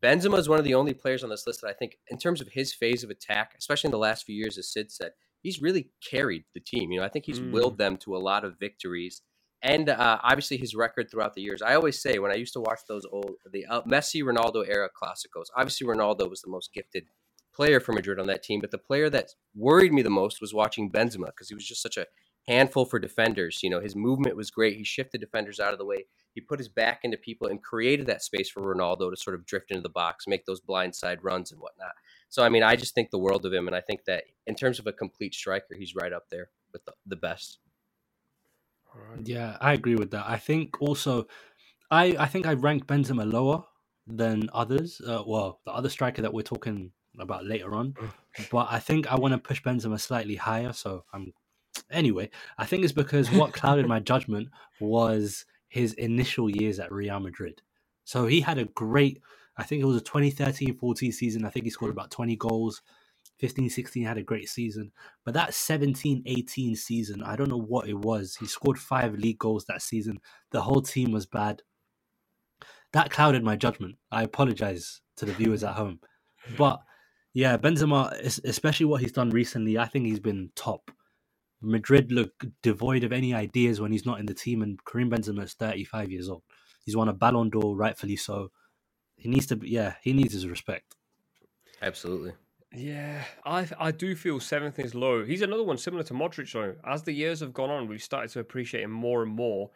Benzema 0.02 0.38
is 0.38 0.48
one 0.48 0.58
of 0.58 0.64
the 0.64 0.74
only 0.74 0.94
players 0.94 1.24
on 1.24 1.30
this 1.30 1.46
list 1.46 1.62
that 1.62 1.68
I 1.68 1.72
think, 1.72 1.98
in 2.08 2.18
terms 2.18 2.40
of 2.40 2.48
his 2.48 2.72
phase 2.72 3.02
of 3.02 3.10
attack, 3.10 3.54
especially 3.58 3.88
in 3.88 3.92
the 3.92 3.98
last 3.98 4.24
few 4.24 4.36
years, 4.36 4.58
as 4.58 4.70
Sid 4.72 4.92
said, 4.92 5.12
he's 5.42 5.62
really 5.62 5.90
carried 6.08 6.44
the 6.54 6.60
team. 6.60 6.92
You 6.92 7.00
know, 7.00 7.06
I 7.06 7.08
think 7.08 7.24
he's 7.24 7.40
mm. 7.40 7.50
willed 7.50 7.78
them 7.78 7.96
to 7.98 8.16
a 8.16 8.18
lot 8.18 8.44
of 8.44 8.58
victories. 8.58 9.22
And 9.62 9.88
uh, 9.88 10.18
obviously 10.22 10.58
his 10.58 10.74
record 10.74 11.10
throughout 11.10 11.34
the 11.34 11.40
years. 11.40 11.62
I 11.62 11.74
always 11.74 12.00
say 12.00 12.18
when 12.18 12.30
I 12.30 12.36
used 12.36 12.52
to 12.52 12.60
watch 12.60 12.80
those 12.88 13.06
old, 13.10 13.32
the 13.50 13.64
uh, 13.66 13.82
Messi 13.82 14.22
Ronaldo 14.22 14.68
era 14.68 14.88
Clásicos, 15.02 15.46
obviously 15.56 15.86
Ronaldo 15.86 16.28
was 16.28 16.42
the 16.42 16.50
most 16.50 16.72
gifted 16.74 17.04
player 17.56 17.80
for 17.80 17.92
Madrid 17.92 18.20
on 18.20 18.26
that 18.26 18.42
team, 18.42 18.60
but 18.60 18.70
the 18.70 18.78
player 18.78 19.08
that 19.08 19.30
worried 19.54 19.92
me 19.92 20.02
the 20.02 20.10
most 20.10 20.40
was 20.40 20.52
watching 20.52 20.90
Benzema 20.90 21.26
because 21.26 21.48
he 21.48 21.54
was 21.54 21.66
just 21.66 21.82
such 21.82 21.96
a 21.96 22.06
handful 22.46 22.84
for 22.84 22.98
defenders. 22.98 23.60
You 23.62 23.70
know, 23.70 23.80
his 23.80 23.96
movement 23.96 24.36
was 24.36 24.50
great. 24.50 24.76
He 24.76 24.84
shifted 24.84 25.20
defenders 25.20 25.58
out 25.58 25.72
of 25.72 25.78
the 25.78 25.84
way. 25.84 26.04
He 26.34 26.42
put 26.42 26.58
his 26.58 26.68
back 26.68 27.00
into 27.02 27.16
people 27.16 27.48
and 27.48 27.62
created 27.62 28.06
that 28.06 28.22
space 28.22 28.50
for 28.50 28.62
Ronaldo 28.62 29.10
to 29.10 29.16
sort 29.16 29.34
of 29.34 29.46
drift 29.46 29.70
into 29.70 29.82
the 29.82 29.88
box, 29.88 30.26
make 30.28 30.44
those 30.44 30.60
blindside 30.60 31.18
runs 31.22 31.50
and 31.50 31.60
whatnot. 31.60 31.92
So, 32.28 32.44
I 32.44 32.50
mean, 32.50 32.62
I 32.62 32.76
just 32.76 32.94
think 32.94 33.10
the 33.10 33.18
world 33.18 33.46
of 33.46 33.52
him. 33.54 33.66
And 33.66 33.74
I 33.74 33.80
think 33.80 34.04
that 34.04 34.24
in 34.46 34.54
terms 34.54 34.78
of 34.78 34.86
a 34.86 34.92
complete 34.92 35.34
striker, 35.34 35.74
he's 35.76 35.94
right 35.94 36.12
up 36.12 36.28
there 36.30 36.50
with 36.72 36.84
the, 36.84 36.92
the 37.06 37.16
best. 37.16 37.58
Yeah, 39.24 39.56
I 39.60 39.72
agree 39.72 39.96
with 39.96 40.10
that. 40.10 40.24
I 40.28 40.36
think 40.36 40.80
also, 40.80 41.26
I, 41.90 42.16
I 42.18 42.26
think 42.26 42.46
I 42.46 42.52
rank 42.52 42.86
Benzema 42.86 43.30
lower 43.30 43.64
than 44.06 44.48
others. 44.52 45.00
Uh, 45.00 45.22
well, 45.26 45.60
the 45.64 45.72
other 45.72 45.88
striker 45.88 46.22
that 46.22 46.32
we're 46.32 46.42
talking 46.42 46.92
about 47.20 47.44
later 47.44 47.74
on. 47.74 47.92
Mm. 47.92 48.50
but 48.50 48.68
I 48.70 48.78
think 48.78 49.10
I 49.10 49.16
want 49.16 49.32
to 49.32 49.38
push 49.38 49.62
Benzema 49.62 50.00
slightly 50.00 50.36
higher. 50.36 50.72
So 50.72 51.04
I'm 51.12 51.32
anyway. 51.90 52.30
I 52.58 52.66
think 52.66 52.84
it's 52.84 52.92
because 52.92 53.30
what 53.30 53.52
clouded 53.52 53.86
my 53.86 54.00
judgment 54.12 54.48
was 54.80 55.44
his 55.68 55.94
initial 55.94 56.48
years 56.48 56.78
at 56.78 56.92
Real 56.92 57.20
Madrid. 57.20 57.62
So 58.04 58.26
he 58.26 58.40
had 58.40 58.58
a 58.58 58.64
great. 58.66 59.20
I 59.56 59.64
think 59.64 59.82
it 59.82 59.86
was 59.86 59.96
a 59.96 60.04
2013-14 60.04 61.12
season. 61.12 61.44
I 61.44 61.50
think 61.50 61.64
he 61.64 61.70
scored 61.70 61.90
about 61.90 62.10
20 62.10 62.36
goals. 62.36 62.82
15-16 63.42 64.06
had 64.06 64.18
a 64.18 64.22
great 64.22 64.48
season. 64.48 64.92
But 65.24 65.34
that 65.34 65.50
17-18 65.50 66.76
season, 66.76 67.22
I 67.22 67.36
don't 67.36 67.50
know 67.50 67.60
what 67.60 67.88
it 67.88 67.98
was. 67.98 68.36
He 68.36 68.46
scored 68.46 68.78
five 68.78 69.14
league 69.14 69.38
goals 69.38 69.64
that 69.64 69.82
season. 69.82 70.20
The 70.52 70.62
whole 70.62 70.82
team 70.82 71.10
was 71.10 71.26
bad. 71.26 71.62
That 72.92 73.10
clouded 73.10 73.42
my 73.42 73.56
judgment. 73.56 73.96
I 74.10 74.22
apologize 74.22 75.00
to 75.16 75.24
the 75.24 75.32
viewers 75.32 75.64
at 75.64 75.74
home. 75.74 76.00
But 76.56 76.80
yeah, 77.36 77.58
Benzema, 77.58 78.12
especially 78.44 78.86
what 78.86 79.02
he's 79.02 79.12
done 79.12 79.28
recently, 79.28 79.76
I 79.76 79.84
think 79.84 80.06
he's 80.06 80.20
been 80.20 80.52
top. 80.56 80.90
Madrid 81.60 82.10
look 82.10 82.32
devoid 82.62 83.04
of 83.04 83.12
any 83.12 83.34
ideas 83.34 83.78
when 83.78 83.92
he's 83.92 84.06
not 84.06 84.18
in 84.18 84.24
the 84.24 84.32
team, 84.32 84.62
and 84.62 84.82
Karim 84.86 85.10
Benzema 85.10 85.42
is 85.42 85.52
35 85.52 86.10
years 86.10 86.30
old. 86.30 86.44
He's 86.86 86.96
won 86.96 87.10
a 87.10 87.12
Ballon 87.12 87.50
d'Or, 87.50 87.76
rightfully 87.76 88.16
so. 88.16 88.52
He 89.16 89.28
needs 89.28 89.44
to, 89.48 89.56
be, 89.56 89.68
yeah, 89.68 89.96
he 90.00 90.14
needs 90.14 90.32
his 90.32 90.46
respect. 90.46 90.96
Absolutely. 91.82 92.32
Yeah, 92.72 93.22
I 93.44 93.68
I 93.78 93.90
do 93.90 94.16
feel 94.16 94.40
seventh 94.40 94.78
is 94.78 94.94
low. 94.94 95.22
He's 95.22 95.42
another 95.42 95.62
one 95.62 95.76
similar 95.76 96.04
to 96.04 96.14
Modric 96.14 96.50
though. 96.50 96.76
As 96.90 97.02
the 97.02 97.12
years 97.12 97.40
have 97.40 97.52
gone 97.52 97.68
on, 97.68 97.86
we've 97.86 98.02
started 98.02 98.30
to 98.30 98.40
appreciate 98.40 98.82
him 98.82 98.92
more 98.92 99.22
and 99.22 99.30
more 99.30 99.70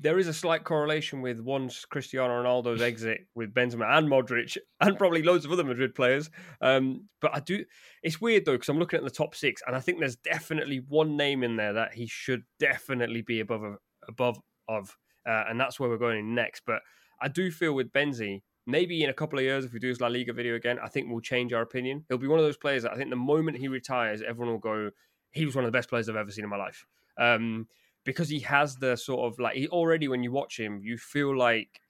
there 0.00 0.18
is 0.18 0.28
a 0.28 0.32
slight 0.32 0.64
correlation 0.64 1.20
with 1.20 1.40
once 1.40 1.84
Cristiano 1.84 2.42
Ronaldo's 2.42 2.80
exit 2.90 3.26
with 3.34 3.52
Benzema 3.52 3.98
and 3.98 4.08
Modric 4.08 4.56
and 4.80 4.96
probably 4.96 5.22
loads 5.22 5.44
of 5.44 5.52
other 5.52 5.64
Madrid 5.64 5.94
players. 5.94 6.30
Um, 6.60 7.08
but 7.20 7.34
I 7.34 7.40
do, 7.40 7.64
it's 8.02 8.20
weird 8.20 8.44
though 8.44 8.52
because 8.52 8.68
I'm 8.68 8.78
looking 8.78 8.98
at 8.98 9.04
the 9.04 9.10
top 9.10 9.34
six 9.34 9.62
and 9.66 9.76
I 9.76 9.80
think 9.80 9.98
there's 9.98 10.16
definitely 10.16 10.82
one 10.88 11.16
name 11.16 11.42
in 11.42 11.56
there 11.56 11.74
that 11.74 11.94
he 11.94 12.06
should 12.06 12.42
definitely 12.58 13.22
be 13.22 13.40
above 13.40 13.76
above 14.08 14.40
of, 14.68 14.96
uh, 15.28 15.44
and 15.48 15.60
that's 15.60 15.78
where 15.78 15.90
we're 15.90 15.98
going 15.98 16.34
next. 16.34 16.62
But 16.66 16.80
I 17.20 17.28
do 17.28 17.50
feel 17.50 17.74
with 17.74 17.92
Benzi, 17.92 18.42
maybe 18.66 19.04
in 19.04 19.10
a 19.10 19.14
couple 19.14 19.38
of 19.38 19.44
years 19.44 19.64
if 19.64 19.72
we 19.72 19.78
do 19.78 19.88
his 19.88 20.00
La 20.00 20.08
Liga 20.08 20.32
video 20.32 20.54
again, 20.54 20.78
I 20.82 20.88
think 20.88 21.08
we'll 21.08 21.20
change 21.20 21.52
our 21.52 21.62
opinion. 21.62 22.04
He'll 22.08 22.18
be 22.18 22.26
one 22.26 22.38
of 22.38 22.44
those 22.44 22.56
players 22.56 22.84
that 22.84 22.92
I 22.92 22.96
think 22.96 23.10
the 23.10 23.16
moment 23.16 23.58
he 23.58 23.68
retires, 23.68 24.22
everyone 24.26 24.52
will 24.52 24.58
go, 24.58 24.90
he 25.32 25.44
was 25.44 25.54
one 25.54 25.64
of 25.64 25.70
the 25.70 25.76
best 25.76 25.90
players 25.90 26.08
I've 26.08 26.16
ever 26.16 26.30
seen 26.30 26.44
in 26.44 26.50
my 26.50 26.56
life. 26.56 26.86
Um, 27.18 27.66
because 28.04 28.28
he 28.28 28.40
has 28.40 28.76
the 28.76 28.96
sort 28.96 29.32
of 29.32 29.38
like 29.38 29.56
he 29.56 29.68
already 29.68 30.08
when 30.08 30.22
you 30.22 30.32
watch 30.32 30.58
him, 30.58 30.80
you 30.82 30.96
feel 30.96 31.36
like 31.36 31.80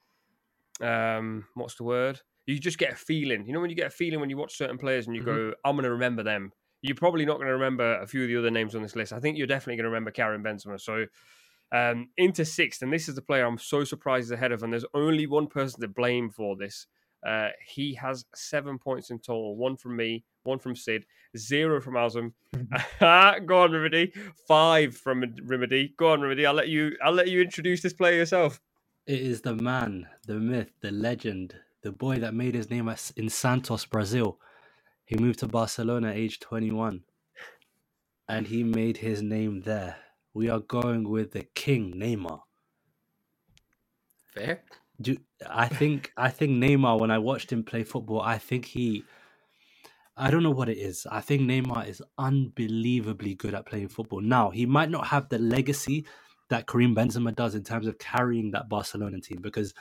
um 0.80 1.44
what's 1.54 1.76
the 1.76 1.84
word? 1.84 2.20
You 2.46 2.58
just 2.58 2.78
get 2.78 2.92
a 2.92 2.96
feeling. 2.96 3.46
You 3.46 3.52
know 3.52 3.60
when 3.60 3.70
you 3.70 3.76
get 3.76 3.86
a 3.86 3.90
feeling 3.90 4.20
when 4.20 4.30
you 4.30 4.36
watch 4.36 4.56
certain 4.56 4.78
players 4.78 5.06
and 5.06 5.14
you 5.14 5.22
mm-hmm. 5.22 5.50
go, 5.50 5.54
I'm 5.64 5.76
gonna 5.76 5.90
remember 5.90 6.22
them. 6.22 6.52
You're 6.82 6.96
probably 6.96 7.24
not 7.24 7.38
gonna 7.38 7.52
remember 7.52 8.00
a 8.00 8.06
few 8.06 8.22
of 8.22 8.28
the 8.28 8.36
other 8.36 8.50
names 8.50 8.74
on 8.74 8.82
this 8.82 8.96
list. 8.96 9.12
I 9.12 9.20
think 9.20 9.36
you're 9.36 9.46
definitely 9.46 9.76
gonna 9.76 9.90
remember 9.90 10.10
Karim 10.10 10.42
Benzema. 10.42 10.80
So 10.80 11.06
um, 11.72 12.08
into 12.16 12.44
sixth, 12.44 12.82
and 12.82 12.92
this 12.92 13.08
is 13.08 13.14
the 13.14 13.22
player 13.22 13.44
I'm 13.46 13.58
so 13.58 13.84
surprised 13.84 14.32
ahead 14.32 14.52
of, 14.52 14.62
and 14.62 14.72
there's 14.72 14.84
only 14.94 15.26
one 15.26 15.46
person 15.46 15.80
to 15.80 15.88
blame 15.88 16.30
for 16.30 16.56
this. 16.56 16.86
Uh, 17.26 17.48
he 17.66 17.94
has 17.94 18.24
seven 18.34 18.78
points 18.78 19.10
in 19.10 19.18
total, 19.18 19.56
one 19.56 19.76
from 19.76 19.96
me, 19.96 20.24
one 20.44 20.58
from 20.58 20.74
Sid, 20.76 21.04
zero 21.36 21.80
from 21.80 21.94
Aazam. 21.94 22.32
Go 23.46 23.62
on, 23.62 23.70
Rimedi. 23.70 24.12
Five 24.48 24.96
from 24.96 25.22
Rimedi. 25.22 25.96
Go 25.96 26.12
on, 26.12 26.20
Rimedi. 26.20 26.46
I'll 26.46 26.54
let 26.54 26.68
you. 26.68 26.96
I'll 27.04 27.12
let 27.12 27.28
you 27.28 27.40
introduce 27.40 27.82
this 27.82 27.92
player 27.92 28.16
yourself. 28.16 28.60
It 29.06 29.20
is 29.20 29.42
the 29.42 29.54
man, 29.54 30.06
the 30.26 30.34
myth, 30.34 30.70
the 30.80 30.92
legend, 30.92 31.54
the 31.82 31.92
boy 31.92 32.18
that 32.20 32.34
made 32.34 32.54
his 32.54 32.70
name 32.70 32.88
in 33.16 33.28
Santos, 33.28 33.84
Brazil. 33.84 34.38
He 35.04 35.16
moved 35.16 35.40
to 35.40 35.48
Barcelona 35.48 36.10
at 36.10 36.16
age 36.16 36.40
21, 36.40 37.02
and 38.28 38.46
he 38.46 38.62
made 38.64 38.98
his 38.98 39.22
name 39.22 39.62
there. 39.62 39.96
We 40.34 40.48
are 40.48 40.60
going 40.60 41.08
with 41.08 41.32
the 41.32 41.44
king, 41.54 41.94
Neymar. 41.96 42.40
Fair. 44.34 44.62
Do, 45.00 45.16
I 45.48 45.68
think 45.68 46.12
I 46.16 46.30
think 46.30 46.52
Neymar. 46.52 47.00
When 47.00 47.10
I 47.10 47.18
watched 47.18 47.52
him 47.52 47.64
play 47.64 47.84
football, 47.84 48.20
I 48.22 48.38
think 48.38 48.66
he 48.66 49.04
I 50.16 50.30
don't 50.30 50.42
know 50.42 50.50
what 50.50 50.68
it 50.68 50.78
is. 50.78 51.06
I 51.10 51.22
think 51.22 51.42
Neymar 51.42 51.88
is 51.88 52.02
unbelievably 52.18 53.36
good 53.36 53.54
at 53.54 53.66
playing 53.66 53.88
football. 53.88 54.20
Now, 54.20 54.50
he 54.50 54.66
might 54.66 54.90
not 54.90 55.06
have 55.08 55.28
the 55.30 55.38
legacy 55.38 56.06
that 56.50 56.66
Karim 56.66 56.94
Benzema 56.94 57.34
does 57.34 57.54
in 57.54 57.64
terms 57.64 57.86
of 57.86 57.98
carrying 57.98 58.50
that 58.52 58.68
Barcelona 58.68 59.20
team 59.20 59.38
because 59.42 59.72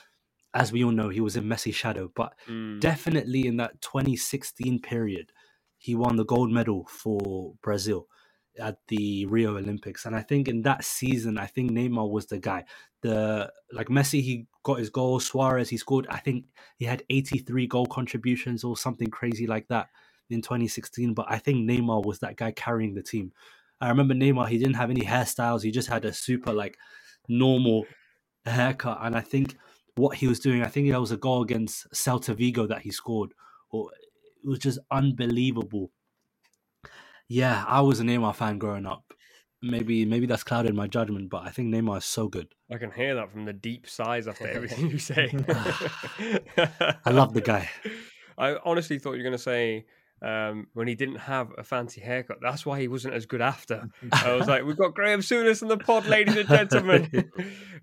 as 0.56 0.72
we 0.74 0.84
all 0.84 0.92
know, 0.92 1.10
he 1.10 1.22
was 1.22 1.38
in 1.38 1.46
Messi's 1.46 1.76
shadow, 1.76 2.12
but 2.16 2.36
Mm. 2.50 2.82
definitely 2.82 3.48
in 3.48 3.58
that 3.58 3.82
2016 3.82 4.82
period, 4.82 5.32
he 5.80 5.96
won 5.96 6.18
the 6.18 6.26
gold 6.26 6.52
medal 6.52 6.88
for 6.90 7.56
Brazil 7.64 8.08
at 8.60 8.78
the 8.90 9.26
Rio 9.28 9.58
Olympics. 9.58 10.06
And 10.06 10.16
I 10.16 10.22
think 10.24 10.50
in 10.50 10.64
that 10.64 10.84
season, 10.86 11.40
I 11.40 11.48
think 11.48 11.72
Neymar 11.72 12.12
was 12.12 12.28
the 12.28 12.40
guy. 12.40 12.66
The 13.04 13.52
like 13.74 13.88
Messi, 13.90 14.22
he 14.24 14.48
got 14.64 14.80
his 14.80 14.90
goal. 14.90 15.20
Suarez, 15.20 15.70
he 15.70 15.78
scored. 15.78 16.08
I 16.10 16.18
think 16.18 16.46
he 16.78 16.86
had 16.86 17.04
83 17.10 17.68
goal 17.68 17.86
contributions 17.86 18.64
or 18.64 18.78
something 18.78 19.10
crazy 19.10 19.48
like 19.48 19.68
that 19.70 19.88
in 20.30 20.42
2016. 20.42 21.14
But 21.14 21.28
I 21.30 21.38
think 21.38 21.70
Neymar 21.70 22.06
was 22.06 22.20
that 22.20 22.36
guy 22.36 22.52
carrying 22.52 22.94
the 22.94 23.04
team. 23.04 23.32
I 23.82 23.90
remember 23.90 24.14
Neymar, 24.14 24.48
he 24.50 24.58
didn't 24.58 24.76
have 24.76 24.90
any 24.90 25.02
hairstyles. 25.02 25.64
He 25.64 25.72
just 25.72 25.90
had 25.90 26.06
a 26.06 26.14
super 26.14 26.52
like 26.54 26.78
normal 27.28 27.86
haircut. 28.46 29.00
And 29.02 29.16
I 29.16 29.22
think 29.22 29.56
what 29.96 30.18
he 30.18 30.28
was 30.28 30.40
doing, 30.40 30.64
I 30.64 30.68
think 30.68 30.90
that 30.90 31.00
was 31.00 31.12
a 31.12 31.18
goal 31.18 31.42
against 31.42 31.90
Celta 31.94 32.36
Vigo 32.36 32.68
that 32.68 32.82
he 32.82 32.92
scored. 32.92 33.34
Or 33.72 33.92
it 34.44 34.48
was 34.48 34.60
just 34.60 34.80
unbelievable. 34.92 35.92
Yeah, 37.28 37.64
I 37.68 37.82
was 37.82 38.00
a 38.00 38.04
Neymar 38.04 38.36
fan 38.36 38.58
growing 38.58 38.86
up. 38.86 39.14
Maybe 39.62 40.06
maybe 40.06 40.26
that's 40.26 40.44
clouded 40.44 40.74
my 40.74 40.88
judgment, 40.88 41.30
but 41.30 41.44
I 41.44 41.50
think 41.50 41.74
Neymar 41.74 41.98
is 41.98 42.06
so 42.06 42.30
good. 42.30 42.48
I 42.72 42.78
can 42.78 42.92
hear 42.92 43.16
that 43.16 43.32
from 43.32 43.46
the 43.46 43.54
deep 43.54 43.90
sighs 43.90 44.28
after 44.28 44.48
everything 44.52 44.90
you 44.90 45.00
say. 45.00 45.34
I 47.06 47.12
love 47.12 47.34
the 47.34 47.42
guy. 47.42 47.70
I 48.38 48.56
honestly 48.64 49.00
thought 49.00 49.14
you 49.14 49.18
were 49.18 49.24
going 49.24 49.34
to 49.34 49.38
say 49.38 49.86
um, 50.22 50.68
when 50.74 50.88
he 50.88 50.96
didn't 50.96 51.18
have 51.18 51.50
a 51.58 51.64
fancy 51.64 52.00
haircut. 52.00 52.38
That's 52.42 52.66
why 52.66 52.80
he 52.80 52.88
wasn't 52.88 53.16
as 53.16 53.26
good 53.26 53.42
after. 53.42 53.90
I 54.14 54.34
was 54.34 54.48
like, 54.48 54.64
we've 54.64 54.78
got 54.78 54.96
Graham 54.96 55.20
Souness 55.20 55.62
in 55.62 55.68
the 55.68 55.78
pod, 55.78 56.06
ladies 56.06 56.38
and 56.38 56.48
gentlemen. 56.48 57.32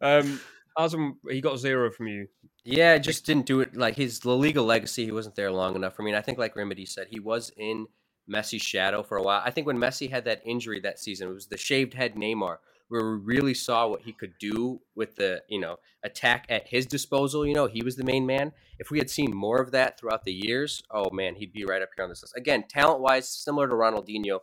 um, 0.01 0.41
Aazam, 0.79 1.17
he 1.29 1.43
got 1.43 1.59
zero 1.59 1.91
from 1.91 2.07
you. 2.07 2.29
Yeah, 2.65 2.95
it 2.95 3.01
just 3.01 3.27
didn't 3.27 3.47
do 3.47 3.61
it. 3.61 3.77
Like 3.77 3.97
his 3.97 4.25
La 4.25 4.35
Liga 4.35 4.62
legacy, 4.62 5.05
he 5.05 5.12
wasn't 5.12 5.37
there 5.37 5.53
long 5.53 5.77
enough. 5.77 5.95
I 5.99 6.03
mean, 6.03 6.15
I 6.15 6.21
think 6.23 6.39
like 6.39 6.55
Rimedi 6.55 6.89
said, 6.89 7.09
he 7.11 7.21
was 7.21 7.53
in 7.57 7.87
Messi's 8.33 8.62
shadow 8.62 9.03
for 9.03 9.17
a 9.17 9.23
while. 9.23 9.43
I 9.45 9.51
think 9.51 9.67
when 9.67 9.79
Messi 9.79 10.11
had 10.11 10.25
that 10.25 10.43
injury 10.45 10.81
that 10.81 10.99
season, 10.99 11.29
it 11.29 11.33
was 11.33 11.47
the 11.47 11.57
shaved 11.57 11.95
head 11.95 12.15
Neymar, 12.15 12.59
where 12.89 13.11
we 13.11 13.19
really 13.19 13.55
saw 13.55 13.87
what 13.87 14.03
he 14.03 14.12
could 14.12 14.35
do 14.39 14.81
with 14.95 15.17
the 15.17 15.43
you 15.49 15.61
know 15.61 15.77
attack 16.05 16.47
at 16.49 16.69
his 16.69 16.87
disposal. 16.87 17.47
You 17.47 17.55
know, 17.55 17.67
he 17.67 17.83
was 17.83 17.97
the 17.97 18.05
main 18.05 18.27
man. 18.27 18.53
If 18.79 18.91
we 18.91 18.99
had 18.99 19.11
seen 19.11 19.35
more 19.35 19.61
of 19.61 19.71
that 19.73 19.99
throughout 19.99 20.25
the 20.25 20.33
years, 20.33 20.83
oh 20.91 21.11
man, 21.11 21.35
he'd 21.37 21.53
be 21.53 21.65
right 21.65 21.83
up 21.83 21.91
here 21.97 22.05
on 22.05 22.11
this 22.11 22.23
list. 22.23 22.35
Again, 22.37 22.65
talent 22.69 23.01
wise, 23.01 23.29
similar 23.29 23.69
to 23.69 23.75
Ronaldinho, 23.75 24.41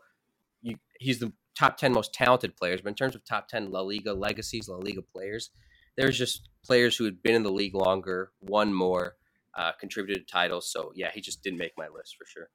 you, 0.61 0.75
he's 0.99 1.19
the 1.19 1.33
top 1.57 1.77
ten 1.77 1.93
most 1.93 2.13
talented 2.13 2.55
players. 2.55 2.81
But 2.81 2.89
in 2.89 2.95
terms 2.95 3.15
of 3.15 3.25
top 3.25 3.47
ten 3.47 3.71
La 3.71 3.81
Liga 3.81 4.13
legacies, 4.13 4.67
La 4.69 4.77
Liga 4.77 5.01
players, 5.01 5.49
there's 5.97 6.17
just 6.17 6.49
players 6.65 6.95
who 6.95 7.05
had 7.05 7.21
been 7.21 7.35
in 7.35 7.43
the 7.43 7.51
league 7.51 7.75
longer, 7.75 8.31
won 8.41 8.73
more, 8.73 9.15
uh, 9.57 9.73
contributed 9.79 10.27
to 10.27 10.31
titles. 10.31 10.71
So 10.71 10.91
yeah, 10.95 11.11
he 11.13 11.21
just 11.21 11.43
didn't 11.43 11.59
make 11.59 11.73
my 11.77 11.87
list 11.89 12.15
for 12.17 12.25
sure. 12.25 12.49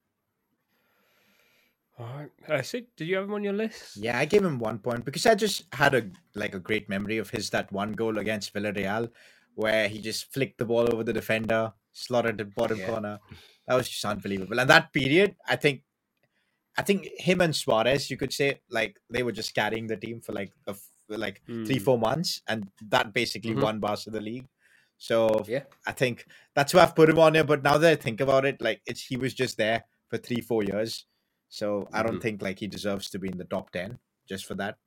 All 1.99 2.07
right. 2.07 2.31
Uh, 2.49 2.63
Sid, 2.63 2.87
did 2.97 3.09
you 3.09 3.17
have 3.17 3.25
him 3.25 3.35
on 3.35 3.43
your 3.43 3.53
list? 3.53 3.97
Yeah, 3.97 4.19
I 4.19 4.25
gave 4.25 4.45
him 4.45 4.59
one 4.61 4.79
point 4.79 5.05
because 5.05 5.27
I 5.27 5.35
just 5.35 5.65
had 5.73 5.95
a 5.95 6.09
like 6.35 6.55
a 6.55 6.61
great 6.61 6.89
memory 6.89 7.19
of 7.19 7.31
his 7.31 7.51
that 7.51 7.73
one 7.73 7.93
goal 7.93 8.19
against 8.19 8.55
Villarreal, 8.55 9.11
where 9.55 9.89
he 9.89 10.01
just 10.01 10.33
flicked 10.33 10.59
the 10.59 10.65
ball 10.65 10.93
over 10.95 11.03
the 11.03 11.13
defender, 11.13 11.73
slotted 11.93 12.39
the 12.39 12.45
bottom 12.45 12.79
Yeah. 12.79 12.87
corner. 12.87 13.19
That 13.67 13.75
was 13.75 13.89
just 13.89 14.05
unbelievable. 14.05 14.61
And 14.61 14.71
that 14.71 14.93
period, 14.93 15.35
I 15.47 15.57
think, 15.57 15.83
I 16.77 16.83
think 16.83 17.09
him 17.19 17.41
and 17.41 17.55
Suarez, 17.55 18.09
you 18.11 18.17
could 18.17 18.33
say, 18.33 18.61
like 18.71 18.97
they 19.11 19.25
were 19.25 19.33
just 19.33 19.53
carrying 19.55 19.89
the 19.89 19.97
team 19.97 20.21
for 20.21 20.33
like 20.33 20.53
a 20.69 20.71
f 20.71 20.81
like 21.09 21.43
three 21.47 21.79
Hmm. 21.79 21.85
four 21.85 21.99
months, 21.99 22.43
and 22.47 22.71
that 22.91 23.13
basically 23.13 23.55
Mhm. 23.55 23.63
won 23.63 23.81
Barca 23.81 24.11
the 24.11 24.21
league. 24.21 24.47
So 24.99 25.45
Yeah. 25.49 25.65
I 25.85 25.93
think 25.93 26.27
that's 26.55 26.73
why 26.75 26.83
I've 26.83 26.95
put 26.95 27.09
him 27.11 27.19
on 27.19 27.35
here. 27.35 27.45
But 27.45 27.65
now 27.65 27.77
that 27.79 27.91
I 27.93 27.97
think 27.97 28.21
about 28.21 28.45
it, 28.45 28.61
like 28.61 28.83
it's 28.87 29.05
he 29.07 29.17
was 29.17 29.35
just 29.35 29.57
there 29.57 29.85
for 30.09 30.19
three 30.19 30.41
four 30.41 30.63
years. 30.63 31.07
So 31.49 31.89
I 31.93 32.03
don't 32.03 32.17
Mhm. 32.19 32.23
think 32.23 32.43
like 32.43 32.59
he 32.59 32.67
deserves 32.67 33.09
to 33.11 33.19
be 33.19 33.29
in 33.29 33.39
the 33.39 33.45
top 33.45 33.71
ten 33.71 33.99
just 34.27 34.45
for 34.47 34.55
that. 34.57 34.79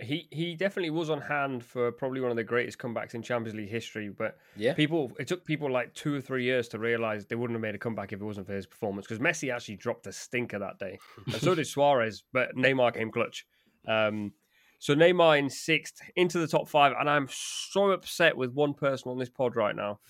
He 0.00 0.26
he 0.32 0.56
definitely 0.56 0.90
was 0.90 1.10
on 1.10 1.20
hand 1.20 1.64
for 1.64 1.92
probably 1.92 2.20
one 2.20 2.30
of 2.30 2.36
the 2.36 2.42
greatest 2.42 2.78
comebacks 2.78 3.14
in 3.14 3.22
Champions 3.22 3.56
League 3.56 3.68
history. 3.68 4.08
But 4.08 4.36
Yeah. 4.56 4.74
people, 4.74 5.12
it 5.20 5.28
took 5.28 5.44
people 5.44 5.70
like 5.70 5.94
two 5.94 6.14
or 6.16 6.20
three 6.20 6.42
years 6.44 6.66
to 6.68 6.78
realize 6.78 7.26
they 7.26 7.36
wouldn't 7.36 7.54
have 7.54 7.60
made 7.62 7.74
a 7.76 7.78
comeback 7.78 8.12
if 8.12 8.20
it 8.20 8.24
wasn't 8.24 8.46
for 8.48 8.52
his 8.54 8.66
performance. 8.66 9.06
Because 9.06 9.20
Messi 9.20 9.54
actually 9.54 9.76
dropped 9.76 10.06
a 10.08 10.12
stinker 10.12 10.58
that 10.58 10.78
day, 10.80 10.98
and 11.26 11.40
so 11.40 11.54
did 11.54 11.66
Suarez. 11.68 12.24
But 12.32 12.56
Neymar 12.56 12.94
came 12.94 13.12
clutch. 13.12 13.46
Um, 13.86 14.32
so 14.80 14.94
Neymar 14.96 15.38
in 15.38 15.48
sixth 15.50 16.00
into 16.16 16.38
the 16.38 16.48
top 16.48 16.68
five, 16.68 16.94
and 16.98 17.08
I'm 17.08 17.28
so 17.30 17.90
upset 17.92 18.36
with 18.36 18.50
one 18.52 18.74
person 18.74 19.10
on 19.12 19.18
this 19.18 19.28
pod 19.28 19.54
right 19.54 19.76
now. 19.76 20.00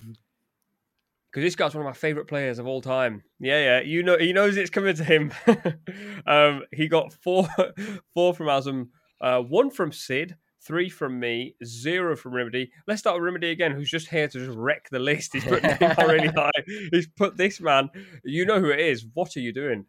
Because 1.33 1.47
this 1.47 1.57
guy's 1.57 1.75
one 1.75 1.87
of 1.87 1.89
my 1.89 1.95
favorite 1.95 2.29
players 2.29 2.59
of 2.59 2.67
all 2.67 2.83
time. 2.83 3.23
Yeah, 3.41 3.59
yeah, 3.59 3.81
you 3.81 4.03
know, 4.03 4.19
he 4.19 4.35
knows 4.35 4.59
it's 4.59 4.69
coming 4.69 4.95
to 4.95 5.05
him. 5.05 5.33
um, 6.27 6.65
he 6.73 6.89
got 6.89 7.15
four, 7.15 7.49
four 8.15 8.35
from 8.35 8.49
Aazam, 8.49 8.89
uh, 9.19 9.41
one 9.41 9.71
from 9.71 9.93
Sid, 9.93 10.37
three 10.61 10.91
from 10.91 11.19
me, 11.19 11.57
zero 11.65 12.17
from 12.17 12.33
Rimedi. 12.33 12.69
Let's 12.87 13.01
start 13.01 13.19
with 13.19 13.33
Rimedi 13.33 13.51
again, 13.51 13.73
who's 13.73 13.91
just 13.91 14.09
here 14.09 14.29
to 14.29 14.47
just 14.47 14.59
wreck 14.59 14.91
the 14.91 14.99
list. 14.99 15.33
He's 15.33 15.45
put 15.45 15.63
really 15.99 16.29
high. 16.29 16.51
He's 16.91 17.09
put 17.17 17.39
this 17.39 17.63
man. 17.63 17.89
You 18.25 18.45
know 18.45 18.61
who 18.61 18.69
it 18.69 18.81
is. 18.81 19.07
What 19.15 19.35
are 19.35 19.41
you 19.41 19.55
doing? 19.55 19.87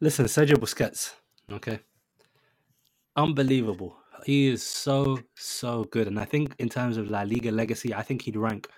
Listen, 0.00 0.24
Sergio 0.24 0.54
Busquets, 0.54 1.12
okay, 1.52 1.80
unbelievable. 3.14 3.96
He 4.24 4.48
is 4.48 4.62
so 4.62 5.18
so 5.34 5.84
good, 5.84 6.06
and 6.06 6.18
I 6.18 6.24
think 6.24 6.54
in 6.58 6.70
terms 6.70 6.96
of 6.96 7.10
La 7.10 7.22
Liga 7.22 7.50
legacy, 7.50 7.92
I 7.92 8.02
think 8.02 8.22
he'd 8.22 8.36
rank 8.36 8.68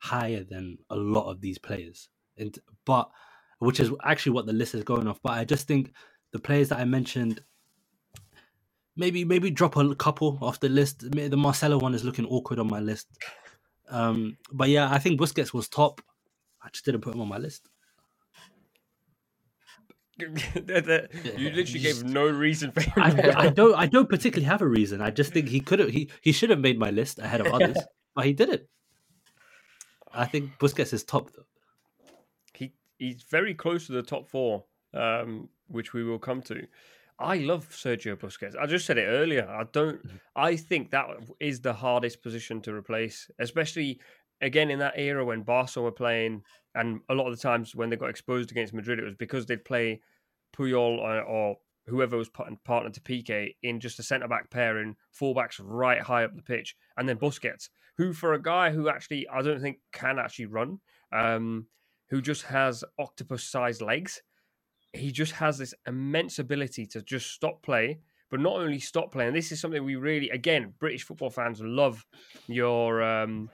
higher 0.00 0.44
than 0.44 0.78
a 0.90 0.96
lot 0.96 1.30
of 1.30 1.40
these 1.40 1.58
players. 1.58 2.08
And 2.36 2.58
but 2.84 3.10
which 3.58 3.78
is 3.78 3.90
actually 4.04 4.32
what 4.32 4.46
the 4.46 4.52
list 4.52 4.74
is 4.74 4.84
going 4.84 5.06
off. 5.06 5.20
But 5.22 5.32
I 5.32 5.44
just 5.44 5.68
think 5.68 5.92
the 6.32 6.38
players 6.38 6.70
that 6.70 6.78
I 6.78 6.84
mentioned, 6.84 7.42
maybe 8.96 9.24
maybe 9.24 9.50
drop 9.50 9.76
a 9.76 9.94
couple 9.94 10.38
off 10.40 10.60
the 10.60 10.68
list. 10.68 11.10
The 11.10 11.36
Marcelo 11.36 11.78
one 11.78 11.94
is 11.94 12.04
looking 12.04 12.26
awkward 12.26 12.58
on 12.58 12.68
my 12.68 12.80
list. 12.80 13.06
Um, 13.88 14.36
but 14.52 14.68
yeah, 14.68 14.90
I 14.90 14.98
think 14.98 15.20
Busquets 15.20 15.52
was 15.52 15.68
top. 15.68 16.00
I 16.62 16.68
just 16.72 16.84
didn't 16.84 17.00
put 17.02 17.14
him 17.14 17.20
on 17.20 17.28
my 17.28 17.38
list. 17.38 17.68
you 20.20 21.50
literally 21.50 21.80
gave 21.80 22.04
no 22.18 22.28
reason 22.28 22.70
for 22.72 22.80
him. 22.80 22.92
I, 22.96 23.32
I 23.36 23.48
don't 23.48 23.74
I 23.74 23.86
don't 23.86 24.08
particularly 24.08 24.46
have 24.46 24.62
a 24.62 24.68
reason. 24.68 25.00
I 25.00 25.10
just 25.10 25.32
think 25.32 25.48
he 25.48 25.60
could 25.60 25.78
have 25.78 25.88
he, 25.88 26.10
he 26.20 26.32
should 26.32 26.50
have 26.50 26.60
made 26.60 26.78
my 26.78 26.90
list 26.90 27.18
ahead 27.18 27.40
of 27.40 27.48
others, 27.48 27.76
but 28.14 28.26
he 28.26 28.32
didn't. 28.32 28.62
I 30.12 30.26
think 30.26 30.58
Busquets 30.58 30.92
is 30.92 31.04
top 31.04 31.30
though. 31.32 31.44
he 32.54 32.72
he's 32.98 33.22
very 33.22 33.54
close 33.54 33.86
to 33.86 33.92
the 33.92 34.02
top 34.02 34.28
four, 34.28 34.64
um, 34.94 35.48
which 35.68 35.92
we 35.92 36.04
will 36.04 36.18
come 36.18 36.42
to. 36.42 36.66
I 37.18 37.36
love 37.36 37.68
Sergio 37.70 38.16
Busquets. 38.16 38.56
I 38.58 38.66
just 38.66 38.86
said 38.86 38.96
it 38.96 39.04
earlier. 39.04 39.46
I 39.48 39.64
don't. 39.72 40.00
I 40.34 40.56
think 40.56 40.90
that 40.90 41.06
is 41.38 41.60
the 41.60 41.72
hardest 41.72 42.22
position 42.22 42.60
to 42.62 42.74
replace, 42.74 43.30
especially 43.38 44.00
again 44.40 44.70
in 44.70 44.78
that 44.78 44.94
era 44.96 45.24
when 45.24 45.42
Barca 45.42 45.82
were 45.82 45.92
playing, 45.92 46.42
and 46.74 47.00
a 47.08 47.14
lot 47.14 47.26
of 47.26 47.36
the 47.36 47.42
times 47.42 47.74
when 47.74 47.90
they 47.90 47.96
got 47.96 48.10
exposed 48.10 48.50
against 48.50 48.72
Madrid, 48.72 48.98
it 48.98 49.04
was 49.04 49.14
because 49.14 49.46
they'd 49.46 49.64
play 49.64 50.00
Puyol 50.56 50.98
or, 50.98 51.22
or 51.22 51.56
whoever 51.90 52.16
was 52.16 52.28
part- 52.28 52.52
partner 52.64 52.90
to 52.90 53.00
Piqué 53.00 53.54
in 53.62 53.80
just 53.80 53.98
a 53.98 54.02
centre 54.02 54.28
back 54.28 54.50
pair 54.50 54.78
and 54.78 54.96
fullbacks 55.18 55.60
right 55.62 56.00
high 56.00 56.24
up 56.24 56.34
the 56.34 56.42
pitch, 56.42 56.76
and 56.96 57.08
then 57.08 57.18
Busquets, 57.18 57.68
who 57.98 58.12
for 58.12 58.34
a 58.34 58.42
guy 58.42 58.70
who 58.70 58.88
actually 58.88 59.26
I 59.28 59.42
don't 59.42 59.60
think 59.60 59.78
can 59.92 60.18
actually 60.18 60.46
run, 60.46 60.80
um, 61.12 61.66
who 62.08 62.22
just 62.22 62.44
has 62.44 62.84
octopus 62.98 63.44
sized 63.44 63.82
legs. 63.82 64.22
He 64.92 65.12
just 65.12 65.32
has 65.32 65.58
this 65.58 65.74
immense 65.86 66.38
ability 66.38 66.86
to 66.86 67.02
just 67.02 67.30
stop 67.30 67.62
play, 67.62 68.00
but 68.30 68.40
not 68.40 68.56
only 68.56 68.80
stop 68.80 69.12
play. 69.12 69.26
And 69.26 69.36
this 69.36 69.52
is 69.52 69.60
something 69.60 69.84
we 69.84 69.96
really, 69.96 70.30
again, 70.30 70.74
British 70.80 71.04
football 71.04 71.30
fans 71.30 71.60
love. 71.60 72.04
Your 72.48 73.02
um, 73.02 73.50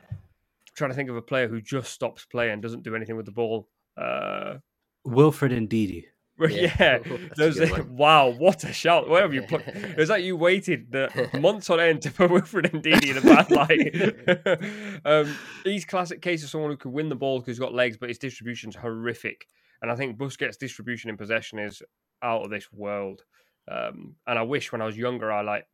trying 0.76 0.90
to 0.90 0.96
think 0.96 1.10
of 1.10 1.16
a 1.16 1.22
player 1.22 1.48
who 1.48 1.60
just 1.60 1.92
stops 1.92 2.24
play 2.24 2.50
and 2.50 2.62
doesn't 2.62 2.84
do 2.84 2.94
anything 2.94 3.16
with 3.16 3.26
the 3.26 3.32
ball. 3.32 3.68
Uh, 3.96 4.56
Wilfred 5.04 5.52
Ndidi. 5.52 6.04
Yeah, 6.38 6.48
Yeah. 6.48 6.98
That's 7.04 7.36
those, 7.36 7.58
good 7.58 7.90
wow, 7.96 8.28
what 8.28 8.64
a 8.64 8.72
shout! 8.72 9.08
Where 9.08 9.22
have 9.22 9.34
you 9.34 9.42
put? 9.42 9.66
It 9.66 9.96
was 9.96 10.10
like 10.10 10.24
you 10.24 10.36
waited 10.36 10.92
the 10.92 11.30
months 11.40 11.70
on 11.70 11.80
end 11.80 12.02
to 12.02 12.10
put 12.10 12.30
Wilfred 12.30 12.66
Ndidi 12.72 13.10
in 13.10 13.18
a 13.18 13.20
bad 13.22 13.50
light. 13.50 15.00
um, 15.04 15.34
he's 15.64 15.84
classic 15.84 16.20
case 16.20 16.42
of 16.44 16.50
someone 16.50 16.70
who 16.70 16.76
can 16.76 16.92
win 16.92 17.08
the 17.08 17.16
ball 17.16 17.38
because 17.38 17.56
he's 17.56 17.60
got 17.60 17.74
legs, 17.74 17.96
but 17.96 18.10
his 18.10 18.18
distribution's 18.18 18.76
horrific. 18.76 19.46
And 19.82 19.90
I 19.90 19.96
think 19.96 20.18
Busquets' 20.18 20.58
distribution 20.58 21.10
in 21.10 21.16
possession 21.16 21.58
is 21.58 21.82
out 22.22 22.44
of 22.44 22.50
this 22.50 22.72
world. 22.72 23.22
Um, 23.70 24.16
and 24.26 24.38
I 24.38 24.42
wish 24.42 24.72
when 24.72 24.80
I 24.82 24.86
was 24.86 24.96
younger, 24.96 25.30
I 25.32 25.42
like 25.42 25.66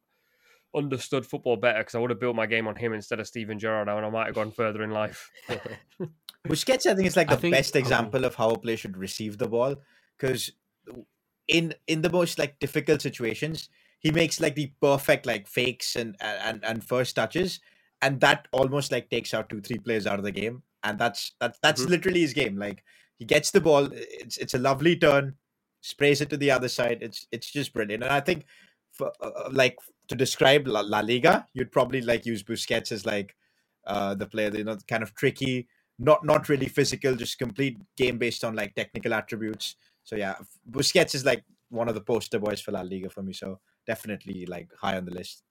understood 0.75 1.27
football 1.27 1.57
better 1.57 1.81
because 1.81 1.95
I 1.95 1.99
would 1.99 2.11
have 2.11 2.21
built 2.21 2.37
my 2.37 2.47
game 2.47 2.67
on 2.67 2.77
him 2.77 2.93
instead 2.93 3.21
of 3.21 3.27
Steven 3.27 3.59
Gerrard, 3.59 3.89
and 3.89 4.07
I 4.07 4.11
might 4.11 4.27
have 4.27 4.35
gone 4.35 4.51
further 4.51 4.83
in 4.83 4.91
life. 4.91 5.31
Busquets, 6.49 6.87
I 6.87 6.95
think, 6.95 7.07
is 7.07 7.17
like 7.17 7.29
the 7.29 7.37
think- 7.37 7.55
best 7.55 7.77
example 7.77 8.25
of 8.25 8.35
how 8.35 8.51
a 8.51 8.59
player 8.59 8.77
should 8.77 8.97
receive 8.97 9.39
the 9.39 9.49
ball 9.49 9.77
because 10.23 10.53
in 11.49 11.75
in 11.89 12.03
the 12.03 12.11
most 12.11 12.39
like 12.39 12.59
difficult 12.61 13.03
situations, 13.03 13.69
he 14.01 14.11
makes 14.13 14.41
like 14.41 14.55
the 14.55 14.73
perfect 14.81 15.27
like 15.27 15.47
fakes 15.49 15.97
and 15.97 16.17
and 16.21 16.65
and 16.65 16.85
first 16.85 17.17
touches, 17.17 17.61
and 18.01 18.21
that 18.21 18.49
almost 18.53 18.93
like 18.93 19.11
takes 19.11 19.35
out 19.35 19.49
two 19.49 19.61
three 19.61 19.79
players 19.79 20.07
out 20.07 20.19
of 20.19 20.25
the 20.25 20.33
game, 20.33 20.63
and 20.85 20.99
that's 20.99 21.33
that's 21.41 21.59
that's 21.63 21.87
Mhm. 21.87 21.91
literally 21.91 22.21
his 22.21 22.35
game. 22.35 22.57
Like 22.57 22.85
he 23.19 23.25
gets 23.25 23.51
the 23.51 23.61
ball, 23.61 23.89
it's 23.93 24.39
it's 24.39 24.55
a 24.55 24.59
lovely 24.59 24.97
turn, 24.97 25.37
sprays 25.81 26.21
it 26.21 26.31
to 26.31 26.37
the 26.37 26.51
other 26.51 26.69
side. 26.69 26.99
It's 27.03 27.27
it's 27.33 27.51
just 27.51 27.73
brilliant, 27.73 28.05
and 28.05 28.13
I 28.13 28.21
think 28.21 28.47
for 28.93 29.13
uh, 29.21 29.31
uh, 29.47 29.51
like 29.53 29.79
to 30.09 30.15
describe 30.15 30.67
La, 30.69 30.81
La 30.81 31.01
Liga, 31.01 31.47
you'd 31.55 31.73
probably 31.73 32.03
like 32.03 32.27
use 32.27 32.43
Busquets 32.43 32.93
as 32.93 33.07
like 33.07 33.35
uh 33.87 34.15
the 34.15 34.27
player, 34.27 34.51
you 34.57 34.65
know, 34.65 34.77
kind 34.89 35.03
of 35.03 35.15
tricky, 35.15 35.69
not 35.99 36.25
not 36.25 36.49
really 36.49 36.69
physical, 36.69 37.17
just 37.17 37.39
complete 37.39 37.79
game 37.97 38.19
based 38.19 38.45
on 38.45 38.55
like 38.55 38.75
technical 38.75 39.15
attributes. 39.15 39.77
So 40.05 40.17
yeah, 40.17 40.35
Busquets 40.71 41.15
is 41.15 41.25
like 41.25 41.45
one 41.71 41.89
of 41.89 41.95
the 41.95 42.01
poster 42.01 42.39
boys 42.39 42.61
for 42.61 42.73
La 42.73 42.83
Liga 42.83 43.09
for 43.09 43.23
me. 43.23 43.33
So 43.33 43.61
definitely 43.87 44.47
like 44.47 44.69
high 44.81 44.97
on 44.97 45.05
the 45.05 45.15
list. 45.15 45.43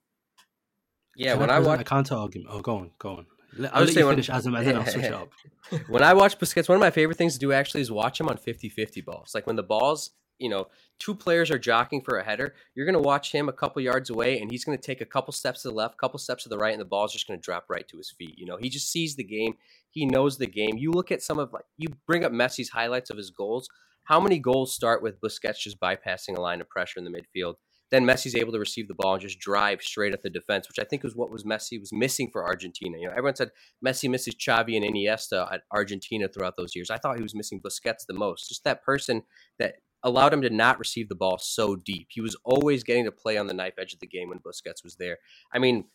Yeah, 1.16 1.32
Can 1.32 1.42
when 1.42 1.50
I 1.50 1.58
present 1.58 1.68
watch 1.78 1.82
a 1.82 1.90
counter 1.90 2.16
argument, 2.16 2.50
oh, 2.52 2.62
go 2.62 2.76
on, 2.78 2.92
go 3.00 3.10
on. 3.18 3.26
Let, 3.58 3.74
I 3.74 3.80
I'll 3.80 3.82
was 3.82 3.94
saying 3.94 4.00
you 4.04 4.06
when- 4.08 4.16
finish, 4.16 4.30
Aazam, 4.30 4.58
and 4.58 4.68
then 4.68 4.78
I'll 4.78 4.86
switch 4.86 5.12
up. 5.12 5.30
when 5.90 6.04
I 6.04 6.14
watch 6.14 6.40
Busquets, 6.40 6.70
one 6.70 6.78
of 6.78 6.80
my 6.82 6.92
favorite 6.92 7.18
things 7.18 7.34
to 7.34 7.40
do 7.40 7.52
actually 7.52 7.82
is 7.82 7.92
watch 7.92 8.20
him 8.20 8.30
on 8.30 8.38
50-50 8.38 9.04
balls. 9.04 9.32
Like 9.36 9.46
when 9.46 9.58
the 9.58 9.64
balls, 9.64 10.12
you 10.40 10.48
know, 10.48 10.68
two 11.00 11.14
players 11.14 11.52
are 11.52 11.60
jockeying 11.60 12.02
for 12.02 12.18
a 12.18 12.24
header, 12.24 12.54
you're 12.76 12.86
going 12.86 12.94
to 12.94 13.00
watch 13.06 13.34
him 13.34 13.50
a 13.50 13.54
couple 13.54 13.82
yards 13.82 14.10
away 14.10 14.40
and 14.40 14.50
he's 14.50 14.64
going 14.64 14.78
to 14.78 14.82
take 14.82 15.02
a 15.02 15.06
couple 15.06 15.34
steps 15.34 15.64
to 15.64 15.68
the 15.68 15.74
left, 15.74 15.98
couple 15.98 16.18
steps 16.18 16.44
to 16.44 16.50
the 16.50 16.58
right 16.58 16.72
and 16.72 16.80
the 16.80 16.86
ball's 16.86 17.12
just 17.12 17.28
going 17.28 17.38
to 17.38 17.44
drop 17.44 17.66
right 17.70 17.88
to 17.90 17.98
his 17.98 18.10
feet. 18.10 18.36
You 18.38 18.46
know, 18.46 18.56
he 18.58 18.70
just 18.70 18.90
sees 18.90 19.16
the 19.16 19.24
game. 19.24 19.56
He 19.90 20.06
knows 20.06 20.38
the 20.38 20.48
game. 20.48 20.78
You 20.78 20.92
look 20.92 21.12
at 21.12 21.22
some 21.22 21.38
of 21.38 21.52
like 21.52 21.66
you 21.78 21.90
bring 22.08 22.24
up 22.24 22.32
Messi's 22.32 22.70
highlights 22.70 23.10
of 23.10 23.18
his 23.18 23.32
goals. 23.32 23.68
How 24.06 24.20
many 24.20 24.40
goals 24.40 24.74
start 24.74 25.02
with 25.02 25.22
Busquets 25.22 25.60
just 25.60 25.80
bypassing 25.80 26.38
a 26.38 26.42
line 26.42 26.62
of 26.62 26.70
pressure 26.70 27.00
in 27.00 27.06
the 27.06 27.12
midfield? 27.12 27.56
Then 27.92 28.06
Messi's 28.06 28.36
able 28.36 28.54
to 28.54 28.60
receive 28.60 28.88
the 28.88 28.96
ball 28.96 29.14
and 29.14 29.22
just 29.22 29.40
drive 29.40 29.82
straight 29.82 30.14
at 30.14 30.22
the 30.22 30.30
defense, 30.30 30.68
which 30.70 30.80
I 30.80 30.88
think 30.88 31.04
was 31.04 31.16
what 31.16 31.30
was 31.30 31.44
Messi 31.44 31.78
was 31.78 31.92
missing 31.92 32.30
for 32.32 32.46
Argentina. 32.46 32.98
You 32.98 33.08
know, 33.08 33.12
everyone 33.12 33.36
said 33.36 33.52
Messi 33.86 34.10
misses 34.10 34.36
Xavi 34.36 34.78
and 34.78 34.86
Iniesta 34.86 35.52
at 35.54 35.64
Argentina 35.72 36.30
throughout 36.30 36.56
those 36.56 36.74
years. 36.74 36.90
I 36.90 36.98
thought 36.98 37.18
he 37.18 37.24
was 37.24 37.36
missing 37.36 37.62
Busquets 37.62 38.06
the 38.08 38.14
most. 38.14 38.48
Just 38.48 38.64
that 38.64 38.82
person 38.82 39.24
that 39.60 39.76
allowed 40.04 40.34
him 40.34 40.42
to 40.42 40.50
not 40.50 40.80
receive 40.80 41.10
the 41.10 41.16
ball 41.16 41.38
so 41.38 41.76
deep. 41.76 42.08
He 42.12 42.22
was 42.22 42.36
always 42.46 42.84
getting 42.84 43.04
to 43.06 43.12
play 43.12 43.38
on 43.38 43.48
the 43.48 43.54
knife 43.54 43.74
edge 43.78 43.94
of 43.94 44.00
the 44.00 44.08
game 44.08 44.30
when 44.30 44.40
Busquets 44.40 44.84
was 44.84 44.96
there. 44.96 45.18
I 45.54 45.60
mean, 45.60 45.86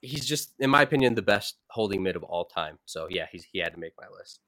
he's 0.00 0.26
just, 0.26 0.54
in 0.58 0.70
my 0.70 0.82
opinion, 0.82 1.14
the 1.14 1.22
best 1.22 1.56
holding 1.70 2.02
mid 2.02 2.16
of 2.16 2.24
all 2.24 2.46
time. 2.46 2.78
So 2.84 3.06
yeah, 3.08 3.26
he's 3.30 3.46
he 3.52 3.60
had 3.60 3.74
to 3.74 3.80
make 3.80 3.92
my 3.98 4.08
list. 4.08 4.40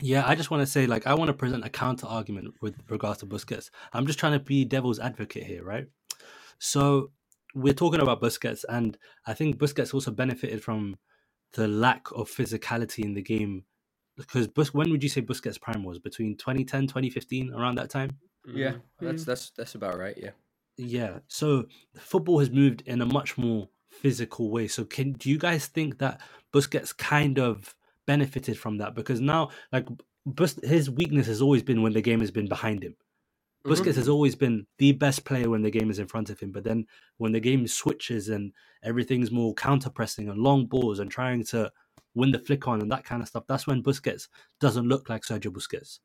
Yeah, 0.00 0.24
I 0.26 0.34
just 0.34 0.50
want 0.50 0.60
to 0.62 0.66
say, 0.66 0.86
like, 0.86 1.06
I 1.06 1.14
want 1.14 1.28
to 1.28 1.34
present 1.34 1.64
a 1.64 1.68
counter 1.70 2.06
argument 2.06 2.54
with 2.60 2.74
regards 2.88 3.20
to 3.20 3.26
Busquets. 3.26 3.70
I'm 3.92 4.06
just 4.06 4.18
trying 4.18 4.32
to 4.32 4.38
be 4.38 4.64
devil's 4.64 5.00
advocate 5.00 5.44
here, 5.44 5.64
right? 5.64 5.86
So 6.58 7.10
we're 7.54 7.74
talking 7.74 8.00
about 8.00 8.20
Busquets, 8.20 8.64
and 8.68 8.96
I 9.26 9.34
think 9.34 9.56
Busquets 9.58 9.94
also 9.94 10.10
benefited 10.10 10.62
from 10.62 10.96
the 11.54 11.66
lack 11.66 12.06
of 12.12 12.28
physicality 12.30 13.04
in 13.04 13.14
the 13.14 13.22
game. 13.22 13.64
Because 14.16 14.46
Bus- 14.48 14.74
when 14.74 14.90
would 14.90 15.02
you 15.02 15.08
say 15.08 15.22
Busquets' 15.22 15.60
prime 15.60 15.84
was? 15.84 15.98
Between 15.98 16.36
2010, 16.36 16.86
2015, 16.88 17.52
around 17.54 17.76
that 17.76 17.90
time? 17.90 18.10
Yeah, 18.46 18.72
Mm. 18.72 18.80
that's 19.00 19.24
that's 19.24 19.50
that's 19.50 19.74
about 19.74 19.98
right. 19.98 20.16
Yeah. 20.16 20.30
Yeah. 20.76 21.18
So 21.28 21.66
football 21.96 22.38
has 22.38 22.50
moved 22.50 22.82
in 22.86 23.00
a 23.02 23.06
much 23.06 23.36
more 23.38 23.68
physical 23.90 24.50
way. 24.50 24.68
So 24.68 24.84
can 24.84 25.12
do 25.12 25.28
you 25.30 25.38
guys 25.38 25.66
think 25.66 25.98
that 25.98 26.20
Busquets 26.52 26.96
kind 26.96 27.38
of 27.38 27.74
benefited 28.12 28.56
from 28.58 28.78
that? 28.78 28.94
Because 28.94 29.20
now, 29.20 29.50
like, 29.72 29.86
Bus- 30.26 30.60
his 30.62 30.90
weakness 30.90 31.26
has 31.26 31.40
always 31.40 31.62
been 31.62 31.80
when 31.82 31.94
the 31.94 32.02
game 32.02 32.20
has 32.20 32.30
been 32.30 32.48
behind 32.48 32.82
him. 32.82 32.94
Mhm. 33.64 33.70
Busquets 33.70 33.96
has 33.96 34.08
always 34.08 34.34
been 34.44 34.66
the 34.78 34.92
best 34.92 35.24
player 35.24 35.48
when 35.50 35.62
the 35.62 35.70
game 35.78 35.90
is 35.90 35.98
in 35.98 36.06
front 36.06 36.28
of 36.30 36.38
him. 36.40 36.50
But 36.52 36.64
then 36.64 36.86
when 37.16 37.32
the 37.32 37.40
game 37.40 37.66
switches 37.66 38.28
and 38.28 38.52
everything's 38.82 39.30
more 39.30 39.54
counter 39.54 39.90
pressing 39.90 40.28
and 40.28 40.38
long 40.48 40.66
balls 40.66 40.98
and 41.00 41.10
trying 41.10 41.44
to 41.52 41.72
win 42.14 42.30
the 42.32 42.38
flick 42.46 42.68
on 42.68 42.80
and 42.82 42.90
that 42.92 43.04
kind 43.04 43.22
of 43.22 43.28
stuff, 43.28 43.44
that's 43.48 43.66
when 43.66 43.82
Busquets 43.82 44.28
doesn't 44.60 44.86
look 44.88 45.08
like 45.08 45.22
Sergio 45.22 45.50
Busquets. 45.50 46.00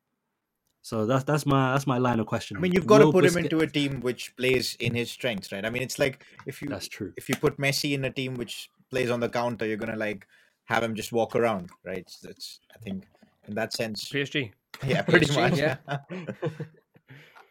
So 0.82 1.06
that's 1.06 1.24
that's 1.24 1.46
my 1.46 1.74
that's 1.74 1.88
my 1.88 1.98
line 1.98 2.20
of 2.20 2.28
question. 2.28 2.58
I 2.58 2.60
mean, 2.60 2.74
you've 2.74 2.88
got 2.88 3.00
to 3.00 3.06
Will 3.06 3.14
put 3.14 3.26
him 3.26 3.38
into 3.38 3.60
a 3.60 3.68
team 3.68 4.02
which 4.02 4.36
plays 4.36 4.76
in 4.80 4.96
his 4.96 5.10
strengths, 5.12 5.52
right? 5.52 5.66
I 5.66 5.70
mean, 5.70 5.82
it's 5.82 5.98
like 6.00 6.26
if 6.46 6.62
you 6.62 6.68
That's 6.70 6.90
true. 6.90 7.12
if 7.18 7.30
you 7.30 7.36
put 7.36 7.58
Messi 7.58 7.94
in 7.94 8.04
a 8.06 8.12
team 8.12 8.36
which 8.36 8.70
plays 8.90 9.10
on 9.10 9.20
the 9.22 9.30
counter, 9.30 9.66
you're 9.66 9.78
gonna 9.84 9.96
like 10.08 10.28
have 10.66 10.84
him 10.84 10.96
just 10.96 11.12
walk 11.12 11.36
around, 11.36 11.70
right? 11.86 12.10
That's 12.22 12.60
I 12.74 12.80
think 12.80 13.06
in 13.48 13.56
that 13.56 13.74
sense, 13.74 14.10
PSG. 14.10 14.52
yeah, 14.86 15.02
pretty 15.08 15.26
PSG, 15.26 15.36
much. 15.36 15.58
yeah. 15.58 15.78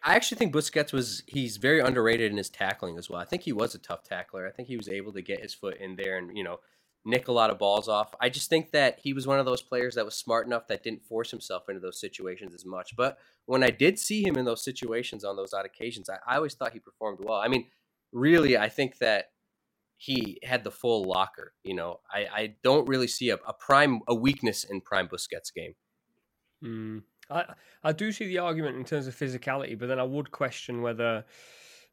I 0.04 0.16
actually 0.16 0.38
think 0.38 0.52
Busquets 0.52 0.92
was 0.92 1.22
he's 1.26 1.58
very 1.58 1.78
underrated 1.78 2.32
in 2.32 2.36
his 2.36 2.50
tackling 2.50 2.98
as 2.98 3.08
well. 3.08 3.20
I 3.20 3.24
think 3.24 3.42
he 3.42 3.52
was 3.52 3.74
a 3.74 3.78
tough 3.78 4.02
tackler. 4.02 4.48
I 4.48 4.50
think 4.50 4.66
he 4.66 4.76
was 4.76 4.88
able 4.88 5.12
to 5.12 5.22
get 5.22 5.40
his 5.40 5.54
foot 5.54 5.76
in 5.78 5.94
there 5.96 6.18
and 6.18 6.36
you 6.36 6.42
know 6.42 6.58
nick 7.04 7.28
a 7.28 7.32
lot 7.32 7.50
of 7.50 7.58
balls 7.58 7.88
off. 7.88 8.14
I 8.20 8.28
just 8.28 8.48
think 8.48 8.70
that 8.72 8.98
he 9.02 9.12
was 9.12 9.26
one 9.26 9.38
of 9.38 9.46
those 9.46 9.62
players 9.62 9.94
that 9.94 10.04
was 10.04 10.14
smart 10.14 10.46
enough 10.46 10.68
that 10.68 10.84
didn't 10.84 11.04
force 11.04 11.30
himself 11.30 11.68
into 11.68 11.80
those 11.80 12.00
situations 12.00 12.54
as 12.54 12.64
much. 12.64 12.94
But 12.96 13.18
when 13.46 13.62
I 13.64 13.70
did 13.70 13.98
see 13.98 14.22
him 14.22 14.36
in 14.36 14.44
those 14.44 14.64
situations 14.64 15.24
on 15.24 15.36
those 15.36 15.52
odd 15.52 15.66
occasions, 15.66 16.08
I, 16.08 16.18
I 16.26 16.36
always 16.36 16.54
thought 16.54 16.72
he 16.72 16.78
performed 16.78 17.18
well. 17.20 17.38
I 17.38 17.48
mean, 17.48 17.66
really, 18.12 18.56
I 18.56 18.68
think 18.68 18.98
that 18.98 19.31
he 20.02 20.40
had 20.42 20.64
the 20.64 20.70
full 20.70 21.04
locker. 21.04 21.52
You 21.62 21.74
know, 21.74 22.00
I, 22.10 22.26
I 22.34 22.54
don't 22.64 22.88
really 22.88 23.06
see 23.06 23.30
a, 23.30 23.36
a 23.46 23.52
prime 23.52 24.00
a 24.08 24.14
weakness 24.14 24.64
in 24.64 24.80
prime 24.80 25.06
Busquets 25.06 25.54
game. 25.54 25.74
Mm. 26.64 27.02
I 27.30 27.44
I 27.84 27.92
do 27.92 28.10
see 28.10 28.26
the 28.26 28.38
argument 28.38 28.76
in 28.76 28.84
terms 28.84 29.06
of 29.06 29.14
physicality, 29.14 29.78
but 29.78 29.86
then 29.86 30.00
I 30.00 30.02
would 30.02 30.32
question 30.32 30.82
whether 30.82 31.24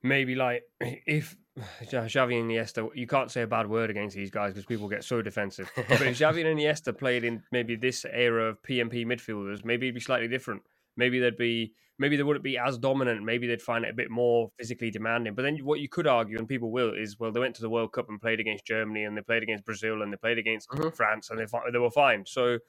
maybe 0.01 0.33
like 0.33 0.63
if 0.81 1.35
Xavi 1.83 2.39
and 2.39 2.49
Iniesta, 2.49 2.89
you 2.95 3.05
can't 3.05 3.29
say 3.29 3.43
a 3.43 3.47
bad 3.47 3.69
word 3.69 3.91
against 3.91 4.15
these 4.15 4.31
guys 4.31 4.53
because 4.53 4.65
people 4.65 4.89
get 4.89 5.03
so 5.03 5.21
defensive. 5.21 5.69
but 5.75 6.01
if 6.01 6.01
Xavi 6.19 6.43
and 6.43 6.59
Iniesta 6.59 6.97
played 6.97 7.23
in 7.23 7.43
maybe 7.51 7.75
this 7.75 8.05
era 8.11 8.45
of 8.45 8.63
PMP 8.63 9.05
midfielders, 9.05 9.63
maybe 9.63 9.85
it'd 9.85 9.95
be 9.95 10.01
slightly 10.01 10.27
different. 10.27 10.63
Maybe 10.99 11.19
they'd 11.19 11.37
be 11.37 11.73
maybe 11.97 12.15
they 12.15 12.23
wouldn't 12.23 12.43
be 12.43 12.57
as 12.57 12.77
dominant. 12.77 13.23
Maybe 13.23 13.47
they'd 13.47 13.61
find 13.61 13.83
it 13.85 13.89
a 13.91 13.93
bit 13.93 14.09
more 14.11 14.49
physically 14.57 14.91
demanding. 14.91 15.33
But 15.35 15.41
then 15.43 15.57
what 15.59 15.79
you 15.79 15.89
could 15.89 16.07
argue, 16.07 16.37
and 16.37 16.47
people 16.47 16.71
will, 16.71 16.93
is 16.93 17.17
well, 17.19 17.31
they 17.31 17.39
went 17.39 17.55
to 17.55 17.61
the 17.61 17.69
World 17.69 17.91
Cup 17.93 18.07
and 18.09 18.21
played 18.21 18.39
against 18.39 18.65
Germany, 18.65 19.03
and 19.05 19.17
they 19.17 19.21
played 19.21 19.43
against 19.43 19.65
Brazil, 19.65 20.01
and 20.03 20.13
they 20.13 20.17
played 20.17 20.37
against 20.37 20.69
Mhm. 20.69 20.95
France, 20.95 21.29
and 21.29 21.39
they 21.39 21.45
they 21.73 21.79
were 21.79 21.91
fine. 21.91 22.25
So 22.25 22.59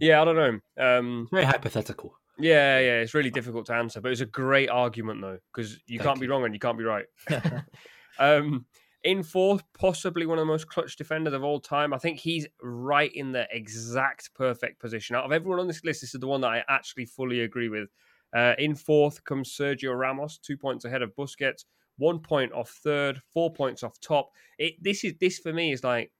yeah, 0.00 0.22
I 0.22 0.24
don't 0.24 0.36
know. 0.36 0.54
Um, 0.98 1.22
It's 1.22 1.30
very 1.30 1.44
hypothetical. 1.44 2.18
yeah, 2.38 2.78
yeah, 2.78 3.00
it's 3.02 3.14
really 3.14 3.30
difficult 3.30 3.66
to 3.66 3.74
answer, 3.74 4.00
but 4.00 4.12
it's 4.12 4.20
a 4.20 4.26
great 4.26 4.68
argument 4.70 5.20
though 5.22 5.38
because 5.52 5.78
you 5.86 5.98
Thank 5.98 6.08
can't 6.08 6.20
be 6.20 6.28
wrong 6.28 6.44
and 6.44 6.54
you 6.54 6.60
can't 6.60 6.78
be 6.78 6.84
right. 6.84 7.06
um, 8.18 8.66
in 9.06 9.22
fourth, 9.22 9.62
possibly 9.72 10.26
one 10.26 10.38
of 10.38 10.42
the 10.42 10.52
most 10.52 10.66
clutch 10.66 10.96
defenders 10.96 11.32
of 11.32 11.44
all 11.44 11.60
time. 11.60 11.94
I 11.94 11.98
think 11.98 12.18
he's 12.18 12.46
right 12.60 13.12
in 13.14 13.30
the 13.30 13.46
exact 13.52 14.34
perfect 14.34 14.80
position. 14.80 15.14
Out 15.14 15.24
of 15.24 15.30
everyone 15.30 15.60
on 15.60 15.68
this 15.68 15.84
list, 15.84 16.00
this 16.00 16.12
is 16.12 16.20
the 16.20 16.26
one 16.26 16.40
that 16.40 16.48
I 16.48 16.64
actually 16.68 17.06
fully 17.06 17.40
agree 17.40 17.68
with. 17.68 17.88
Uh, 18.34 18.54
in 18.58 18.74
fourth 18.74 19.22
comes 19.22 19.56
Sergio 19.56 19.96
Ramos, 19.96 20.38
two 20.38 20.56
points 20.56 20.84
ahead 20.84 21.02
of 21.02 21.14
Busquets, 21.14 21.64
one 21.98 22.18
point 22.18 22.52
off 22.52 22.68
third, 22.82 23.22
four 23.32 23.52
points 23.52 23.84
off 23.84 23.98
top. 24.00 24.30
It 24.58 24.74
this 24.82 25.04
is 25.04 25.14
this 25.20 25.38
for 25.38 25.52
me 25.52 25.72
is 25.72 25.84
like 25.84 26.10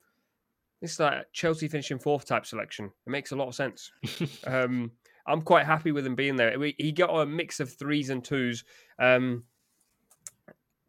this 0.81 0.93
is 0.93 1.01
like 1.01 1.27
Chelsea 1.33 1.67
finishing 1.67 1.99
fourth 1.99 2.25
type 2.25 2.47
selection. 2.47 2.93
It 3.07 3.11
makes 3.11 3.33
a 3.33 3.37
lot 3.37 3.49
of 3.49 3.55
sense. 3.55 3.91
Um, 4.47 4.93
I'm 5.29 5.43
quite 5.43 5.67
happy 5.67 5.91
with 5.91 6.07
him 6.07 6.15
being 6.15 6.37
there. 6.37 6.57
He 6.79 6.93
got 6.93 7.11
a 7.11 7.27
mix 7.27 7.59
of 7.59 7.73
threes 7.73 8.11
and 8.11 8.25
twos. 8.25 8.63
Um, 9.01 9.43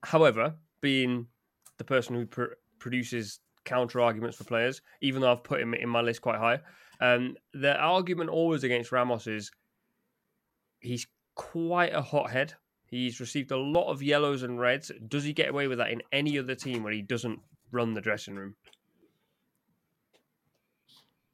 however, 0.04 0.54
being 0.80 1.26
the 1.78 1.84
person 1.84 2.16
who 2.16 2.26
pr- 2.26 2.56
produces 2.80 3.40
counter 3.66 4.00
arguments 4.00 4.38
for 4.38 4.44
players, 4.44 4.82
even 5.02 5.22
though 5.22 5.32
I've 5.32 5.44
put 5.44 5.62
him 5.62 5.74
in 5.74 5.90
my 5.90 6.02
list 6.02 6.22
quite 6.22 6.40
high, 6.40 6.60
um, 7.00 7.36
the 7.54 7.78
argument 7.78 8.30
always 8.30 8.64
against 8.64 8.92
Ramos 8.92 9.28
is 9.28 9.52
he's 10.80 11.08
quite 11.36 11.94
a 11.94 12.02
hothead. 12.02 12.54
He's 12.86 13.20
received 13.20 13.52
a 13.52 13.58
lot 13.58 13.92
of 13.92 14.02
yellows 14.02 14.44
and 14.44 14.60
reds. 14.60 14.92
Does 15.08 15.24
he 15.24 15.34
get 15.34 15.50
away 15.50 15.68
with 15.68 15.78
that 15.80 15.92
in 15.92 16.02
any 16.12 16.40
other 16.40 16.56
team 16.56 16.84
where 16.84 16.94
he 16.94 17.02
doesn't 17.02 17.40
run 17.72 17.94
the 17.94 18.02
dressing 18.02 18.36
room? 18.36 18.56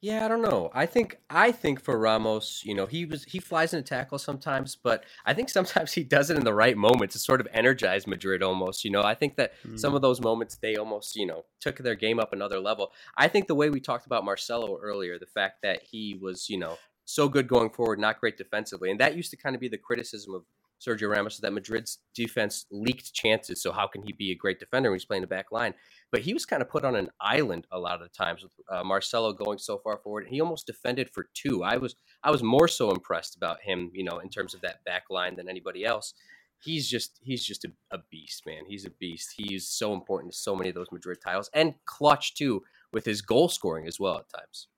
Yeah, 0.04 0.22
I 0.22 0.28
don't 0.28 0.42
know. 0.42 0.70
I 0.74 0.84
think 0.84 1.18
I 1.30 1.50
think 1.50 1.80
for 1.80 1.98
Ramos, 1.98 2.60
you 2.62 2.74
know, 2.74 2.84
he 2.84 3.06
was 3.06 3.24
he 3.24 3.38
flies 3.38 3.72
in 3.72 3.80
a 3.80 3.82
tackle 3.82 4.18
sometimes, 4.18 4.76
but 4.76 5.02
I 5.24 5.32
think 5.32 5.48
sometimes 5.58 5.94
he 5.94 6.04
does 6.04 6.28
it 6.28 6.36
in 6.36 6.44
the 6.44 6.52
right 6.52 6.76
moments 6.76 7.14
to 7.14 7.18
sort 7.18 7.40
of 7.40 7.48
energize 7.54 8.06
Madrid 8.06 8.42
almost. 8.42 8.84
You 8.84 8.90
know, 8.90 9.02
I 9.02 9.14
think 9.14 9.36
that 9.36 9.54
some 9.76 9.94
mm. 9.94 9.96
of 9.96 10.02
those 10.02 10.20
moments 10.20 10.56
they 10.56 10.76
almost, 10.76 11.16
you 11.16 11.24
know, 11.24 11.46
took 11.58 11.78
their 11.78 11.94
game 11.94 12.20
up 12.20 12.34
another 12.34 12.60
level. 12.60 12.92
I 13.16 13.28
think 13.28 13.46
the 13.46 13.54
way 13.54 13.70
we 13.70 13.80
talked 13.80 14.04
about 14.04 14.26
Marcelo 14.26 14.76
earlier, 14.76 15.18
the 15.18 15.24
fact 15.24 15.62
that 15.62 15.80
he 15.82 16.18
was, 16.20 16.50
you 16.50 16.58
know, 16.58 16.76
so 17.06 17.26
good 17.26 17.48
going 17.48 17.70
forward, 17.70 17.98
not 17.98 18.20
great 18.20 18.36
defensively, 18.36 18.90
and 18.90 19.00
that 19.00 19.16
used 19.16 19.30
to 19.30 19.38
kind 19.38 19.54
of 19.54 19.60
be 19.62 19.68
the 19.68 19.78
criticism 19.78 20.34
of 20.34 20.42
Sergio 20.80 21.10
Ramos 21.10 21.38
that 21.38 21.52
Madrid's 21.52 21.98
defense 22.14 22.66
leaked 22.70 23.12
chances. 23.14 23.62
So 23.62 23.72
how 23.72 23.86
can 23.86 24.02
he 24.02 24.12
be 24.12 24.32
a 24.32 24.36
great 24.36 24.60
defender 24.60 24.90
when 24.90 24.98
he's 24.98 25.04
playing 25.06 25.22
the 25.22 25.26
back 25.28 25.52
line? 25.52 25.74
But 26.12 26.20
he 26.22 26.34
was 26.34 26.46
kind 26.46 26.62
of 26.62 26.68
put 26.68 26.84
on 26.84 26.94
an 26.96 27.10
island 27.20 27.66
a 27.72 27.78
lot 27.78 28.00
of 28.00 28.02
the 28.02 28.08
times 28.08 28.42
with 28.42 28.52
uh, 28.70 28.84
Marcelo 28.84 29.32
going 29.32 29.58
so 29.58 29.78
far 29.78 29.98
forward. 29.98 30.26
He 30.28 30.40
almost 30.40 30.66
defended 30.66 31.10
for 31.10 31.28
two. 31.34 31.62
I 31.64 31.76
was 31.78 31.96
I 32.22 32.30
was 32.30 32.42
more 32.42 32.68
so 32.68 32.90
impressed 32.90 33.36
about 33.36 33.62
him, 33.62 33.90
you 33.94 34.04
know, 34.04 34.18
in 34.18 34.28
terms 34.28 34.54
of 34.54 34.60
that 34.62 34.84
back 34.84 35.04
line 35.10 35.36
than 35.36 35.48
anybody 35.48 35.84
else. 35.84 36.14
he's 36.60 36.88
just 36.88 37.18
he's 37.22 37.44
just 37.44 37.64
a, 37.64 37.72
a 37.92 37.98
beast, 38.10 38.44
man. 38.46 38.64
He's 38.66 38.86
a 38.86 38.90
beast. 38.90 39.34
He's 39.36 39.68
so 39.68 39.92
important 39.94 40.32
to 40.32 40.38
so 40.38 40.56
many 40.56 40.70
of 40.70 40.74
those 40.74 40.92
Madrid 40.92 41.18
titles 41.24 41.50
and 41.54 41.74
clutch 41.86 42.34
too 42.34 42.62
with 42.92 43.04
his 43.04 43.22
goal 43.22 43.48
scoring 43.48 43.86
as 43.86 44.00
well 44.00 44.18
at 44.18 44.28
times. 44.28 44.68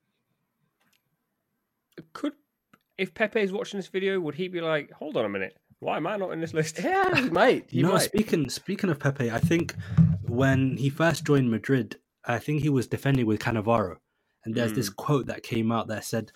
Could 2.12 2.34
if 2.99 3.14
Pepe 3.14 3.40
is 3.40 3.53
watching 3.53 3.78
this 3.78 3.88
video, 3.88 4.20
would 4.20 4.34
he 4.34 4.49
be 4.49 4.61
like, 4.61 4.90
"Hold 4.92 5.16
on 5.16 5.24
a 5.24 5.28
minute, 5.28 5.57
why 5.81 5.97
am 5.97 6.07
I 6.07 6.16
not 6.16 6.33
in 6.33 6.41
this 6.41 6.55
list?" 6.55 6.79
Yeah, 6.83 7.14
he 7.14 7.31
might. 7.31 7.70
He 7.70 7.83
no, 7.83 7.93
might. 7.93 8.03
speaking 8.03 8.49
speaking 8.49 8.91
of 8.91 8.99
Pepe, 8.99 9.31
I 9.31 9.39
think 9.39 9.74
when 10.22 10.77
he 10.77 10.91
first 10.91 11.24
joined 11.24 11.51
Madrid, 11.51 11.97
I 12.24 12.39
think 12.39 12.62
he 12.62 12.68
was 12.68 12.87
defending 12.87 13.27
with 13.27 13.41
Cannavaro, 13.41 13.97
and 14.45 14.55
there's 14.55 14.72
this 14.72 14.89
hmm. 14.89 14.95
quote 14.95 15.27
that 15.27 15.43
came 15.43 15.72
out 15.72 15.89
that 15.89 16.05
said, 16.05 16.33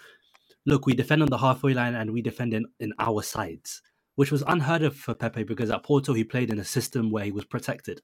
"Look, 0.66 0.86
we 0.86 0.94
defend 0.94 1.22
on 1.22 1.30
the 1.30 1.38
halfway 1.38 1.74
line 1.74 1.94
and 1.94 2.12
we 2.12 2.22
defend 2.22 2.54
in, 2.54 2.66
in 2.78 2.92
our 2.98 3.22
sides," 3.22 3.82
which 4.16 4.30
was 4.30 4.44
unheard 4.46 4.82
of 4.82 4.96
for 4.96 5.14
Pepe 5.14 5.44
because 5.44 5.70
at 5.70 5.82
Porto 5.82 6.12
he 6.12 6.24
played 6.24 6.50
in 6.50 6.58
a 6.58 6.64
system 6.64 7.10
where 7.10 7.24
he 7.24 7.32
was 7.32 7.44
protected. 7.44 8.02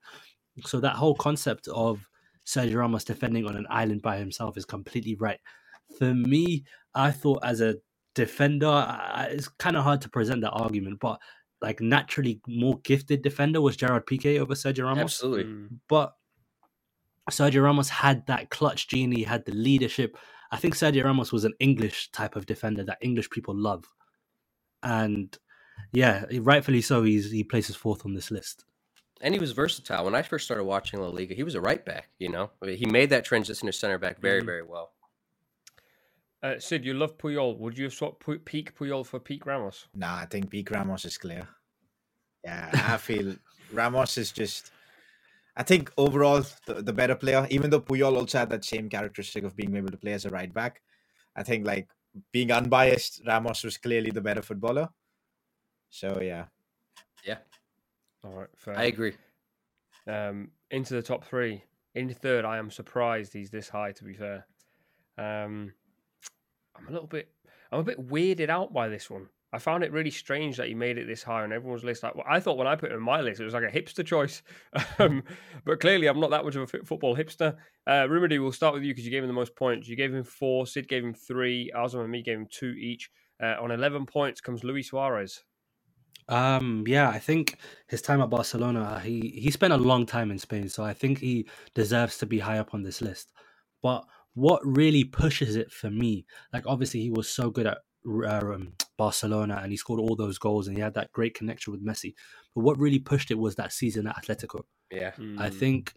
So 0.64 0.80
that 0.80 0.97
whole 0.97 1.14
concept 1.14 1.68
of 1.68 2.09
Sergio 2.47 2.76
Ramos 2.76 3.05
defending 3.05 3.47
on 3.47 3.57
an 3.57 3.66
island 3.68 4.03
by 4.03 4.16
himself 4.16 4.57
is 4.57 4.64
completely 4.64 5.16
right. 5.16 5.41
For 5.99 6.14
me, 6.14 6.64
I 6.95 7.11
thought 7.11 7.45
as 7.45 7.61
a 7.61 7.76
defender, 8.17 8.85
it's 9.31 9.47
kind 9.47 9.77
of 9.77 9.85
hard 9.85 10.01
to 10.01 10.09
present 10.09 10.41
that 10.41 10.51
argument, 10.51 10.99
but 10.99 11.21
like 11.62 11.81
naturally 11.81 12.41
more 12.49 12.81
gifted 12.81 13.23
defender 13.23 13.61
was 13.61 13.77
Gerard 13.77 14.07
Piqué 14.07 14.41
over 14.41 14.55
Sergio 14.55 14.85
Ramos. 14.85 15.03
Absolutely. 15.03 15.45
Mm. 15.45 15.79
But 15.89 16.14
Sergio 17.31 17.62
Ramos 17.62 17.89
had 17.89 18.27
that 18.27 18.51
clutch 18.51 18.89
gene, 18.89 19.12
he 19.12 19.23
had 19.23 19.45
the 19.45 19.53
leadership. 19.53 20.17
I 20.51 20.57
think 20.57 20.75
Sergio 20.75 21.05
Ramos 21.05 21.33
was 21.33 21.45
an 21.45 21.55
English 21.61 22.11
type 22.11 22.35
of 22.35 22.47
defender 22.47 22.83
that 22.85 22.99
English 23.01 23.31
people 23.31 23.55
love. 23.55 23.85
And 24.83 25.37
yeah, 25.93 26.25
rightfully 26.41 26.83
so, 26.83 27.05
he's 27.05 27.31
he 27.31 27.45
places 27.45 27.77
fourth 27.77 28.05
on 28.05 28.14
this 28.14 28.31
list. 28.31 28.64
And 29.21 29.33
he 29.33 29.41
was 29.41 29.53
versatile. 29.53 30.05
When 30.05 30.14
I 30.14 30.23
first 30.23 30.45
started 30.45 30.64
watching 30.64 31.01
La 31.01 31.09
Liga, 31.09 31.35
he 31.35 31.43
was 31.43 31.55
a 31.55 31.61
right 31.61 31.85
back. 31.85 32.11
You 32.19 32.29
know, 32.29 32.51
he 32.62 32.87
made 32.87 33.11
that 33.11 33.25
transition 33.25 33.67
to 33.67 33.73
center 33.73 33.99
back 33.99 34.21
very, 34.21 34.43
Mhm. 34.43 34.47
very 34.47 34.62
well. 34.62 34.93
Uh, 36.43 36.59
Sid, 36.59 36.84
you 36.84 36.95
love 36.95 37.16
Puyol. 37.18 37.59
Would 37.59 37.78
you 37.78 37.84
have 37.84 37.95
swapped 37.95 38.20
Pu- 38.20 38.39
peak 38.41 38.76
Puyol 38.76 39.05
for 39.05 39.18
peak 39.18 39.47
Ramos? 39.47 39.89
Nah, 39.95 40.18
I 40.18 40.26
think 40.26 40.51
Peak 40.51 40.70
Ramos 40.70 41.05
is 41.05 41.18
clear. 41.18 41.49
Yeah, 42.45 42.70
I 42.72 42.97
feel 42.99 43.34
Ramos 43.72 44.18
is 44.18 44.32
just. 44.32 44.70
I 45.57 45.62
think 45.62 45.91
overall 45.97 46.45
the, 46.66 46.82
the 46.82 46.93
better 46.93 47.14
player, 47.14 47.47
even 47.51 47.70
though 47.70 47.80
Puyol 47.80 48.16
also 48.16 48.39
had 48.39 48.51
that 48.51 48.64
same 48.64 48.91
characteristic 48.91 49.43
of 49.45 49.57
being 49.57 49.74
able 49.74 49.89
to 49.89 49.97
play 49.97 50.12
as 50.12 50.26
a 50.26 50.30
right 50.30 50.53
back. 50.53 50.82
I 51.34 51.43
think 51.43 51.66
like 51.66 51.89
being 52.32 52.53
unbiased, 52.53 53.22
Ramos 53.26 53.64
was 53.64 53.78
clearly 53.78 54.11
the 54.11 54.20
better 54.20 54.43
footballer. 54.43 54.91
So 55.89 56.20
yeah, 56.20 56.47
yeah, 57.24 57.39
All 58.22 58.32
right, 58.32 58.49
fair. 58.57 58.78
I 58.78 58.84
agree. 58.84 59.14
um, 60.07 60.51
into 60.70 60.95
the 60.95 61.03
top 61.03 61.24
three. 61.24 61.64
In 61.95 62.12
third, 62.12 62.45
I 62.45 62.59
am 62.59 62.70
surprised 62.70 63.32
he's 63.32 63.51
this 63.51 63.70
high. 63.70 63.93
To 63.93 64.05
be 64.05 64.12
fair, 64.12 64.47
um, 65.16 65.72
I'm 66.79 66.89
a 66.89 66.93
little 66.93 67.09
bit, 67.09 67.31
I'm 67.72 67.81
a 67.81 67.85
bit 67.85 68.09
weirded 68.09 68.49
out 68.49 68.72
by 68.72 68.89
this 68.89 69.11
one. 69.11 69.29
I 69.53 69.59
found 69.59 69.85
it 69.85 69.93
really 69.93 70.11
strange 70.11 70.57
that 70.57 70.68
he 70.68 70.74
made 70.74 70.99
it 70.99 71.07
this 71.07 71.22
high 71.22 71.43
on 71.43 71.53
everyone's 71.53 71.85
list. 71.85 72.03
Like, 72.03 72.14
well, 72.14 72.27
I 72.29 72.41
thought 72.41 72.59
when 72.59 72.66
I 72.66 72.77
put 72.77 72.91
it 72.91 72.97
on 72.97 73.03
my 73.03 73.20
list, 73.20 73.41
it 73.41 73.45
was 73.45 73.55
like 73.55 73.62
a 73.62 73.68
hipster 73.68 74.05
choice, 74.05 74.43
um, 74.99 75.22
but 75.64 75.81
clearly 75.81 76.09
I'm 76.09 76.20
not 76.20 76.31
that 76.31 76.45
much 76.45 76.57
of 76.57 76.62
a 76.62 76.66
football 76.85 77.16
hipster. 77.16 77.57
Uh, 77.87 78.07
we'll 78.11 78.53
start 78.53 78.74
with 78.74 78.83
you 78.83 78.93
because 78.93 79.05
you 79.05 79.11
gave 79.11 79.22
him 79.22 79.29
the 79.29 79.33
most 79.33 79.57
points. 79.57 79.89
You 79.89 79.97
gave 79.97 80.12
him 80.12 80.24
four. 80.24 80.66
Sid 80.66 80.89
gave 80.89 81.05
him 81.05 81.14
three. 81.14 81.70
Aazam 81.74 82.03
and 82.03 82.11
me 82.11 82.22
gave 82.22 82.39
him 82.39 82.49
two 82.51 82.70
each. 82.72 83.11
Uh, 83.43 83.55
on 83.61 83.70
11 83.70 84.07
points 84.07 84.41
comes 84.41 84.64
Luis 84.64 84.89
Suarez. 84.89 85.43
Um, 86.29 86.85
yeah, 86.87 87.09
I 87.09 87.18
think 87.18 87.59
his 87.87 88.03
time 88.03 88.20
at 88.20 88.31
Barcelona, 88.31 89.01
he 89.01 89.33
he 89.37 89.51
spent 89.51 89.72
a 89.72 89.77
long 89.77 90.07
time 90.07 90.31
in 90.33 90.39
Spain, 90.39 90.68
so 90.68 90.83
I 90.83 90.93
think 90.93 91.18
he 91.18 91.49
deserves 91.74 92.18
to 92.18 92.27
be 92.27 92.41
high 92.41 92.59
up 92.59 92.74
on 92.74 92.83
this 92.83 93.01
list. 93.01 93.33
But 93.83 94.05
what 94.37 94.61
really 94.64 95.03
pushes 95.03 95.57
it 95.57 95.72
for 95.72 95.91
me, 95.91 96.26
like 96.53 96.64
obviously 96.66 97.01
he 97.01 97.11
was 97.11 97.26
so 97.26 97.51
good 97.51 97.66
at 97.66 97.78
uh, 98.07 98.53
um, 98.55 98.74
Barcelona 98.99 99.61
and 99.62 99.72
he 99.72 99.78
scored 99.78 99.99
all 99.99 100.14
those 100.14 100.37
goals 100.39 100.68
and 100.68 100.76
he 100.76 100.82
had 100.82 100.93
that 100.95 101.11
great 101.11 101.32
connection 101.34 101.72
with 101.72 101.82
Messi. 101.84 102.14
But 102.55 102.61
what 102.61 102.78
really 102.78 102.99
pushed 102.99 103.30
it 103.30 103.39
was 103.39 103.55
that 103.55 103.72
season 103.72 104.07
at 104.07 104.16
Atletico. 104.22 104.64
Yeah. 104.91 105.12
I 105.39 105.49
Mm. 105.49 105.55
think 105.55 105.95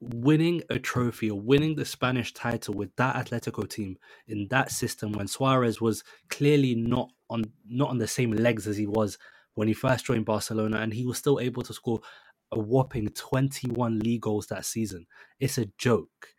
winning 0.00 0.60
a 0.68 0.78
trophy 0.78 1.30
or 1.30 1.40
winning 1.40 1.76
the 1.76 1.84
Spanish 1.86 2.34
title 2.34 2.74
with 2.74 2.94
that 2.96 3.16
Atletico 3.16 3.66
team 3.66 3.96
in 4.28 4.46
that 4.50 4.70
system 4.70 5.12
when 5.12 5.26
Suarez 5.26 5.80
was 5.80 6.04
clearly 6.28 6.74
not 6.74 7.10
on 7.30 7.44
not 7.66 7.88
on 7.88 7.96
the 7.96 8.06
same 8.06 8.32
legs 8.32 8.66
as 8.66 8.76
he 8.76 8.86
was 8.86 9.16
when 9.54 9.66
he 9.66 9.72
first 9.72 10.04
joined 10.04 10.26
Barcelona 10.26 10.76
and 10.78 10.92
he 10.92 11.06
was 11.06 11.16
still 11.16 11.40
able 11.40 11.62
to 11.62 11.72
score 11.72 12.00
a 12.52 12.60
whopping 12.60 13.08
21 13.08 13.98
league 14.00 14.20
goals 14.20 14.46
that 14.48 14.66
season. 14.66 15.06
It's 15.40 15.56
a 15.56 15.66
joke. 15.78 16.33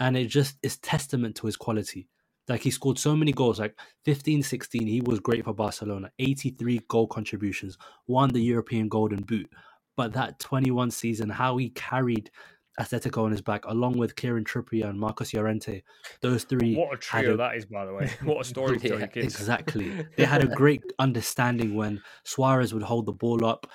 And 0.00 0.16
it 0.16 0.26
just 0.26 0.56
is 0.62 0.78
testament 0.78 1.36
to 1.36 1.46
his 1.46 1.56
quality. 1.56 2.08
Like 2.48 2.60
he 2.60 2.70
scored 2.70 2.98
so 2.98 3.16
many 3.16 3.32
goals, 3.32 3.58
like 3.58 3.78
15, 4.04 4.42
16, 4.42 4.86
he 4.86 5.00
was 5.00 5.20
great 5.20 5.44
for 5.44 5.54
Barcelona. 5.54 6.10
83 6.18 6.80
goal 6.88 7.06
contributions, 7.06 7.78
won 8.06 8.30
the 8.30 8.40
European 8.40 8.88
Golden 8.88 9.22
Boot. 9.22 9.48
But 9.96 10.12
that 10.12 10.40
21 10.40 10.90
season, 10.90 11.30
how 11.30 11.56
he 11.56 11.70
carried 11.70 12.30
Atletico 12.78 13.24
on 13.24 13.30
his 13.30 13.40
back, 13.40 13.64
along 13.66 13.96
with 13.96 14.16
Kieran 14.16 14.44
Trippier 14.44 14.88
and 14.88 14.98
Marcos 14.98 15.32
Llorente, 15.32 15.82
those 16.20 16.44
three. 16.44 16.74
What 16.74 16.94
a 16.94 16.96
trio 16.96 17.36
that 17.36 17.54
is, 17.56 17.64
by 17.66 17.86
the 17.86 17.94
way. 17.94 18.10
What 18.24 18.40
a 18.40 18.44
story 18.44 18.78
to 18.78 18.98
Yeah, 18.98 19.06
kids. 19.06 19.34
Exactly. 19.34 20.06
They 20.16 20.24
had 20.24 20.42
a 20.42 20.48
great 20.48 20.82
understanding 20.98 21.74
when 21.74 22.02
Suarez 22.24 22.74
would 22.74 22.82
hold 22.82 23.06
the 23.06 23.12
ball 23.12 23.44
up. 23.44 23.66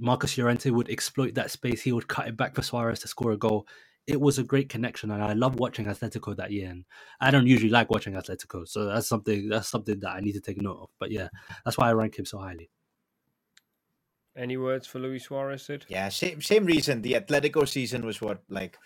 Marcos 0.00 0.38
Llorente 0.38 0.70
would 0.70 0.88
exploit 0.88 1.34
that 1.34 1.50
space. 1.50 1.82
He 1.82 1.92
would 1.92 2.08
cut 2.08 2.28
it 2.28 2.36
back 2.36 2.54
for 2.54 2.62
Suarez 2.62 3.00
to 3.00 3.08
score 3.08 3.32
a 3.32 3.36
goal. 3.36 3.66
It 4.06 4.20
was 4.20 4.38
a 4.38 4.44
great 4.44 4.68
connection, 4.68 5.10
and 5.10 5.22
I 5.22 5.34
love 5.34 5.60
watching 5.60 5.86
Atletico 5.86 6.36
that 6.36 6.50
year. 6.50 6.70
And 6.70 6.84
I 7.20 7.30
don't 7.30 7.46
usually 7.46 7.70
like 7.70 7.90
watching 7.90 8.14
Atletico, 8.14 8.66
so 8.66 8.86
that's 8.86 9.06
something 9.06 9.48
that's 9.48 9.68
something 9.68 10.00
that 10.00 10.10
I 10.10 10.20
need 10.20 10.32
to 10.32 10.40
take 10.40 10.60
note 10.60 10.78
of. 10.82 10.90
But 10.98 11.10
yeah, 11.10 11.28
that's 11.64 11.78
why 11.78 11.88
I 11.88 11.92
rank 11.92 12.18
him 12.18 12.24
so 12.24 12.38
highly. 12.38 12.70
Any 14.36 14.56
words 14.56 14.86
for 14.86 14.98
Luis 15.00 15.24
Suarez, 15.24 15.62
Sid? 15.62 15.86
yeah, 15.88 16.08
same 16.08 16.40
same 16.40 16.64
reason. 16.64 17.02
The 17.02 17.14
Atletico 17.14 17.68
season 17.68 18.04
was 18.04 18.20
what 18.20 18.42
like 18.48 18.78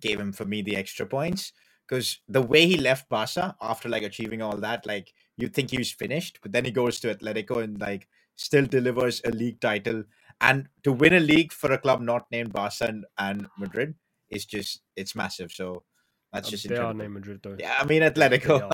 gave 0.00 0.20
him 0.20 0.32
for 0.32 0.44
me 0.44 0.62
the 0.62 0.76
extra 0.76 1.06
points 1.06 1.52
because 1.86 2.20
the 2.28 2.42
way 2.42 2.66
he 2.66 2.76
left 2.76 3.08
Barca 3.08 3.56
after 3.60 3.88
like 3.88 4.02
achieving 4.02 4.42
all 4.42 4.56
that, 4.58 4.86
like 4.86 5.12
you'd 5.36 5.54
think 5.54 5.70
he 5.70 5.78
was 5.78 5.90
finished, 5.90 6.38
but 6.42 6.52
then 6.52 6.64
he 6.64 6.70
goes 6.70 7.00
to 7.00 7.14
Atletico 7.14 7.62
and 7.62 7.80
like 7.80 8.08
still 8.36 8.66
delivers 8.66 9.22
a 9.24 9.30
league 9.30 9.60
title. 9.60 10.04
And 10.40 10.68
to 10.84 10.92
win 10.92 11.14
a 11.14 11.20
league 11.20 11.52
for 11.52 11.72
a 11.72 11.78
club 11.78 12.00
not 12.00 12.30
named 12.30 12.52
Barca 12.52 12.86
and, 12.86 13.04
and 13.18 13.48
Madrid 13.58 13.94
is 14.30 14.44
just 14.46 14.82
it's 14.96 15.14
massive. 15.14 15.50
So 15.52 15.84
that's 16.32 16.48
Um, 16.48 16.50
just 16.50 16.68
they 16.68 16.74
are 16.76 16.90
incredible. 16.90 16.98
named 17.02 17.14
Madrid, 17.14 17.40
though. 17.42 17.56
Yeah, 17.58 17.74
I 17.78 17.84
mean 17.86 18.02
Atletico. 18.02 18.68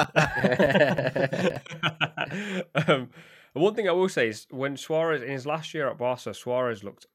um, 2.88 3.10
one 3.52 3.74
thing 3.74 3.88
I 3.88 3.92
will 3.92 4.08
say 4.08 4.28
is 4.28 4.46
when 4.50 4.76
Suarez 4.76 5.22
in 5.22 5.28
his 5.30 5.46
last 5.46 5.74
year 5.74 5.88
at 5.88 5.98
Barca, 5.98 6.34
Suarez 6.34 6.82
looked 6.82 7.06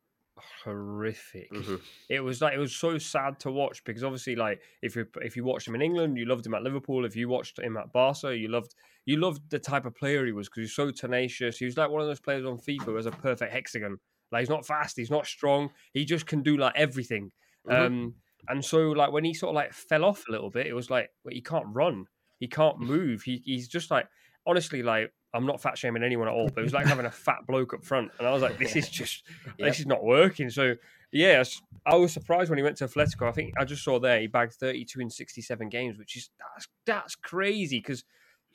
horrific. 0.63 1.51
Mhm. 1.51 1.81
It 2.09 2.21
was 2.21 2.41
like 2.41 2.53
it 2.53 2.59
was 2.59 2.75
so 2.75 2.97
sad 2.97 3.39
to 3.41 3.51
watch 3.51 3.83
because 3.83 4.03
obviously, 4.03 4.35
like 4.35 4.61
if 4.81 4.95
you 4.95 5.05
if 5.21 5.35
you 5.35 5.43
watched 5.43 5.67
him 5.67 5.75
in 5.75 5.81
England, 5.81 6.17
you 6.17 6.25
loved 6.25 6.45
him 6.45 6.53
at 6.53 6.63
Liverpool. 6.63 7.05
If 7.05 7.15
you 7.15 7.27
watched 7.27 7.59
him 7.59 7.75
at 7.77 7.91
Barca, 7.91 8.35
you 8.35 8.47
loved 8.47 8.73
you 9.05 9.17
loved 9.17 9.49
the 9.49 9.59
type 9.59 9.85
of 9.85 9.95
player 9.95 10.25
he 10.25 10.31
was 10.31 10.47
because 10.47 10.61
he's 10.63 10.75
so 10.75 10.91
tenacious. 10.91 11.57
He 11.57 11.65
was 11.65 11.75
like 11.77 11.89
one 11.89 12.01
of 12.01 12.07
those 12.07 12.19
players 12.21 12.45
on 12.45 12.57
FIFA 12.57 12.83
who 12.83 12.95
has 12.95 13.05
a 13.05 13.11
perfect 13.11 13.51
hexagon. 13.51 13.99
Like 14.31 14.41
he's 14.41 14.49
not 14.49 14.65
fast, 14.65 14.95
he's 14.95 15.11
not 15.11 15.25
strong. 15.25 15.71
He 15.93 16.05
just 16.05 16.25
can 16.25 16.41
do 16.43 16.55
like 16.55 16.73
everything. 16.75 17.31
Mhm. 17.67 17.85
Um, 17.85 18.15
and 18.47 18.63
so 18.63 18.91
like 18.91 19.11
when 19.11 19.23
he 19.23 19.33
sort 19.33 19.49
of 19.49 19.55
like 19.55 19.73
fell 19.73 20.05
off 20.05 20.23
a 20.27 20.31
little 20.31 20.49
bit, 20.49 20.67
it 20.67 20.73
was 20.73 20.89
like 20.89 21.09
well, 21.23 21.33
he 21.33 21.41
can't 21.41 21.65
run, 21.67 22.05
he 22.39 22.47
can't 22.47 22.77
mm. 22.77 22.87
move. 22.87 23.23
He 23.23 23.41
he's 23.45 23.67
just 23.67 23.91
like 23.91 24.07
honestly 24.45 24.83
like 24.83 25.11
I'm 25.33 25.45
not 25.45 25.61
fat 25.61 25.77
shaming 25.77 26.03
anyone 26.03 26.27
at 26.27 26.33
all, 26.33 26.49
but 26.49 26.61
it 26.61 26.63
was 26.63 26.73
like 26.73 26.87
having 26.87 27.05
a 27.05 27.11
fat 27.11 27.45
bloke 27.47 27.73
up 27.73 27.83
front, 27.83 28.11
and 28.17 28.27
I 28.27 28.31
was 28.31 28.41
like, 28.41 28.57
this 28.57 28.75
is 28.75 28.89
just 28.89 29.23
this 29.57 29.79
is 29.79 29.85
not 29.85 30.03
working. 30.03 30.49
So 30.49 30.75
yeah, 31.11 31.43
I 31.85 31.95
was 31.95 32.13
surprised 32.13 32.49
when 32.49 32.57
he 32.57 32.63
went 32.63 32.77
to 32.77 32.87
Atletico. 32.87 33.27
I 33.27 33.31
think 33.31 33.53
I 33.59 33.65
just 33.65 33.83
saw 33.83 33.99
there 33.99 34.19
he 34.19 34.27
bagged 34.27 34.53
32 34.53 34.99
in 34.99 35.09
67 35.09 35.69
games, 35.69 35.97
which 35.97 36.15
is 36.15 36.29
that's 36.39 36.67
that's 36.85 37.15
crazy 37.15 37.79
because 37.79 38.03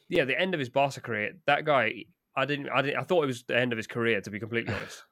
yeah, 0.09 0.24
the 0.24 0.39
end 0.39 0.55
of 0.55 0.61
his 0.61 0.68
Barca 0.68 1.01
career, 1.01 1.32
that 1.47 1.64
guy. 1.64 2.05
I 2.37 2.47
didn't, 2.47 2.68
I 2.70 2.82
didn't. 2.82 2.99
I 2.99 3.05
thought 3.05 3.22
it 3.22 3.28
was 3.28 3.45
the 3.45 3.57
end 3.57 3.72
of 3.72 3.76
his 3.76 3.87
career, 3.87 4.20
to 4.20 4.28
be 4.28 4.41
completely 4.41 4.74
honest. 4.74 5.05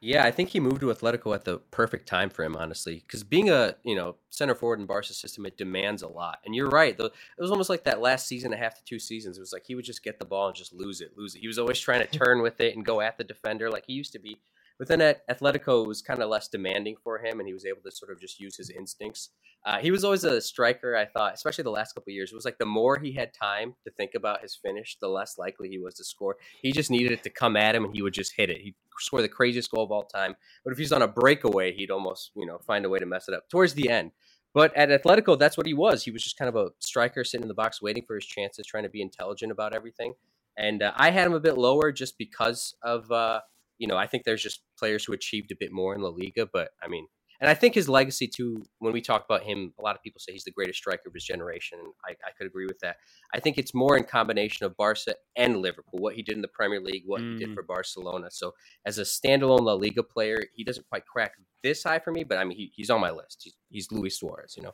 Yeah, 0.00 0.24
I 0.24 0.30
think 0.30 0.50
he 0.50 0.60
moved 0.60 0.80
to 0.80 0.86
Atletico 0.86 1.34
at 1.34 1.44
the 1.44 1.58
perfect 1.70 2.06
time 2.06 2.28
for 2.28 2.44
him, 2.44 2.54
honestly. 2.54 3.02
Because 3.06 3.24
being 3.24 3.50
a 3.50 3.76
you 3.82 3.94
know 3.94 4.16
center 4.30 4.54
forward 4.54 4.78
in 4.78 4.86
Barca 4.86 5.12
system, 5.12 5.46
it 5.46 5.56
demands 5.56 6.02
a 6.02 6.08
lot. 6.08 6.38
And 6.44 6.54
you're 6.54 6.68
right; 6.68 6.96
though, 6.96 7.06
it 7.06 7.12
was 7.38 7.50
almost 7.50 7.70
like 7.70 7.84
that 7.84 8.00
last 8.00 8.26
season 8.26 8.52
and 8.52 8.60
a 8.60 8.62
half 8.62 8.74
to 8.76 8.84
two 8.84 8.98
seasons. 8.98 9.38
It 9.38 9.40
was 9.40 9.52
like 9.52 9.64
he 9.66 9.74
would 9.74 9.84
just 9.84 10.04
get 10.04 10.18
the 10.18 10.24
ball 10.24 10.48
and 10.48 10.56
just 10.56 10.72
lose 10.72 11.00
it, 11.00 11.16
lose 11.16 11.34
it. 11.34 11.40
He 11.40 11.46
was 11.46 11.58
always 11.58 11.80
trying 11.80 12.06
to 12.06 12.18
turn 12.18 12.42
with 12.42 12.60
it 12.60 12.76
and 12.76 12.84
go 12.84 13.00
at 13.00 13.16
the 13.16 13.24
defender 13.24 13.70
like 13.70 13.84
he 13.86 13.94
used 13.94 14.12
to 14.12 14.18
be. 14.18 14.38
But 14.78 14.88
then 14.88 15.00
at 15.00 15.26
Atletico, 15.28 15.86
was 15.86 16.02
kind 16.02 16.22
of 16.22 16.28
less 16.28 16.48
demanding 16.48 16.96
for 17.02 17.18
him, 17.18 17.40
and 17.40 17.46
he 17.48 17.54
was 17.54 17.64
able 17.64 17.82
to 17.82 17.90
sort 17.90 18.12
of 18.12 18.20
just 18.20 18.38
use 18.38 18.56
his 18.56 18.70
instincts. 18.70 19.30
Uh, 19.64 19.78
he 19.78 19.90
was 19.90 20.04
always 20.04 20.24
a 20.24 20.40
striker, 20.40 20.94
I 20.94 21.06
thought, 21.06 21.34
especially 21.34 21.64
the 21.64 21.70
last 21.70 21.94
couple 21.94 22.12
years. 22.12 22.30
It 22.30 22.34
was 22.34 22.44
like 22.44 22.58
the 22.58 22.66
more 22.66 22.98
he 22.98 23.12
had 23.12 23.32
time 23.32 23.74
to 23.84 23.90
think 23.90 24.12
about 24.14 24.42
his 24.42 24.54
finish, 24.54 24.96
the 25.00 25.08
less 25.08 25.38
likely 25.38 25.68
he 25.68 25.78
was 25.78 25.94
to 25.94 26.04
score. 26.04 26.36
He 26.62 26.72
just 26.72 26.90
needed 26.90 27.12
it 27.12 27.22
to 27.22 27.30
come 27.30 27.56
at 27.56 27.74
him, 27.74 27.84
and 27.84 27.94
he 27.94 28.02
would 28.02 28.14
just 28.14 28.34
hit 28.36 28.50
it. 28.50 28.60
He'd 28.60 28.74
score 28.98 29.22
the 29.22 29.28
craziest 29.28 29.70
goal 29.70 29.84
of 29.84 29.90
all 29.90 30.04
time. 30.04 30.36
But 30.64 30.72
if 30.72 30.78
he's 30.78 30.92
on 30.92 31.02
a 31.02 31.08
breakaway, 31.08 31.72
he'd 31.72 31.90
almost, 31.90 32.32
you 32.36 32.46
know, 32.46 32.58
find 32.58 32.84
a 32.84 32.88
way 32.88 32.98
to 32.98 33.06
mess 33.06 33.28
it 33.28 33.34
up 33.34 33.48
towards 33.48 33.74
the 33.74 33.88
end. 33.88 34.12
But 34.54 34.74
at 34.76 34.88
Atletico, 34.88 35.38
that's 35.38 35.56
what 35.56 35.66
he 35.66 35.74
was. 35.74 36.04
He 36.04 36.10
was 36.10 36.22
just 36.22 36.38
kind 36.38 36.48
of 36.48 36.56
a 36.56 36.70
striker 36.78 37.24
sitting 37.24 37.42
in 37.42 37.48
the 37.48 37.54
box, 37.54 37.82
waiting 37.82 38.04
for 38.06 38.14
his 38.14 38.24
chances, 38.24 38.66
trying 38.66 38.84
to 38.84 38.88
be 38.88 39.02
intelligent 39.02 39.52
about 39.52 39.74
everything. 39.74 40.14
And 40.56 40.82
uh, 40.82 40.92
I 40.96 41.10
had 41.10 41.26
him 41.26 41.34
a 41.34 41.40
bit 41.40 41.58
lower 41.58 41.92
just 41.92 42.16
because 42.16 42.74
of, 42.82 43.10
uh, 43.10 43.40
you 43.78 43.86
know, 43.86 43.96
I 43.96 44.06
think 44.06 44.24
there's 44.24 44.42
just 44.42 44.60
players 44.78 45.04
who 45.04 45.12
achieved 45.12 45.52
a 45.52 45.56
bit 45.58 45.72
more 45.72 45.94
in 45.94 46.02
La 46.02 46.10
Liga. 46.10 46.48
But 46.52 46.70
I 46.82 46.88
mean, 46.88 47.06
and 47.40 47.50
I 47.50 47.54
think 47.54 47.74
his 47.74 47.88
legacy 47.88 48.26
too. 48.26 48.64
When 48.78 48.92
we 48.92 49.00
talk 49.00 49.24
about 49.24 49.42
him, 49.42 49.72
a 49.78 49.82
lot 49.82 49.94
of 49.94 50.02
people 50.02 50.20
say 50.20 50.32
he's 50.32 50.44
the 50.44 50.50
greatest 50.50 50.78
striker 50.78 51.08
of 51.08 51.14
his 51.14 51.24
generation. 51.24 51.78
And 51.78 51.88
I, 52.06 52.12
I 52.26 52.30
could 52.36 52.46
agree 52.46 52.66
with 52.66 52.78
that. 52.80 52.96
I 53.34 53.40
think 53.40 53.58
it's 53.58 53.74
more 53.74 53.96
in 53.96 54.04
combination 54.04 54.66
of 54.66 54.76
Barca 54.76 55.14
and 55.36 55.58
Liverpool, 55.58 56.00
what 56.00 56.14
he 56.14 56.22
did 56.22 56.36
in 56.36 56.42
the 56.42 56.48
Premier 56.48 56.80
League, 56.80 57.02
what 57.06 57.20
mm. 57.20 57.32
he 57.32 57.38
did 57.38 57.50
mm. 57.50 57.54
for 57.54 57.62
Barcelona. 57.62 58.28
So 58.30 58.52
as 58.86 58.98
a 58.98 59.02
standalone 59.02 59.60
La 59.60 59.74
Liga 59.74 60.02
player, 60.02 60.44
he 60.54 60.64
doesn't 60.64 60.88
quite 60.88 61.06
crack 61.06 61.32
this 61.62 61.82
high 61.82 61.98
for 61.98 62.12
me, 62.12 62.24
but 62.24 62.38
I 62.38 62.44
mean, 62.44 62.56
he, 62.56 62.72
he's 62.74 62.90
on 62.90 63.00
my 63.00 63.10
list. 63.10 63.42
He's, 63.42 63.54
he's 63.68 63.92
Luis 63.92 64.18
Suarez, 64.18 64.54
you 64.56 64.62
know. 64.62 64.72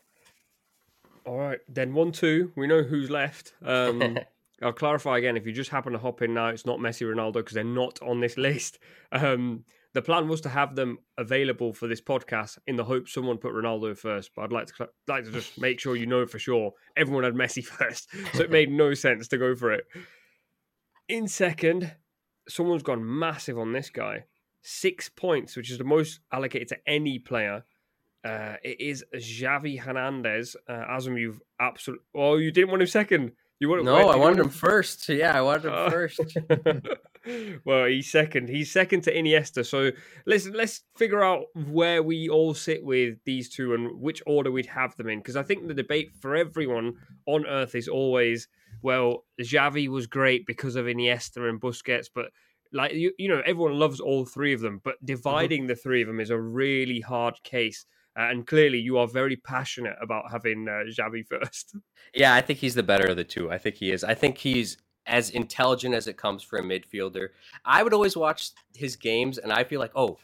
All 1.24 1.38
right, 1.38 1.60
then 1.68 1.94
one, 1.94 2.10
two. 2.10 2.52
We 2.56 2.66
know 2.66 2.82
who's 2.82 3.08
left. 3.08 3.54
Um, 3.64 4.18
I'll 4.62 4.72
clarify 4.72 5.18
again. 5.18 5.36
If 5.36 5.46
you 5.46 5.52
just 5.52 5.70
happen 5.70 5.92
to 5.92 5.98
hop 5.98 6.22
in 6.22 6.34
now, 6.34 6.48
it's 6.48 6.66
not 6.66 6.78
Messi, 6.78 7.06
Ronaldo 7.06 7.34
because 7.34 7.54
they're 7.54 7.64
not 7.64 8.00
on 8.02 8.20
this 8.20 8.36
list. 8.38 8.78
Um, 9.10 9.64
the 9.94 10.02
plan 10.02 10.28
was 10.28 10.40
to 10.42 10.48
have 10.48 10.74
them 10.74 10.98
available 11.18 11.74
for 11.74 11.86
this 11.86 12.00
podcast 12.00 12.58
in 12.66 12.76
the 12.76 12.84
hope 12.84 13.08
someone 13.08 13.36
put 13.36 13.52
Ronaldo 13.52 13.96
first. 13.96 14.30
But 14.34 14.42
I'd 14.42 14.52
like 14.52 14.66
to 14.68 14.88
like 15.06 15.24
to 15.24 15.32
just 15.32 15.58
make 15.60 15.80
sure 15.80 15.96
you 15.96 16.06
know 16.06 16.26
for 16.26 16.38
sure 16.38 16.72
everyone 16.96 17.24
had 17.24 17.34
Messi 17.34 17.64
first, 17.64 18.08
so 18.32 18.42
it 18.42 18.50
made 18.50 18.70
no 18.70 18.94
sense 18.94 19.28
to 19.28 19.38
go 19.38 19.54
for 19.54 19.72
it. 19.72 19.84
In 21.08 21.28
second, 21.28 21.94
someone's 22.48 22.82
gone 22.82 23.18
massive 23.18 23.58
on 23.58 23.72
this 23.72 23.90
guy 23.90 24.24
six 24.62 25.08
points, 25.08 25.56
which 25.56 25.70
is 25.70 25.78
the 25.78 25.84
most 25.84 26.20
allocated 26.32 26.68
to 26.68 26.78
any 26.86 27.18
player. 27.18 27.64
Uh, 28.24 28.54
it 28.62 28.80
is 28.80 29.04
Xavi 29.14 29.80
Hernandez. 29.80 30.56
Uh, 30.68 31.00
you've 31.16 31.40
absolutely. 31.60 32.04
Oh, 32.14 32.36
you 32.36 32.52
didn't 32.52 32.70
want 32.70 32.82
him 32.82 32.88
second. 32.88 33.32
You 33.62 33.68
wanted, 33.68 33.84
no, 33.84 34.08
I 34.08 34.16
wanted 34.16 34.40
him 34.40 34.48
first. 34.48 35.08
Yeah, 35.08 35.38
I 35.38 35.40
wanted 35.40 35.66
him 35.66 35.72
uh, 35.72 35.88
first. 35.88 36.36
well, 37.64 37.86
he's 37.86 38.10
second. 38.10 38.48
He's 38.48 38.72
second 38.72 39.02
to 39.02 39.14
Iniesta. 39.14 39.64
So 39.64 39.92
let's 40.26 40.48
let's 40.48 40.80
figure 40.96 41.22
out 41.22 41.44
where 41.54 42.02
we 42.02 42.28
all 42.28 42.54
sit 42.54 42.84
with 42.84 43.18
these 43.24 43.48
two 43.48 43.72
and 43.74 44.00
which 44.00 44.20
order 44.26 44.50
we'd 44.50 44.66
have 44.66 44.96
them 44.96 45.08
in. 45.08 45.20
Because 45.20 45.36
I 45.36 45.44
think 45.44 45.68
the 45.68 45.74
debate 45.74 46.10
for 46.20 46.34
everyone 46.34 46.94
on 47.26 47.46
Earth 47.46 47.76
is 47.76 47.86
always, 47.86 48.48
well, 48.82 49.26
Xavi 49.40 49.86
was 49.86 50.08
great 50.08 50.44
because 50.44 50.74
of 50.74 50.86
Iniesta 50.86 51.48
and 51.48 51.60
Busquets, 51.60 52.08
but 52.12 52.32
like 52.72 52.94
you, 52.94 53.12
you 53.16 53.28
know, 53.28 53.42
everyone 53.46 53.78
loves 53.78 54.00
all 54.00 54.24
three 54.24 54.54
of 54.54 54.60
them, 54.60 54.80
but 54.82 54.96
mm-hmm. 54.96 55.06
dividing 55.06 55.60
mm-hmm. 55.60 55.68
the 55.68 55.76
three 55.76 56.02
of 56.02 56.08
them 56.08 56.18
is 56.18 56.30
a 56.30 56.40
really 56.40 56.98
hard 56.98 57.40
case. 57.44 57.86
And 58.16 58.46
clearly, 58.46 58.78
you 58.78 58.98
are 58.98 59.08
very 59.08 59.36
passionate 59.36 59.96
about 60.00 60.30
having 60.30 60.68
uh, 60.68 60.84
Xavi 60.90 61.26
first. 61.30 61.76
Yeah, 62.14 62.34
I 62.34 62.40
think 62.40 62.58
he's 62.58 62.74
the 62.74 62.82
better 62.82 63.06
of 63.06 63.16
the 63.16 63.24
two. 63.24 63.50
I 63.50 63.58
think 63.58 63.76
he 63.76 63.90
is. 63.90 64.04
I 64.04 64.14
think 64.14 64.38
he's 64.38 64.76
as 65.06 65.30
intelligent 65.30 65.94
as 65.94 66.06
it 66.06 66.16
comes 66.16 66.42
for 66.42 66.58
a 66.58 66.62
midfielder. 66.62 67.28
I 67.64 67.82
would 67.82 67.94
always 67.94 68.16
watch 68.16 68.50
his 68.74 68.96
games, 68.96 69.38
and 69.38 69.52
I 69.52 69.64
feel 69.64 69.80
like, 69.80 69.92
oh, 69.94 70.18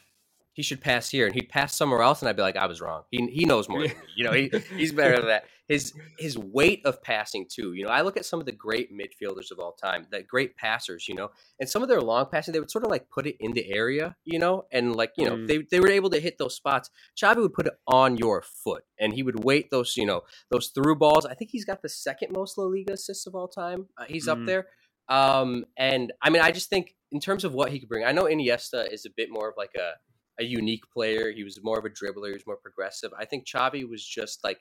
he 0.59 0.65
should 0.65 0.81
pass 0.81 1.09
here, 1.09 1.25
and 1.25 1.37
he'd 1.37 1.49
pass 1.49 1.77
somewhere 1.77 2.03
else, 2.03 2.21
and 2.21 2.29
I'd 2.29 2.35
be 2.35 2.43
like, 2.43 2.57
I 2.57 2.67
was 2.67 2.81
wrong. 2.81 3.05
He 3.13 3.25
he 3.29 3.45
knows 3.45 3.69
more 3.69 3.83
than 3.83 3.91
me. 3.91 3.95
You 4.17 4.25
know, 4.25 4.33
he 4.33 4.51
he's 4.77 4.91
better 4.91 5.15
than 5.15 5.27
that. 5.27 5.45
His 5.69 5.93
his 6.19 6.39
weight 6.39 6.81
of 6.87 7.03
passing 7.03 7.45
too. 7.47 7.75
You 7.75 7.85
know, 7.85 7.91
I 7.91 8.01
look 8.01 8.17
at 8.17 8.25
some 8.25 8.41
of 8.41 8.47
the 8.47 8.53
great 8.53 8.91
midfielders 8.91 9.51
of 9.51 9.59
all 9.59 9.73
time, 9.73 10.07
that 10.11 10.27
great 10.27 10.57
passers. 10.57 11.07
You 11.07 11.15
know, 11.15 11.29
and 11.61 11.69
some 11.69 11.83
of 11.83 11.91
their 11.91 12.01
long 12.01 12.27
passing, 12.33 12.53
they 12.53 12.59
would 12.59 12.71
sort 12.71 12.85
of 12.85 12.91
like 12.91 13.11
put 13.11 13.27
it 13.27 13.37
in 13.39 13.53
the 13.53 13.71
area. 13.71 14.17
You 14.25 14.39
know, 14.39 14.65
and 14.73 14.97
like 14.97 15.13
you 15.19 15.27
know, 15.27 15.37
mm. 15.37 15.47
they 15.47 15.59
they 15.71 15.79
were 15.79 15.91
able 15.91 16.09
to 16.11 16.21
hit 16.21 16.39
those 16.39 16.57
spots. 16.57 16.89
Xavi 17.23 17.37
would 17.37 17.53
put 17.53 17.67
it 17.67 17.75
on 17.87 18.17
your 18.17 18.43
foot, 18.43 18.85
and 18.99 19.13
he 19.13 19.23
would 19.23 19.45
wait 19.45 19.71
those 19.71 19.95
you 19.95 20.07
know 20.07 20.23
those 20.51 20.69
through 20.69 20.97
balls. 20.97 21.27
I 21.27 21.35
think 21.35 21.51
he's 21.51 21.67
got 21.67 21.83
the 21.83 21.91
second 21.91 22.33
most 22.33 22.57
La 22.57 22.65
Liga 22.65 22.95
assists 22.95 23.27
of 23.27 23.35
all 23.35 23.49
time. 23.49 23.89
Uh, 23.99 24.07
he's 24.09 24.27
mm. 24.27 24.33
up 24.33 24.47
there. 24.47 24.67
Um, 25.11 25.67
and 25.77 26.13
I 26.23 26.31
mean, 26.31 26.43
I 26.43 26.51
just 26.51 26.71
think 26.71 26.95
in 27.13 27.21
terms 27.21 27.45
of 27.45 27.53
what 27.53 27.71
he 27.71 27.79
could 27.79 27.91
bring, 27.91 28.05
I 28.05 28.13
know 28.13 28.25
Iniesta 28.25 28.91
is 28.91 29.05
a 29.05 29.11
bit 29.11 29.29
more 29.31 29.49
of 29.49 29.55
like 29.57 29.75
a 29.75 29.93
a 30.39 30.45
unique 30.45 30.85
player. 30.93 31.33
He 31.33 31.45
was 31.45 31.63
more 31.63 31.79
of 31.79 31.85
a 31.85 31.91
dribbler. 31.91 32.29
He 32.29 32.33
was 32.33 32.47
more 32.47 32.57
progressive. 32.57 33.13
I 33.19 33.25
think 33.25 33.47
Xavi 33.47 33.89
was 33.89 34.05
just 34.05 34.45
like 34.45 34.61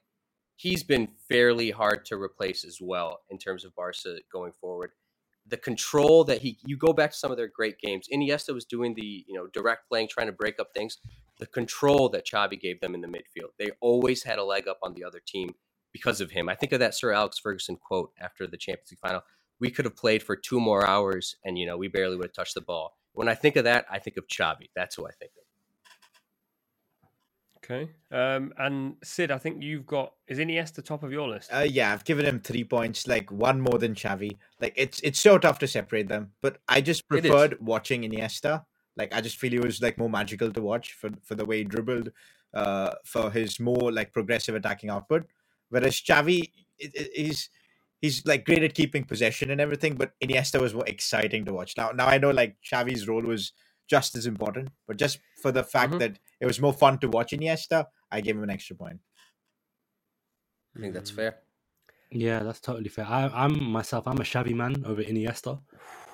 he's 0.55 0.83
been 0.83 1.07
fairly 1.29 1.71
hard 1.71 2.05
to 2.05 2.21
replace 2.21 2.65
as 2.65 2.79
well 2.81 3.19
in 3.29 3.37
terms 3.37 3.63
of 3.63 3.75
Barca 3.75 4.17
going 4.31 4.51
forward. 4.59 4.91
The 5.45 5.57
control 5.57 6.25
that 6.25 6.41
he 6.41 6.57
you 6.65 6.75
go 6.75 6.91
back 6.91 7.11
to 7.11 7.17
some 7.17 7.31
of 7.31 7.37
their 7.37 7.47
great 7.47 7.79
games. 7.79 8.07
Iniesta 8.13 8.53
was 8.53 8.65
doing 8.65 8.93
the 8.93 9.23
you 9.27 9.33
know 9.33 9.47
direct 9.47 9.87
playing, 9.87 10.09
trying 10.09 10.27
to 10.27 10.33
break 10.33 10.59
up 10.59 10.69
things. 10.73 10.97
The 11.39 11.47
control 11.47 12.09
that 12.09 12.25
Xavi 12.25 12.59
gave 12.59 12.81
them 12.81 12.95
in 12.95 13.01
the 13.01 13.07
midfield, 13.07 13.51
they 13.57 13.69
always 13.79 14.23
had 14.23 14.39
a 14.39 14.43
leg 14.43 14.67
up 14.67 14.79
on 14.83 14.93
the 14.93 15.03
other 15.03 15.21
team 15.25 15.53
because 15.93 16.19
of 16.19 16.31
him. 16.31 16.49
I 16.49 16.55
think 16.55 16.73
of 16.73 16.79
that 16.79 16.95
Sir 16.95 17.11
Alex 17.11 17.39
Ferguson 17.39 17.77
quote 17.77 18.11
after 18.19 18.47
the 18.47 18.57
Champions 18.57 18.91
League 18.91 18.99
final. 18.99 19.21
We 19.59 19.71
could 19.71 19.85
have 19.85 19.95
played 19.95 20.21
for 20.21 20.35
two 20.35 20.59
more 20.59 20.85
hours, 20.85 21.35
and 21.45 21.57
you 21.57 21.65
know 21.65 21.77
we 21.77 21.87
barely 21.87 22.17
would 22.17 22.27
have 22.27 22.33
touched 22.33 22.55
the 22.55 22.61
ball. 22.61 22.97
When 23.13 23.29
I 23.29 23.35
think 23.35 23.55
of 23.55 23.63
that, 23.63 23.85
I 23.89 23.99
think 23.99 24.17
of 24.17 24.27
Xavi. 24.27 24.69
That's 24.75 24.95
who 24.95 25.07
I 25.07 25.11
think 25.11 25.31
of. 25.37 25.46
Okay. 27.69 27.89
Um, 28.11 28.53
and 28.57 28.95
Sid, 29.03 29.29
I 29.29 29.37
think 29.37 29.61
you've 29.61 29.85
got 29.85 30.13
is 30.27 30.39
Iniesta 30.39 30.83
top 30.83 31.03
of 31.03 31.11
your 31.11 31.27
list? 31.27 31.49
Uh, 31.53 31.65
yeah, 31.67 31.91
I've 31.91 32.05
given 32.05 32.25
him 32.25 32.39
three 32.39 32.63
points, 32.63 33.07
like 33.07 33.29
one 33.29 33.59
more 33.59 33.77
than 33.77 33.93
Xavi. 33.93 34.37
Like 34.61 34.73
it's 34.77 35.01
it's 35.01 35.19
so 35.19 35.37
tough 35.37 35.59
to 35.59 35.67
separate 35.67 36.07
them, 36.07 36.31
but 36.41 36.59
I 36.69 36.79
just 36.79 37.07
preferred 37.09 37.57
watching 37.59 38.03
Iniesta. 38.03 38.63
Like 38.95 39.13
I 39.13 39.19
just 39.19 39.37
feel 39.37 39.51
he 39.51 39.59
was 39.59 39.81
like 39.81 39.97
more 39.97 40.09
magical 40.09 40.51
to 40.51 40.61
watch 40.61 40.93
for 40.93 41.09
for 41.23 41.35
the 41.35 41.43
way 41.43 41.57
he 41.57 41.63
dribbled, 41.65 42.11
uh, 42.53 42.91
for 43.03 43.31
his 43.31 43.59
more 43.59 43.91
like 43.91 44.13
progressive 44.13 44.55
attacking 44.55 44.89
output. 44.89 45.27
Whereas 45.69 45.99
Xavi, 45.99 46.49
he's 46.77 47.49
he's 47.99 48.25
like 48.25 48.45
great 48.45 48.63
at 48.63 48.75
keeping 48.75 49.03
possession 49.03 49.51
and 49.51 49.59
everything, 49.59 49.95
but 49.95 50.13
Iniesta 50.23 50.61
was 50.61 50.73
more 50.73 50.87
exciting 50.87 51.43
to 51.45 51.53
watch. 51.53 51.75
Now, 51.75 51.91
now 51.91 52.07
I 52.07 52.17
know 52.17 52.31
like 52.31 52.55
Xavi's 52.63 53.09
role 53.09 53.23
was 53.23 53.51
just 53.87 54.15
as 54.15 54.25
important. 54.25 54.69
But 54.87 54.97
just 54.97 55.19
for 55.41 55.51
the 55.51 55.63
fact 55.63 55.91
mm-hmm. 55.91 55.99
that 55.99 56.19
it 56.39 56.45
was 56.45 56.59
more 56.59 56.73
fun 56.73 56.99
to 56.99 57.09
watch 57.09 57.31
Iniesta, 57.31 57.85
I 58.11 58.21
gave 58.21 58.35
him 58.35 58.43
an 58.43 58.49
extra 58.49 58.75
point. 58.75 58.99
I 60.75 60.79
think 60.79 60.93
that's 60.93 61.09
fair. 61.09 61.37
Yeah, 62.11 62.43
that's 62.43 62.61
totally 62.61 62.89
fair. 62.89 63.05
I, 63.05 63.45
am 63.45 63.63
myself. 63.63 64.07
I'm 64.07 64.17
a 64.17 64.23
Xavi 64.23 64.53
man 64.53 64.83
over 64.85 65.01
Iniesta 65.01 65.59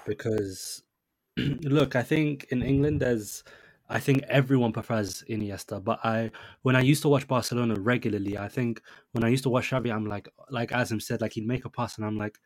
because, 0.07 0.84
look, 1.38 1.95
I 1.95 2.01
think 2.01 2.45
in 2.49 2.63
England 2.63 3.01
there's, 3.01 3.43
I 3.89 3.99
think 3.99 4.24
everyone 4.24 4.71
prefers 4.71 5.24
Iniesta. 5.30 5.84
But 5.84 5.99
I, 6.03 6.32
when 6.63 6.76
I 6.76 6.82
used 6.82 7.03
to 7.03 7.09
watch 7.09 7.28
Barcelona 7.28 7.76
regularly, 7.76 8.38
I 8.38 8.47
think 8.47 8.82
when 9.11 9.24
I 9.24 9.28
used 9.28 9.43
to 9.43 9.49
watch 9.49 9.69
Xavi, 9.69 9.93
I'm 9.93 10.05
like, 10.05 10.30
like 10.49 10.71
Aazam 10.71 11.01
said, 11.01 11.21
like 11.21 11.34
he'd 11.34 11.45
make 11.45 11.65
a 11.65 11.69
pass, 11.69 11.97
and 11.97 12.05
I'm 12.05 12.17
like, 12.17 12.39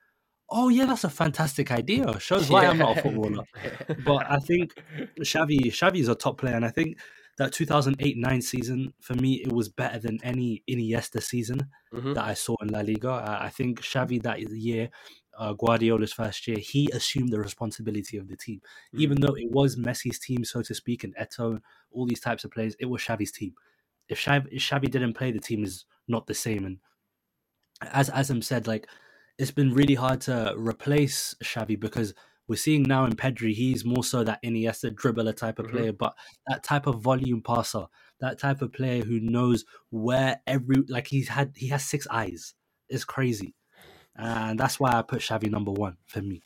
oh 0.50 0.70
yeah, 0.70 0.86
that's 0.86 1.04
a 1.04 1.10
fantastic 1.10 1.72
idea. 1.72 2.20
Shows 2.20 2.50
why 2.50 2.64
yeah. 2.64 2.72
I'm 2.72 2.78
not 2.78 2.98
a 2.98 3.02
footballer. 3.02 3.44
but 4.06 4.30
I 4.30 4.38
think 4.38 4.74
Xavi 5.20 5.66
Xavi 5.68 6.00
is 6.00 6.08
a 6.08 6.16
top 6.16 6.38
player, 6.40 6.56
and 6.56 6.66
I 6.66 6.70
think 6.70 6.98
that 7.38 7.52
2008-9 7.52 8.42
season 8.42 8.94
for 9.00 9.14
me 9.14 9.36
it 9.36 9.52
was 9.52 9.70
better 9.70 10.00
than 10.00 10.18
any 10.24 10.64
Iniesta 10.68 11.22
season 11.22 11.68
mm-hmm. 11.94 12.14
that 12.14 12.24
I 12.24 12.34
saw 12.34 12.56
in 12.62 12.70
La 12.70 12.80
Liga. 12.80 13.10
I, 13.10 13.46
I 13.46 13.50
think 13.50 13.82
Xavi 13.82 14.22
that 14.24 14.40
year. 14.40 14.90
Uh, 15.40 15.54
Guardiola's 15.54 16.14
first 16.14 16.48
year, 16.48 16.58
he 16.58 16.90
assumed 16.94 17.32
the 17.32 17.38
responsibility 17.38 18.18
of 18.18 18.28
the 18.28 18.36
team, 18.36 18.56
mm-hmm. 18.58 19.02
even 19.02 19.22
though 19.22 19.36
it 19.36 19.52
was 19.52 19.76
Messi's 19.76 20.18
team, 20.18 20.44
so 20.44 20.64
to 20.64 20.74
speak, 20.74 21.04
and 21.04 21.16
Eto'o, 21.16 21.60
all 21.92 22.08
these 22.08 22.20
types 22.20 22.44
of 22.44 22.50
players. 22.50 22.76
It 22.80 22.88
was 22.88 23.04
Xavi's 23.04 23.32
team. 23.32 23.54
If 24.10 24.20
Xavi, 24.20 24.48
if 24.52 24.64
Xavi 24.64 24.90
didn't 24.90 25.14
play, 25.14 25.32
the 25.32 25.40
team 25.40 25.64
is 25.64 25.86
not 26.08 26.26
the 26.26 26.34
same. 26.34 26.66
And 26.66 26.80
as 27.92 28.10
Aazam 28.10 28.44
said, 28.44 28.66
like 28.66 28.88
it's 29.38 29.52
been 29.52 29.74
really 29.74 29.96
hard 29.96 30.22
to 30.22 30.54
replace 30.58 31.36
Xavi 31.44 31.80
because 31.80 32.14
we're 32.48 32.56
seeing 32.56 32.84
now 32.84 33.06
in 33.06 33.14
Pedri, 33.14 33.54
he's 33.54 33.84
more 33.84 34.04
so 34.04 34.24
that 34.24 34.42
Iniesta 34.42 34.92
dribbler 34.92 35.36
type 35.36 35.60
of 35.60 35.68
mm-hmm. 35.68 35.78
player, 35.78 35.94
but 35.94 36.16
that 36.48 36.64
type 36.64 36.88
of 36.88 37.02
volume 37.02 37.42
passer, 37.42 37.86
that 38.20 38.40
type 38.40 38.62
of 38.62 38.72
player 38.72 39.04
who 39.04 39.20
knows 39.20 39.66
where 39.90 40.40
every 40.48 40.78
like 40.88 41.08
he's 41.08 41.28
had 41.28 41.54
he 41.56 41.68
has 41.68 41.84
six 41.84 42.08
eyes. 42.10 42.54
It's 42.90 43.04
crazy, 43.04 43.54
and 44.16 44.58
that's 44.58 44.80
why 44.80 44.94
I 44.94 45.02
put 45.02 45.20
Xavi 45.20 45.52
number 45.52 45.72
one 45.72 45.98
for 46.06 46.22
me. 46.22 46.42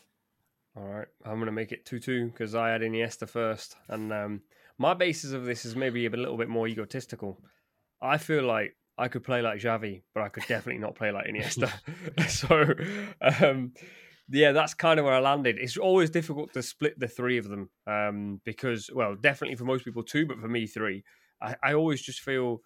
All 0.76 0.84
right, 0.84 1.08
I'm 1.24 1.38
gonna 1.38 1.52
make 1.52 1.72
it 1.72 1.86
two 1.86 2.00
two 2.00 2.28
because 2.28 2.56
I 2.56 2.70
had 2.70 2.82
Iniesta 2.82 3.30
first, 3.30 3.76
and 3.88 4.12
um, 4.12 4.42
my 4.78 4.96
basis 4.96 5.34
of 5.34 5.46
this 5.46 5.66
is 5.66 5.76
maybe 5.76 6.08
a 6.08 6.10
little 6.10 6.38
bit 6.38 6.50
more 6.50 6.68
egotistical. 6.68 7.40
I 8.02 8.18
feel 8.18 8.44
like 8.44 8.76
I 9.02 9.08
could 9.08 9.24
play 9.24 9.42
like 9.42 9.60
Xavi, 9.60 10.04
but 10.14 10.24
I 10.24 10.30
could 10.30 10.46
definitely 10.48 10.80
not 10.82 10.96
play 10.96 11.12
like 11.12 11.26
Iniesta. 11.30 11.72
so 12.30 13.46
um, 13.46 13.74
yeah, 14.30 14.52
that's 14.52 14.74
kind 14.74 15.00
of 15.00 15.06
where 15.06 15.16
I 15.16 15.20
landed. 15.20 15.58
It's 15.60 15.78
always 15.78 16.10
difficult 16.10 16.54
to 16.54 16.64
split 16.64 17.00
the 17.00 17.08
three 17.08 17.38
of 17.38 17.50
them 17.50 17.70
um, 17.88 18.42
because, 18.46 18.90
well, 18.94 19.16
definitely 19.16 19.56
for 19.58 19.66
most 19.66 19.84
people 19.84 20.04
two, 20.04 20.26
but 20.26 20.40
for 20.40 20.48
me 20.48 20.68
three. 20.68 21.04
I, 21.42 21.56
I 21.64 21.74
always 21.74 22.02
just 22.02 22.22
feel 22.22 22.62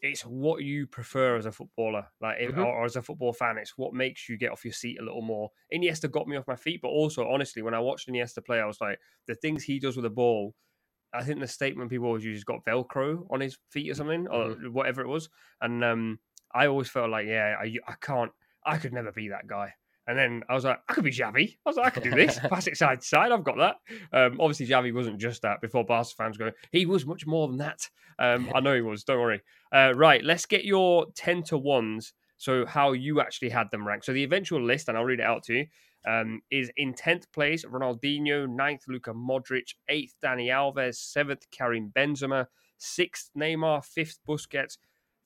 it's 0.00 0.22
what 0.22 0.62
you 0.62 0.86
prefer 0.86 1.36
as 1.36 1.46
a 1.46 1.52
footballer, 1.52 2.06
like 2.20 2.38
Mhm. 2.38 2.58
or, 2.58 2.66
or 2.66 2.84
as 2.84 2.96
a 2.96 3.02
football 3.02 3.32
fan. 3.32 3.58
It's 3.58 3.76
what 3.76 3.94
makes 3.94 4.28
you 4.28 4.36
get 4.36 4.52
off 4.52 4.64
your 4.64 4.72
seat 4.72 4.98
a 5.00 5.04
little 5.04 5.22
more. 5.22 5.50
Iniesta 5.74 6.10
got 6.10 6.28
me 6.28 6.36
off 6.36 6.46
my 6.46 6.56
feet, 6.56 6.80
but 6.82 6.88
also 6.88 7.28
honestly, 7.28 7.62
when 7.62 7.74
I 7.74 7.80
watched 7.80 8.08
Iniesta 8.08 8.44
play, 8.44 8.60
I 8.60 8.66
was 8.66 8.80
like, 8.80 8.98
the 9.26 9.34
things 9.34 9.64
he 9.64 9.78
does 9.78 9.96
with 9.96 10.04
the 10.04 10.10
ball. 10.10 10.54
I 11.12 11.24
think 11.24 11.40
the 11.40 11.48
statement 11.48 11.90
people 11.90 12.06
always 12.06 12.24
use 12.24 12.38
is 12.38 12.44
got 12.44 12.64
Velcro 12.64 13.26
on 13.30 13.40
his 13.40 13.58
feet 13.70 13.90
or 13.90 13.94
something, 13.94 14.26
or 14.28 14.50
whatever 14.70 15.02
it 15.02 15.08
was. 15.08 15.28
And 15.60 15.82
um, 15.82 16.18
I 16.54 16.66
always 16.66 16.88
felt 16.88 17.10
like, 17.10 17.26
yeah, 17.26 17.56
I, 17.60 17.74
I 17.86 17.94
can't, 18.00 18.32
I 18.64 18.76
could 18.78 18.92
never 18.92 19.12
be 19.12 19.28
that 19.28 19.46
guy. 19.46 19.74
And 20.06 20.18
then 20.18 20.42
I 20.48 20.54
was 20.54 20.64
like, 20.64 20.80
I 20.88 20.94
could 20.94 21.04
be 21.04 21.10
Xavi. 21.10 21.58
I 21.66 21.68
was 21.68 21.76
like, 21.76 21.86
I 21.86 21.90
could 21.90 22.02
do 22.02 22.10
this. 22.10 22.38
Pass 22.50 22.66
it 22.66 22.78
side 22.78 23.00
to 23.00 23.06
side. 23.06 23.30
I've 23.30 23.44
got 23.44 23.58
that. 23.58 23.76
Um, 24.10 24.40
obviously, 24.40 24.66
Xavi 24.66 24.92
wasn't 24.92 25.18
just 25.20 25.42
that. 25.42 25.60
Before 25.60 25.84
Barca 25.84 26.10
fans 26.16 26.38
go, 26.38 26.50
he 26.72 26.86
was 26.86 27.04
much 27.04 27.26
more 27.26 27.46
than 27.46 27.58
that. 27.58 27.86
Um, 28.18 28.50
I 28.54 28.60
know 28.60 28.74
he 28.74 28.80
was. 28.80 29.04
Don't 29.04 29.20
worry. 29.20 29.42
Uh, 29.72 29.92
right, 29.94 30.24
let's 30.24 30.46
get 30.46 30.64
your 30.64 31.06
ten 31.14 31.42
to 31.44 31.58
ones. 31.58 32.14
So 32.38 32.64
how 32.64 32.92
you 32.92 33.20
actually 33.20 33.50
had 33.50 33.70
them 33.70 33.86
ranked. 33.86 34.06
So 34.06 34.12
the 34.12 34.22
eventual 34.22 34.62
list, 34.62 34.88
and 34.88 34.96
I'll 34.96 35.04
read 35.04 35.20
it 35.20 35.26
out 35.26 35.42
to 35.44 35.54
you, 35.54 35.66
um, 36.08 36.40
is 36.50 36.70
in 36.76 36.94
tenth 36.94 37.30
place 37.32 37.64
Ronaldinho, 37.64 38.48
ninth 38.48 38.84
Luka 38.88 39.12
Modric, 39.12 39.74
eighth 39.88 40.14
Dani 40.24 40.46
Alves, 40.46 40.96
seventh 40.96 41.46
Karim 41.50 41.92
Benzema, 41.94 42.46
sixth 42.78 43.30
Neymar, 43.36 43.84
fifth 43.84 44.18
Busquets, 44.26 44.78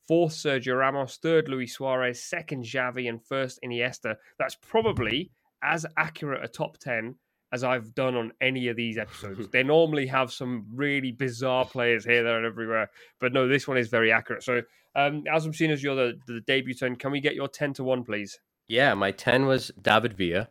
fourth 0.08 0.32
Sergio 0.32 0.78
Ramos, 0.78 1.18
third 1.22 1.48
Luis 1.48 1.74
Suarez, 1.74 2.22
second 2.22 2.64
Xavi, 2.64 3.08
and 3.08 3.24
first 3.24 3.60
Iniesta. 3.64 4.16
That's 4.38 4.56
probably 4.56 5.30
as 5.62 5.86
accurate 5.96 6.44
a 6.44 6.48
top 6.48 6.78
10 6.78 7.14
as 7.52 7.62
I've 7.62 7.94
done 7.94 8.16
on 8.16 8.32
any 8.40 8.68
of 8.68 8.76
these 8.76 8.98
episodes. 8.98 9.48
they 9.52 9.62
normally 9.62 10.06
have 10.06 10.32
some 10.32 10.66
really 10.74 11.12
bizarre 11.12 11.66
players 11.66 12.04
here, 12.04 12.24
there, 12.24 12.38
and 12.38 12.46
everywhere. 12.46 12.90
But 13.20 13.32
no, 13.32 13.46
this 13.46 13.68
one 13.68 13.76
is 13.76 13.88
very 13.88 14.10
accurate. 14.10 14.42
So, 14.42 14.62
um, 14.96 15.22
as 15.32 15.46
I'm 15.46 15.54
seeing 15.54 15.70
as 15.70 15.82
you're 15.82 15.94
the, 15.94 16.18
the 16.26 16.40
debutant, 16.40 16.98
can 16.98 17.12
we 17.12 17.20
get 17.20 17.34
your 17.34 17.48
10 17.48 17.74
to 17.74 17.84
1, 17.84 18.04
please? 18.04 18.38
Yeah, 18.68 18.94
my 18.94 19.12
10 19.12 19.46
was 19.46 19.70
David 19.80 20.14
Villa. 20.14 20.48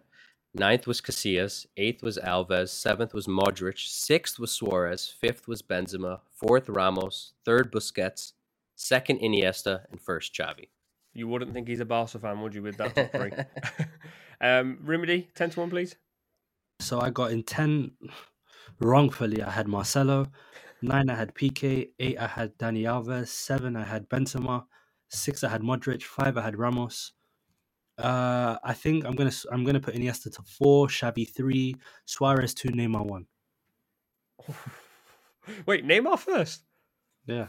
Ninth 0.54 0.86
was 0.86 1.00
Casillas. 1.00 1.66
Eighth 1.78 2.04
was 2.04 2.18
Alves. 2.18 2.70
Seventh 2.70 3.14
was 3.14 3.26
Modric. 3.26 3.80
Sixth 3.80 4.38
was 4.38 4.52
Suarez. 4.52 5.08
Fifth 5.08 5.48
was 5.48 5.62
Benzema. 5.62 6.20
Fourth, 6.34 6.68
Ramos. 6.68 7.34
Third, 7.46 7.72
Busquets. 7.72 8.34
Second, 8.76 9.20
Iniesta. 9.22 9.86
And 9.90 10.02
first, 10.02 10.34
Xavi. 10.34 10.68
You 11.14 11.28
wouldn't 11.28 11.54
think 11.54 11.68
he's 11.68 11.80
a 11.80 11.86
Barca 11.86 12.20
fan, 12.20 12.42
would 12.42 12.54
you, 12.54 12.64
with 12.64 12.78
that 12.78 12.96
top 12.96 13.12
three? 13.12 13.32
um, 14.42 14.80
Rimedi, 14.86 15.28
10 15.36 15.52
to 15.52 15.60
1, 15.62 15.70
please. 15.70 15.96
So 16.82 17.00
I 17.00 17.12
got 17.12 17.32
in 17.32 17.44
10 17.44 17.92
wrongfully. 18.80 19.42
I 19.42 19.52
had 19.52 19.68
Marcelo. 19.68 20.28
Nine, 20.82 21.10
I 21.10 21.16
had 21.16 21.34
Piqué. 21.34 21.90
Eight, 22.00 22.20
I 22.20 22.28
had 22.28 22.58
Dani 22.58 22.84
Alves. 22.84 23.28
Seven, 23.28 23.78
I 23.78 23.84
had 23.84 24.10
Benzema. 24.10 24.66
Six, 25.10 25.44
I 25.44 25.50
had 25.50 25.62
Modric. 25.62 26.04
Five, 26.04 26.38
I 26.38 26.42
had 26.42 26.58
Ramos. 26.58 27.14
Uh, 28.02 28.58
I 28.64 28.74
think 28.74 29.06
I'm 29.06 29.16
gonna 29.16 29.30
s- 29.30 29.46
I'm 29.52 29.64
gonna 29.64 29.80
put 29.80 29.96
Iniesta 29.96 30.34
to 30.36 30.42
four, 30.44 30.88
Xavi 30.88 31.30
three, 31.30 31.76
Suarez 32.06 32.54
two, 32.54 32.70
Neymar 32.70 33.06
one. 33.06 33.26
Wait, 35.66 35.86
Neymar 35.86 36.20
first. 36.20 36.64
Yeah, 37.28 37.48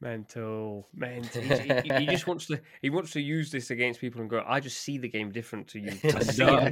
Mental, 0.00 0.86
mental. 0.94 1.40
He, 1.42 1.72
he- 1.82 2.00
he 2.00 2.06
just 2.14 2.26
wants 2.26 2.46
to. 2.46 2.60
He 2.82 2.90
wants 2.90 3.12
to 3.12 3.20
use 3.20 3.50
this 3.50 3.70
against 3.70 3.98
people 4.00 4.20
and 4.20 4.28
go. 4.28 4.42
I 4.46 4.60
just 4.60 4.78
see 4.82 4.98
the 4.98 5.08
game 5.08 5.32
different 5.32 5.68
to 5.68 5.78
you. 5.80 5.92
No, 6.38 6.68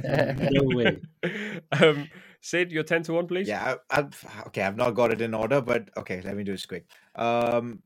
no 0.51 0.75
way. 0.75 1.01
um, 1.71 2.07
Sid, 2.41 2.71
your 2.71 2.83
ten 2.83 3.01
to 3.03 3.13
one, 3.13 3.25
please. 3.27 3.47
Yeah, 3.47 3.75
I, 3.89 3.99
I've 3.99 4.25
okay. 4.47 4.61
I've 4.61 4.77
not 4.77 4.91
got 4.91 5.11
it 5.11 5.21
in 5.21 5.33
order, 5.33 5.59
but 5.59 5.89
okay, 5.97 6.21
let 6.21 6.35
me 6.37 6.43
do 6.43 6.51
this 6.51 6.67
quick. 6.67 6.85
Um, 7.15 7.81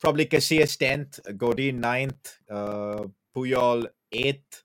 probably 0.00 0.24
Casillas 0.26 0.78
tenth, 0.78 1.20
Godin 1.36 1.80
ninth, 1.80 2.38
uh, 2.50 3.04
Puyol 3.36 3.86
eighth, 4.14 4.62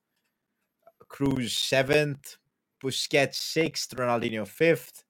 Kroos 1.10 1.50
seventh, 1.52 2.38
Busquets 2.84 3.36
sixth, 3.36 3.96
Ronaldinho 3.96 4.48
fifth. 4.48 5.04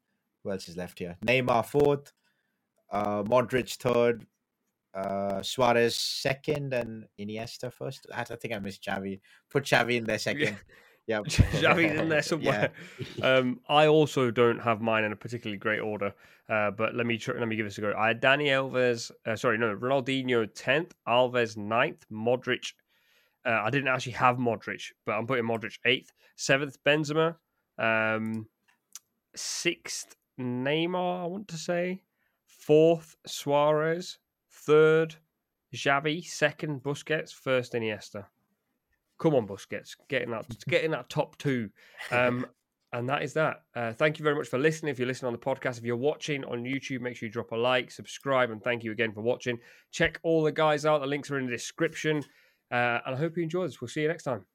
Who 0.44 0.52
else 0.52 0.70
is 0.70 0.78
left 0.78 1.00
here? 1.00 1.18
Neymar 1.26 1.66
fourth, 1.66 2.14
uh, 2.92 3.24
Modric 3.24 3.76
third, 3.76 4.26
uh, 4.94 5.42
Suarez 5.44 5.96
second, 5.96 6.74
and 6.74 7.06
Iniesta 7.20 7.72
first. 7.72 8.08
I, 8.14 8.22
I 8.22 8.24
think 8.24 8.54
I 8.54 8.60
missed 8.60 8.84
Xavi. 8.84 9.20
Put 9.52 9.66
Xavi 9.66 9.98
in 9.98 10.06
there 10.06 10.20
second. 10.20 10.56
Yeah, 11.08 11.22
Xavi's 11.26 12.00
in 12.00 12.08
there 12.08 12.18
Yeah. 12.18 12.22
somewhere. 12.22 12.72
Um, 13.24 13.62
I 13.68 13.88
also 13.88 14.30
don't 14.30 14.60
have 14.60 14.80
mine 14.80 15.04
in 15.06 15.12
a 15.12 15.16
particularly 15.16 15.58
great 15.58 15.80
order, 15.80 16.14
uh, 16.48 16.70
but 16.70 16.94
let 16.94 17.08
me 17.08 17.18
tr- 17.18 17.34
let 17.34 17.48
me 17.48 17.56
give 17.56 17.66
this 17.66 17.80
a 17.80 17.82
go. 17.82 17.96
I 17.98 18.10
had 18.10 18.22
Dani 18.22 18.50
Alves, 18.50 19.10
uh, 19.26 19.36
sorry, 19.36 19.58
no, 19.58 19.76
Ronaldinho 19.76 20.48
tenth, 20.54 20.94
Alves 21.08 21.58
9th, 21.58 22.02
Modric. 22.12 22.74
Uh, 23.50 23.64
I 23.64 23.72
didn't 23.72 23.88
actually 23.88 24.12
have 24.14 24.38
Modric, 24.38 24.92
but 25.08 25.14
I'm 25.14 25.26
putting 25.26 25.46
Modric 25.46 25.80
eighth, 25.86 26.12
seventh 26.36 26.78
Benzema, 26.84 27.36
um, 27.80 28.48
sixth 29.36 30.16
Neymar. 30.40 31.24
I 31.24 31.26
want 31.26 31.48
to 31.48 31.58
say 31.58 32.04
fourth 32.46 33.16
Suarez, 33.26 34.20
third 34.52 35.16
Xavi, 35.74 36.24
second 36.24 36.84
Busquets, 36.84 37.34
first 37.34 37.74
Iniesta. 37.74 38.26
Come 39.18 39.34
on, 39.34 39.48
Busquets, 39.48 39.96
getting 40.10 40.30
that 40.30 40.46
getting 40.68 40.92
that 40.92 41.10
top 41.10 41.36
two. 41.40 41.72
Um, 42.12 42.46
and 42.94 43.10
that 43.10 43.24
is 43.24 43.34
that. 43.34 43.64
Uh, 43.76 43.94
thank 43.94 44.20
you 44.20 44.24
very 44.24 44.36
much 44.36 44.48
for 44.48 44.60
listening. 44.60 44.92
If 44.92 45.00
you're 45.00 45.08
listening 45.08 45.28
on 45.28 45.34
the 45.34 45.40
podcast, 45.40 45.80
if 45.80 45.86
you're 45.86 45.96
watching 45.96 46.44
on 46.46 46.64
YouTube, 46.64 47.02
make 47.02 47.16
sure 47.16 47.26
you 47.26 47.34
drop 47.34 47.52
a 47.52 47.56
like, 47.56 47.90
subscribe, 47.90 48.52
and 48.52 48.64
thank 48.64 48.84
you 48.84 48.92
again 48.92 49.12
for 49.12 49.22
watching. 49.22 49.58
Check 49.92 50.20
all 50.22 50.44
the 50.44 50.52
guys 50.52 50.86
out. 50.86 51.02
The 51.02 51.08
links 51.08 51.32
are 51.32 51.40
in 51.40 51.46
the 51.46 51.52
description. 51.52 52.24
Uh, 52.72 53.00
and 53.06 53.16
I 53.16 53.18
hope 53.18 53.38
you 53.38 53.44
enjoy 53.44 53.66
this. 53.66 53.82
We'll 53.82 53.88
see 53.88 54.02
you 54.02 54.08
next 54.08 54.24
time. 54.24 54.46